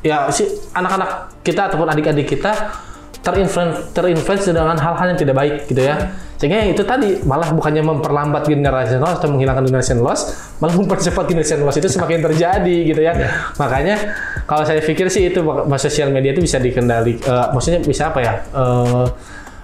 ya 0.02 0.26
si 0.34 0.50
anak-anak 0.74 1.42
kita 1.46 1.70
ataupun 1.70 1.86
adik-adik 1.86 2.26
kita 2.26 2.74
terinfluence 3.22 3.94
terinfluence 3.94 4.50
dengan 4.50 4.74
hal-hal 4.74 5.14
yang 5.14 5.18
tidak 5.18 5.34
baik 5.38 5.54
gitu 5.70 5.82
ya. 5.82 6.10
Sehingga 6.42 6.58
itu 6.66 6.82
tadi 6.82 7.22
malah 7.22 7.54
bukannya 7.54 7.86
memperlambat 7.86 8.50
generation 8.50 8.98
loss 8.98 9.22
atau 9.22 9.30
menghilangkan 9.30 9.62
generation 9.62 10.02
loss, 10.02 10.34
malah 10.58 10.74
mempercepat 10.74 11.30
generation 11.30 11.62
loss 11.62 11.78
itu 11.78 11.86
semakin 11.86 12.18
terjadi 12.18 12.76
gitu 12.82 12.98
ya. 12.98 13.14
Makanya 13.62 13.94
kalau 14.42 14.66
saya 14.66 14.82
pikir 14.82 15.06
sih 15.06 15.30
itu 15.30 15.38
sosial 15.78 16.10
media 16.10 16.34
itu 16.34 16.42
bisa 16.42 16.58
dikendali, 16.58 17.22
eh, 17.22 17.46
maksudnya 17.54 17.78
bisa 17.86 18.10
apa 18.10 18.18
ya? 18.18 18.34
eh, 18.42 19.06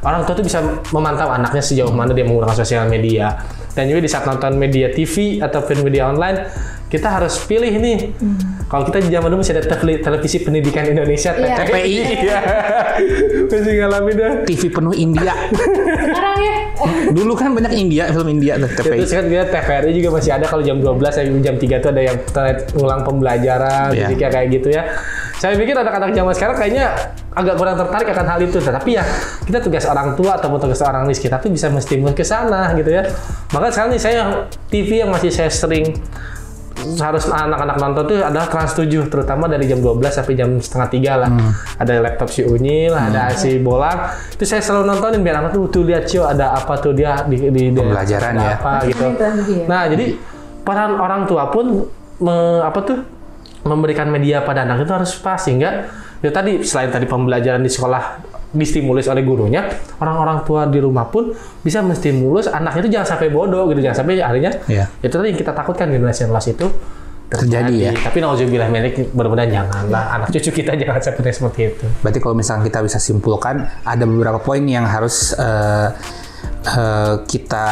orang 0.06 0.22
tua 0.22 0.38
itu 0.38 0.46
bisa 0.46 0.62
memantau 0.94 1.26
anaknya 1.26 1.58
sejauh 1.58 1.90
mana 1.90 2.14
dia 2.14 2.22
menggunakan 2.22 2.54
sosial 2.54 2.86
media. 2.86 3.34
Dan 3.74 3.90
juga 3.90 4.06
di 4.06 4.10
saat 4.10 4.26
nonton 4.26 4.54
media 4.54 4.90
TV 4.90 5.42
ataupun 5.42 5.86
media 5.86 6.10
online, 6.10 6.46
kita 6.88 7.08
harus 7.10 7.36
pilih 7.44 7.68
nih. 7.70 8.16
Kalau 8.64 8.84
kita 8.84 9.00
di 9.00 9.08
zaman 9.08 9.28
dulu 9.28 9.40
masih 9.40 9.54
ada 9.54 9.64
tele- 9.66 10.00
televisi 10.00 10.40
pendidikan 10.40 10.84
Indonesia, 10.84 11.32
Iya. 11.32 11.56
TPI. 11.58 11.96
Iya. 12.24 12.38
Masih 13.44 13.72
ngalamin 13.78 14.14
dah. 14.14 14.32
TV 14.44 14.62
penuh 14.68 14.94
India. 14.94 15.32
Sekarang 15.52 16.40
ya. 16.40 16.56
Dulu 17.10 17.32
kan 17.32 17.52
banyak 17.52 17.72
India, 17.74 18.08
film 18.08 18.28
India 18.28 18.56
tuh 18.56 18.68
TPI. 18.70 19.00
Terus 19.00 19.12
kan 19.12 19.24
kita 19.26 19.44
TVRI 19.46 19.90
juga 19.94 20.08
masih 20.16 20.30
ada 20.32 20.44
kalau 20.44 20.62
jam 20.62 20.76
12 20.78 20.88
sampai 21.10 21.40
jam 21.40 21.56
3 21.56 21.76
tuh 21.78 21.90
ada 21.90 22.02
yang 22.02 22.16
ulang 22.76 23.00
pembelajaran, 23.02 23.88
Iya. 23.92 24.00
jadi 24.04 24.14
kayak 24.16 24.32
kayak 24.32 24.48
gitu 24.50 24.68
ya. 24.70 24.82
Saya 25.34 25.54
pikir 25.54 25.70
anak-anak 25.72 26.10
zaman 26.10 26.34
sekarang 26.34 26.56
kayaknya 26.56 26.86
agak 27.30 27.54
kurang 27.54 27.76
tertarik 27.76 28.08
akan 28.10 28.26
hal 28.26 28.40
itu. 28.42 28.58
Tetapi 28.58 28.90
ya 28.90 29.04
kita 29.44 29.58
tugas 29.60 29.84
orang 29.84 30.12
tua 30.12 30.34
ataupun 30.34 30.58
tugas 30.58 30.80
orang 30.82 31.06
nis 31.06 31.16
kita 31.16 31.38
tuh 31.38 31.48
bisa 31.48 31.68
menstimulus 31.68 32.12
ke 32.12 32.24
sana 32.24 32.74
gitu 32.74 32.90
ya. 32.90 33.06
Maka 33.52 33.70
sekarang 33.70 33.94
nih 33.94 34.02
saya 34.02 34.22
TV 34.66 35.00
yang 35.00 35.10
masih 35.10 35.30
saya 35.30 35.46
sering 35.46 35.94
harus 36.78 37.24
anak-anak 37.26 37.76
nonton 37.76 38.02
tuh 38.06 38.18
adalah 38.22 38.46
Trans 38.46 38.72
7 38.74 39.10
terutama 39.10 39.50
dari 39.50 39.66
jam 39.66 39.82
12 39.82 39.98
sampai 40.14 40.34
jam 40.38 40.50
setengah 40.62 40.88
tiga 40.88 41.12
lah. 41.18 41.30
Ada 41.76 41.98
laptop 41.98 42.28
si 42.30 42.46
Unyil 42.46 42.94
ada 42.94 43.34
si 43.34 43.58
Bolang 43.58 44.14
itu 44.34 44.44
saya 44.46 44.62
selalu 44.62 44.94
nontonin 44.94 45.20
biar 45.22 45.42
anak 45.42 45.50
tuh 45.54 45.66
tuh 45.68 45.82
lihat 45.82 46.06
Cio 46.06 46.24
ada 46.24 46.54
apa 46.54 46.78
tuh 46.78 46.94
dia 46.94 47.26
di, 47.26 47.50
di, 47.50 47.62
di 47.70 47.78
Pembelajaran 47.78 48.32
ya. 48.38 48.54
apa 48.56 48.72
gitu. 48.86 49.04
Trans 49.18 49.36
7 49.42 49.50
ya? 49.50 49.66
nah 49.66 49.82
jadi 49.90 50.06
peran 50.62 51.00
orang 51.00 51.26
tua 51.26 51.50
pun 51.50 51.88
me- 52.22 52.62
apa 52.62 52.78
tuh 52.86 52.98
memberikan 53.66 54.06
media 54.08 54.46
pada 54.46 54.62
anak 54.62 54.86
itu 54.86 54.92
harus 54.94 55.12
pas 55.18 55.36
sehingga 55.40 55.90
ya 56.22 56.30
tadi 56.30 56.62
selain 56.62 56.90
tadi 56.90 57.06
pembelajaran 57.06 57.62
di 57.62 57.70
sekolah 57.70 58.02
distimulus 58.48 59.08
oleh 59.12 59.20
gurunya 59.24 59.68
orang-orang 60.00 60.40
tua 60.48 60.64
di 60.64 60.80
rumah 60.80 61.08
pun 61.12 61.36
bisa 61.60 61.84
menstimulus 61.84 62.48
anak 62.48 62.80
itu 62.80 62.88
jangan 62.88 63.16
sampai 63.16 63.28
bodoh 63.28 63.68
gitu 63.68 63.84
jangan 63.84 64.04
sampai 64.04 64.24
akhirnya 64.24 64.52
Iya. 64.64 64.84
itu 65.04 65.12
tadi 65.12 65.28
yang 65.32 65.38
kita 65.38 65.52
takutkan 65.52 65.92
generasi 65.92 66.24
loss 66.28 66.48
itu 66.48 66.66
Terjadi 67.28 67.76
ya. 67.76 67.92
Tapi 67.92 68.24
nauzubillah 68.24 68.72
minik 68.72 69.12
mudah-mudahan 69.12 69.52
janganlah 69.52 70.16
anak 70.16 70.32
cucu 70.32 70.64
kita 70.64 70.72
jangan 70.80 70.96
sampai 70.96 71.28
seperti 71.28 71.60
itu. 71.76 71.84
Berarti 72.00 72.18
kalau 72.24 72.32
misalnya 72.32 72.64
kita 72.72 72.80
bisa 72.80 72.96
simpulkan 72.96 73.68
ada 73.84 74.04
beberapa 74.08 74.40
poin 74.40 74.64
yang 74.64 74.88
harus 74.88 75.36
eh, 75.36 75.88
eh, 76.72 77.14
kita 77.28 77.68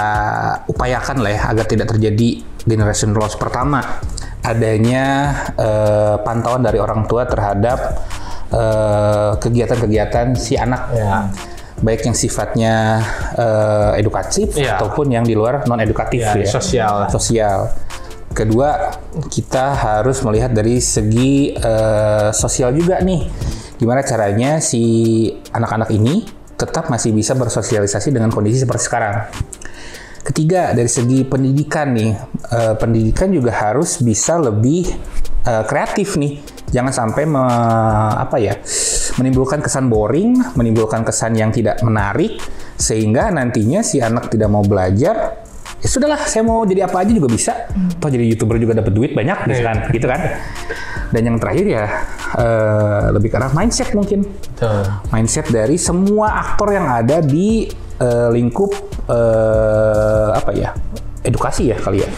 upayakan 0.68 1.24
lah 1.24 1.32
ya 1.32 1.40
agar 1.56 1.64
tidak 1.64 1.88
terjadi 1.96 2.44
generation 2.68 3.16
loss. 3.16 3.40
Pertama, 3.40 3.80
adanya 4.44 5.32
eh, 5.56 6.16
pantauan 6.20 6.60
dari 6.60 6.76
orang 6.76 7.08
tua 7.08 7.24
terhadap 7.24 8.04
eh, 8.52 9.32
kegiatan-kegiatan 9.40 10.36
si 10.36 10.54
anak. 10.54 10.82
Ya. 10.92 11.30
Baik 11.76 12.08
yang 12.08 12.16
sifatnya 12.16 13.04
eh, 13.36 14.00
edukatif 14.00 14.56
Iya. 14.56 14.80
ataupun 14.80 15.12
yang 15.12 15.24
di 15.28 15.36
luar 15.36 15.68
non 15.68 15.76
edukatif 15.80 16.24
Ya, 16.24 16.32
ya. 16.32 16.48
sosial 16.48 16.94
sosial. 17.12 17.68
Kedua, 18.32 18.92
kita 19.32 19.72
harus 19.72 20.20
melihat 20.20 20.52
dari 20.52 20.76
segi 20.80 21.52
eh, 21.52 22.28
sosial 22.32 22.72
juga 22.72 23.00
nih. 23.00 23.28
Gimana 23.76 24.00
caranya 24.00 24.56
si 24.60 24.84
anak-anak 25.52 25.92
ini 25.92 26.24
tetap 26.56 26.88
masih 26.88 27.12
bisa 27.12 27.36
bersosialisasi 27.36 28.08
dengan 28.08 28.32
kondisi 28.32 28.64
seperti 28.64 28.88
sekarang. 28.88 29.28
Ketiga, 30.24 30.72
dari 30.72 30.88
segi 30.88 31.22
pendidikan 31.22 31.92
nih, 31.92 32.12
eh, 32.50 32.74
pendidikan 32.80 33.28
juga 33.30 33.52
harus 33.52 34.00
bisa 34.00 34.40
lebih 34.40 34.88
eh, 35.46 35.64
kreatif 35.68 36.16
nih. 36.16 36.40
Jangan 36.66 36.92
sampai 36.92 37.24
me- 37.30 38.16
apa 38.18 38.36
ya, 38.42 38.58
menimbulkan 39.22 39.62
kesan 39.62 39.86
boring, 39.86 40.58
menimbulkan 40.58 41.06
kesan 41.06 41.38
yang 41.38 41.54
tidak 41.54 41.78
menarik, 41.86 42.42
sehingga 42.74 43.30
nantinya 43.30 43.86
si 43.86 44.02
anak 44.02 44.28
tidak 44.28 44.50
mau 44.50 44.66
belajar. 44.66 45.46
Ya 45.76 45.88
sudahlah, 45.92 46.24
saya 46.26 46.42
mau 46.42 46.64
jadi 46.66 46.88
apa 46.88 47.04
aja 47.06 47.12
juga 47.14 47.28
bisa. 47.30 47.52
Toh 48.00 48.08
jadi 48.10 48.26
youtuber 48.26 48.58
juga 48.58 48.80
dapat 48.82 48.92
duit 48.96 49.12
banyak, 49.14 49.46
misalkan, 49.46 49.76
gitu 49.94 50.06
kan. 50.08 50.20
Dan 51.14 51.22
yang 51.22 51.36
terakhir 51.38 51.66
ya 51.70 51.84
eh, 52.34 53.04
lebih 53.14 53.30
ke 53.30 53.36
arah 53.38 53.54
mindset 53.54 53.94
mungkin 53.94 54.26
Tuh. 54.58 55.06
mindset 55.14 55.46
dari 55.54 55.78
semua 55.78 56.34
aktor 56.42 56.74
yang 56.74 56.90
ada 56.90 57.22
di 57.22 57.70
eh, 58.02 58.28
lingkup 58.34 58.74
eh, 59.06 60.28
apa 60.34 60.50
ya 60.50 60.74
edukasi 61.22 61.70
ya 61.70 61.78
kali 61.78 62.02
ya 62.02 62.10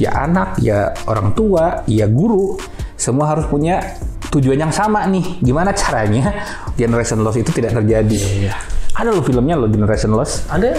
ya 0.00 0.10
anak 0.24 0.56
ya 0.64 0.92
orang 1.04 1.36
tua 1.36 1.84
ya 1.84 2.08
guru 2.08 2.56
semua 3.00 3.32
harus 3.32 3.48
punya 3.48 3.80
tujuan 4.28 4.60
yang 4.60 4.68
sama 4.68 5.08
nih. 5.08 5.40
Gimana 5.40 5.72
caranya 5.72 6.44
generation 6.76 7.24
loss 7.24 7.40
itu 7.40 7.48
tidak 7.48 7.72
terjadi? 7.80 8.52
Ada 8.92 9.08
loh 9.08 9.24
filmnya 9.24 9.56
loh 9.56 9.72
generation 9.72 10.12
loss. 10.12 10.44
Ada? 10.52 10.76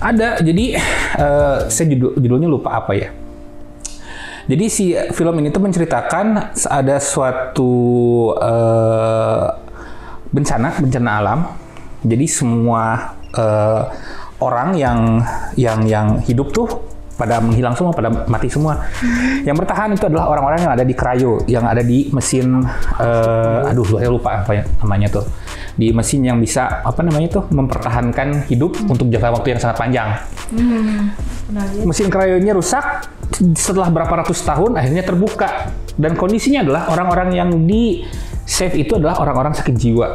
Ada. 0.00 0.28
Jadi 0.40 0.72
eh, 1.20 1.58
saya 1.68 1.86
judul, 1.92 2.16
judulnya 2.16 2.48
lupa 2.48 2.80
apa 2.80 2.96
ya. 2.96 3.12
Jadi 4.48 4.66
si 4.72 4.96
film 5.12 5.36
ini 5.38 5.52
tuh 5.52 5.60
menceritakan 5.60 6.56
ada 6.56 6.96
suatu 6.96 7.72
eh, 8.40 9.46
bencana 10.32 10.80
bencana 10.80 11.10
alam. 11.20 11.40
Jadi 12.00 12.24
semua 12.24 13.12
eh, 13.36 13.82
orang 14.40 14.72
yang 14.80 15.20
yang 15.60 15.84
yang 15.84 16.08
hidup 16.24 16.56
tuh 16.56 16.89
pada 17.20 17.36
menghilang 17.44 17.76
semua, 17.76 17.92
pada 17.92 18.08
mati 18.08 18.48
semua. 18.48 18.80
Yang 19.44 19.56
bertahan 19.60 19.92
itu 19.92 20.08
adalah 20.08 20.32
orang-orang 20.32 20.64
yang 20.64 20.72
ada 20.72 20.84
di 20.88 20.94
cryo, 20.96 21.44
yang 21.44 21.68
ada 21.68 21.84
di 21.84 22.08
mesin 22.16 22.64
eh, 22.96 23.68
aduh 23.68 24.00
saya 24.00 24.08
lupa 24.08 24.40
apa 24.40 24.52
ya 24.56 24.64
namanya 24.80 25.20
tuh. 25.20 25.24
Di 25.76 25.92
mesin 25.92 26.24
yang 26.24 26.40
bisa 26.40 26.80
apa 26.80 27.04
namanya 27.04 27.40
tuh 27.40 27.44
mempertahankan 27.52 28.48
hidup 28.48 28.80
untuk 28.88 29.12
jangka 29.12 29.28
waktu 29.32 29.54
yang 29.56 29.60
sangat 29.62 29.76
panjang 29.78 30.08
Pernah 30.50 31.64
lihat? 31.72 31.86
mesin 31.86 32.06
cryonya 32.10 32.52
rusak 32.54 32.84
setelah 33.54 33.88
berapa 33.88 34.10
ratus 34.22 34.42
tahun 34.42 34.76
akhirnya 34.76 35.06
terbuka 35.06 35.70
dan 35.94 36.18
kondisinya 36.18 36.66
adalah 36.66 36.82
orang-orang 36.90 37.28
yang 37.34 37.50
di 37.64 38.02
save 38.46 38.74
itu 38.82 38.98
adalah 38.98 39.22
orang-orang 39.22 39.54
sakit 39.54 39.74
jiwa. 39.78 40.08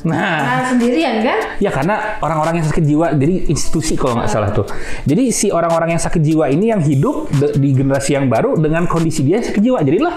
Nah, 0.00 0.16
Nah, 0.40 0.62
sendirian 0.66 1.20
kan? 1.20 1.38
ya 1.56 1.68
karena 1.68 2.16
orang-orang 2.18 2.58
yang 2.58 2.66
sakit 2.66 2.82
jiwa 2.82 3.06
jadi 3.12 3.34
institusi 3.46 3.94
kalau 3.94 4.16
nggak 4.16 4.28
salah 4.28 4.48
tuh. 4.48 4.64
Jadi 5.02 5.28
si 5.28 5.48
orang-orang 5.48 5.92
yang 5.92 6.00
sakit 6.00 6.18
jiwa 6.18 6.46
ini 6.46 6.68
yang 6.68 6.80
hidup 6.80 7.28
de- 7.30 7.54
di 7.54 7.70
generasi 7.70 8.14
yang 8.14 8.26
baru 8.26 8.54
dengan 8.54 8.84
kondisi 8.84 9.20
dia 9.20 9.38
sakit 9.38 9.60
jiwa 9.60 9.80
jadilah 9.80 10.14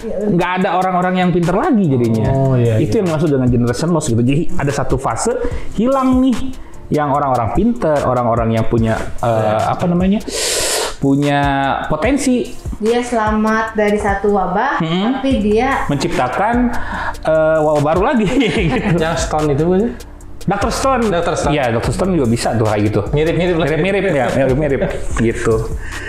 nggak 0.00 0.50
ada 0.58 0.68
orang-orang 0.74 1.14
yang 1.18 1.28
pinter 1.28 1.52
lagi 1.52 1.84
jadinya. 1.84 2.24
Oh, 2.30 2.56
iya, 2.56 2.80
itu 2.80 2.96
yang 2.96 3.06
dimaksud 3.06 3.28
dengan 3.28 3.46
generation 3.46 3.90
loss 3.90 4.08
gitu. 4.08 4.18
Jadi 4.18 4.48
ada 4.54 4.72
satu 4.72 4.96
fase 4.96 5.36
hilang 5.74 6.16
nih 6.18 6.56
yang 6.88 7.12
orang-orang 7.12 7.52
pinter, 7.52 8.00
orang-orang 8.02 8.56
yang 8.56 8.64
punya 8.64 8.96
eh, 9.20 9.62
apa 9.62 9.84
namanya 9.84 10.24
punya 10.96 11.40
potensi 11.86 12.48
Dia 12.76 13.04
selamat 13.04 13.76
dari 13.76 14.00
satu 14.00 14.32
wabah, 14.32 14.80
Hmm. 14.80 15.20
tapi 15.20 15.36
dia 15.38 15.84
menciptakan 15.84 16.72
eh, 17.24 17.58
wabah 17.60 17.82
baru 17.82 18.02
lagi. 18.12 18.24
gitu. 18.26 18.96
yang 19.04 19.16
stone 19.16 19.52
itu 19.52 19.64
Bu. 19.66 19.76
Dr. 20.40 20.72
Stone. 20.72 21.04
Dr. 21.12 21.34
Stone. 21.36 21.52
Iya, 21.52 21.64
Dr. 21.76 21.92
Stone 21.92 22.10
juga 22.16 22.26
bisa 22.26 22.56
tuh 22.56 22.64
kayak 22.64 22.82
gitu. 22.88 23.00
mirip-mirip 23.12 23.56
lah. 23.60 23.66
Mirip-mirip 23.68 24.04
ya, 24.16 24.26
mirip-mirip 24.32 24.80
gitu. 25.28 25.54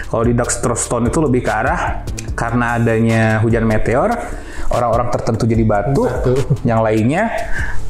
Kalau 0.08 0.24
di 0.24 0.34
Dr. 0.34 0.74
Stone 0.80 1.12
itu 1.12 1.20
lebih 1.20 1.44
ke 1.44 1.52
arah 1.52 2.08
karena 2.34 2.80
adanya 2.80 3.44
hujan 3.44 3.68
meteor, 3.68 4.16
orang-orang 4.72 5.12
tertentu 5.12 5.44
jadi 5.44 5.68
batu, 5.68 6.08
Batu. 6.08 6.36
yang 6.64 6.80
lainnya 6.80 7.28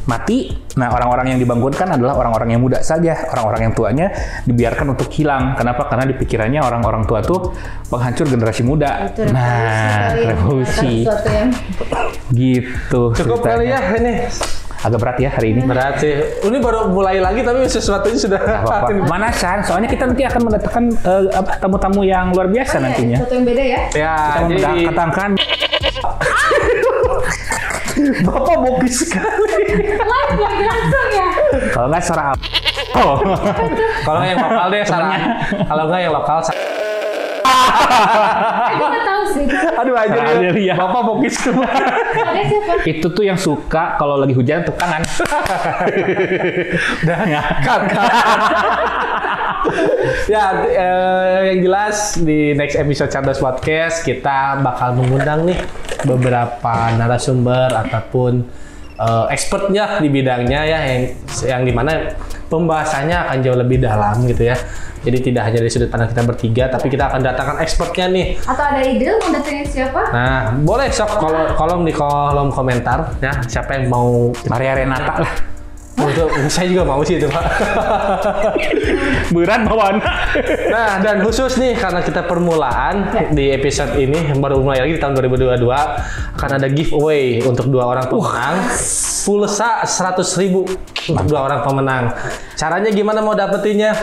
mati. 0.05 0.49
Nah, 0.77 0.89
orang-orang 0.89 1.35
yang 1.35 1.39
dibangunkan 1.39 1.87
adalah 1.91 2.17
orang-orang 2.17 2.57
yang 2.57 2.61
muda 2.63 2.81
saja. 2.81 3.27
Orang-orang 3.29 3.69
yang 3.69 3.73
tuanya 3.75 4.07
dibiarkan 4.43 4.95
untuk 4.95 5.11
hilang. 5.13 5.53
Kenapa? 5.53 5.85
Karena 5.91 6.07
di 6.07 6.15
pikirannya 6.17 6.61
orang-orang 6.63 7.05
tua 7.05 7.21
tuh 7.21 7.53
penghancur 7.87 8.25
generasi 8.25 8.63
muda. 8.63 9.11
itu 9.11 9.27
nah, 9.29 10.15
kali, 10.15 10.23
revolusi. 10.31 10.93
Sesuatu 11.05 11.29
yang 11.29 11.49
Gitu. 12.31 13.01
Cukup 13.13 13.43
kali 13.43 13.67
ceritanya. 13.67 13.91
ya 13.91 13.99
ini. 13.99 14.13
Agak 14.81 14.97
berat 14.97 15.17
ya 15.21 15.29
hari 15.29 15.53
ini. 15.53 15.61
Berarti 15.61 16.09
ini 16.41 16.57
baru 16.57 16.89
mulai 16.89 17.21
lagi 17.21 17.45
tapi 17.45 17.69
sesuatunya 17.69 18.17
sudah 18.17 18.39
Apa-apa. 18.41 18.89
Manasan, 19.13 19.61
soalnya 19.61 19.85
kita 19.85 20.09
nanti 20.09 20.25
akan 20.25 20.41
mendatangkan 20.49 20.83
eh, 21.05 21.23
apa, 21.37 21.61
tamu-tamu 21.61 22.01
yang 22.01 22.33
luar 22.33 22.49
biasa 22.49 22.73
Oh, 22.73 22.77
iya, 22.81 22.85
nantinya. 22.89 23.17
sesuatu 23.21 23.33
yang 23.37 23.45
beda 23.45 23.61
ya. 23.61 23.79
Ya, 23.93 24.13
Kita 24.17 24.41
jadi 24.49 24.65
mendatangkan 24.81 25.29
Bapak 28.25 28.55
bokis 28.63 29.03
sekali. 29.03 29.63
Live 29.99 30.37
lagi 30.39 30.63
langsung 30.63 31.07
ya. 31.11 31.29
Kalau 31.75 31.87
nggak 31.91 32.03
suara 32.03 32.23
apa? 32.31 32.45
Oh. 32.97 33.17
Kalau 34.03 34.17
nggak 34.21 34.31
yang 34.31 34.41
lokal 34.41 34.65
deh 34.71 34.81
saran. 34.87 35.21
Kalau 35.67 35.83
nggak 35.91 35.99
yang 35.99 36.13
lokal 36.15 36.37
saran. 36.43 36.70
Aku 38.71 38.83
nggak 38.87 39.05
tahu 39.05 39.23
sih. 39.35 39.45
Aduh 39.51 39.95
aja 39.95 40.19
dia. 40.53 40.73
Bapak? 40.75 41.01
Ada 41.21 41.29
siapa? 41.29 42.73
Itu 42.87 43.07
tuh 43.11 43.23
yang 43.27 43.39
suka 43.39 43.95
kalau 43.99 44.17
lagi 44.17 44.33
hujan 44.33 44.63
tepuk 44.65 44.79
tangan. 44.79 45.01
Udah 47.03 47.19
Cut, 47.61 47.81
cut. 47.91 48.11
ya, 50.25 50.45
eh, 50.65 51.37
yang 51.53 51.59
jelas 51.63 52.17
di 52.17 52.57
next 52.57 52.75
episode 52.75 53.09
Cerdas 53.13 53.37
Podcast 53.37 54.01
kita 54.01 54.57
bakal 54.59 54.97
mengundang 54.97 55.45
nih 55.45 55.59
beberapa 56.01 56.91
narasumber 56.97 57.69
ataupun 57.69 58.41
eh, 59.01 59.25
expertnya 59.33 59.97
di 59.97 60.09
bidangnya 60.13 60.61
ya 60.63 60.79
yang 60.85 61.01
yang 61.43 61.61
di 61.65 61.73
mana 61.73 62.13
pembahasannya 62.51 63.15
akan 63.15 63.37
jauh 63.41 63.57
lebih 63.57 63.81
dalam 63.81 64.21
gitu 64.27 64.45
ya. 64.51 64.57
Jadi 65.01 65.17
tidak 65.33 65.49
hanya 65.49 65.65
dari 65.65 65.71
sudut 65.73 65.89
pandang 65.89 66.13
kita 66.13 66.21
bertiga, 66.29 66.63
tapi 66.69 66.85
kita 66.93 67.09
akan 67.09 67.25
datangkan 67.25 67.57
expertnya 67.65 68.05
nih. 68.13 68.37
Atau 68.45 68.61
ada 68.61 68.85
ide 68.85 69.09
mau 69.17 69.33
datengin 69.33 69.65
siapa? 69.65 70.01
Nah, 70.13 70.53
boleh 70.61 70.93
sok 70.93 71.17
kolom, 71.17 71.57
kolom 71.57 71.81
di 71.81 71.93
kolom 71.95 72.53
komentar 72.53 73.17
ya 73.17 73.41
siapa 73.49 73.81
yang 73.81 73.89
mau 73.89 74.29
Maria 74.45 74.77
Renata 74.77 75.25
lah. 75.25 75.50
Saya 76.47 76.67
juga 76.71 76.83
mau 76.87 77.01
sih 77.05 77.17
itu 77.21 77.27
Pak. 77.29 77.45
Berat 79.35 79.61
bawaan. 79.67 79.97
Nah, 80.71 80.99
dan 80.99 81.21
khusus 81.21 81.57
nih 81.61 81.77
karena 81.77 82.01
kita 82.01 82.25
permulaan 82.25 83.09
di 83.31 83.53
episode 83.53 83.95
ini 83.97 84.33
baru 84.37 84.61
mulai 84.61 84.83
lagi 84.85 84.97
di 84.97 85.01
tahun 85.01 85.17
2022 85.19 85.67
akan 86.37 86.49
ada 86.57 86.67
giveaway 86.71 87.41
untuk 87.45 87.69
dua 87.69 87.87
orang 87.91 88.05
pemenang. 88.09 88.55
Pulsa 89.21 89.85
100.000 89.85 90.41
ribu 90.41 90.65
untuk 91.13 91.25
dua 91.29 91.45
orang 91.45 91.61
pemenang. 91.61 92.03
Caranya 92.57 92.89
gimana 92.89 93.21
mau 93.21 93.37
dapetinnya? 93.37 93.93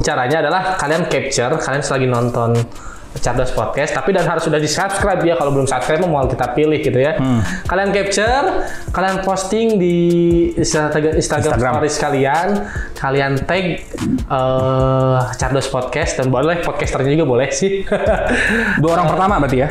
Caranya 0.00 0.44
adalah 0.44 0.76
kalian 0.76 1.08
capture, 1.08 1.56
kalian 1.56 1.82
selagi 1.84 2.08
nonton 2.08 2.52
Cerdas 3.16 3.50
Podcast, 3.50 3.92
tapi 3.92 4.12
dan 4.12 4.24
harus 4.24 4.44
sudah 4.44 4.56
di 4.56 4.66
subscribe 4.66 5.20
ya 5.20 5.34
kalau 5.34 5.50
belum 5.50 5.64
subscribe 5.64 6.04
mau 6.04 6.24
kita 6.24 6.52
pilih 6.52 6.78
gitu 6.78 6.96
ya. 6.96 7.16
Kalian 7.64 7.90
capture, 7.90 8.44
kalian 8.90 9.16
posting 9.20 9.76
di 9.76 9.96
Instagram, 10.54 11.16
Instagram, 11.16 11.52
Instagram. 11.56 11.72
stories 11.76 11.96
kalian, 11.96 12.48
kalian 12.94 13.32
tag 13.42 13.64
eh 14.26 15.18
Cerdas 15.34 15.66
Podcast 15.66 16.18
dan 16.18 16.28
boleh 16.28 16.60
podcasternya 16.60 17.16
juga 17.16 17.26
boleh 17.26 17.48
sih. 17.50 17.82
Dua 18.82 18.90
orang 18.94 19.06
pertama 19.08 19.34
berarti 19.40 19.58
ya? 19.58 19.70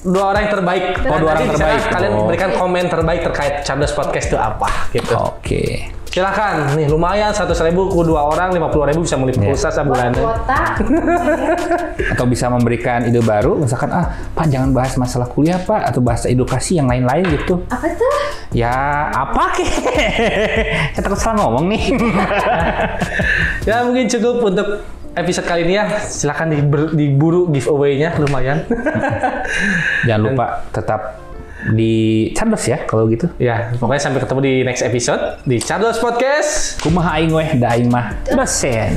dua 0.00 0.32
orang 0.32 0.48
yang 0.48 0.52
terbaik. 0.56 0.84
Oh, 1.04 1.18
dua 1.20 1.30
orang 1.36 1.44
terbaik. 1.52 1.82
Kalian 1.92 2.12
Oh. 2.16 2.24
berikan 2.24 2.50
komen 2.56 2.88
terbaik 2.88 3.20
terkait 3.20 3.54
Cerdas 3.68 3.92
Podcast 3.92 4.32
itu 4.32 4.38
apa 4.40 4.88
gitu. 4.96 5.12
Oke. 5.12 5.92
Silakan, 6.10 6.74
nih 6.74 6.90
lumayan 6.90 7.30
100 7.30 7.54
ribu 7.62 7.86
ku 7.86 8.02
dua 8.02 8.26
orang 8.26 8.50
50 8.50 8.90
ribu 8.90 9.06
bisa 9.06 9.14
beli 9.14 9.30
Iya. 9.30 9.46
pulsa 9.46 9.70
Buat 9.70 9.76
sebulan. 9.78 10.10
Atau 12.12 12.26
bisa 12.26 12.50
memberikan 12.50 13.06
ide 13.06 13.22
baru, 13.22 13.54
misalkan 13.54 13.94
ah 13.94 14.10
Pak 14.34 14.50
jangan 14.50 14.74
bahas 14.74 14.98
masalah 14.98 15.30
kuliah 15.30 15.56
Pak 15.56 15.86
atau 15.86 16.02
bahas 16.02 16.26
edukasi 16.26 16.76
yang 16.76 16.90
lain-lain 16.90 17.22
gitu. 17.30 17.62
Apa 17.70 17.86
tuh? 17.94 18.10
Ya 18.50 18.74
apa 19.06 19.54
ke? 19.54 19.62
Saya 20.98 21.02
takut 21.06 21.14
salah 21.14 21.46
ngomong 21.46 21.70
nih. 21.70 21.84
Ya 23.60 23.84
mungkin 23.84 24.08
cukup 24.08 24.40
untuk 24.42 24.66
episode 25.12 25.46
kali 25.46 25.62
ini 25.62 25.76
ya. 25.76 25.84
Silakan 26.00 26.50
diber- 26.50 26.90
diburu 26.90 27.46
giveaway-nya 27.46 28.16
lumayan. 28.18 28.64
Jangan 30.08 30.22
lupa 30.26 30.64
tetap 30.72 31.19
di 31.72 32.30
Cerdas 32.32 32.64
ya 32.64 32.78
kalau 32.88 33.04
gitu. 33.12 33.28
ya, 33.36 33.72
pokoknya 33.76 34.02
sampai 34.02 34.20
ketemu 34.24 34.40
di 34.40 34.54
next 34.64 34.82
episode 34.86 35.22
di 35.44 35.56
Charles 35.60 36.00
Podcast. 36.00 36.80
Kumaha 36.80 37.20
aing 37.20 37.32
weh 37.34 37.50
da 37.60 37.76
aing 37.76 37.92
mah 37.92 38.16
dosen. 38.32 38.96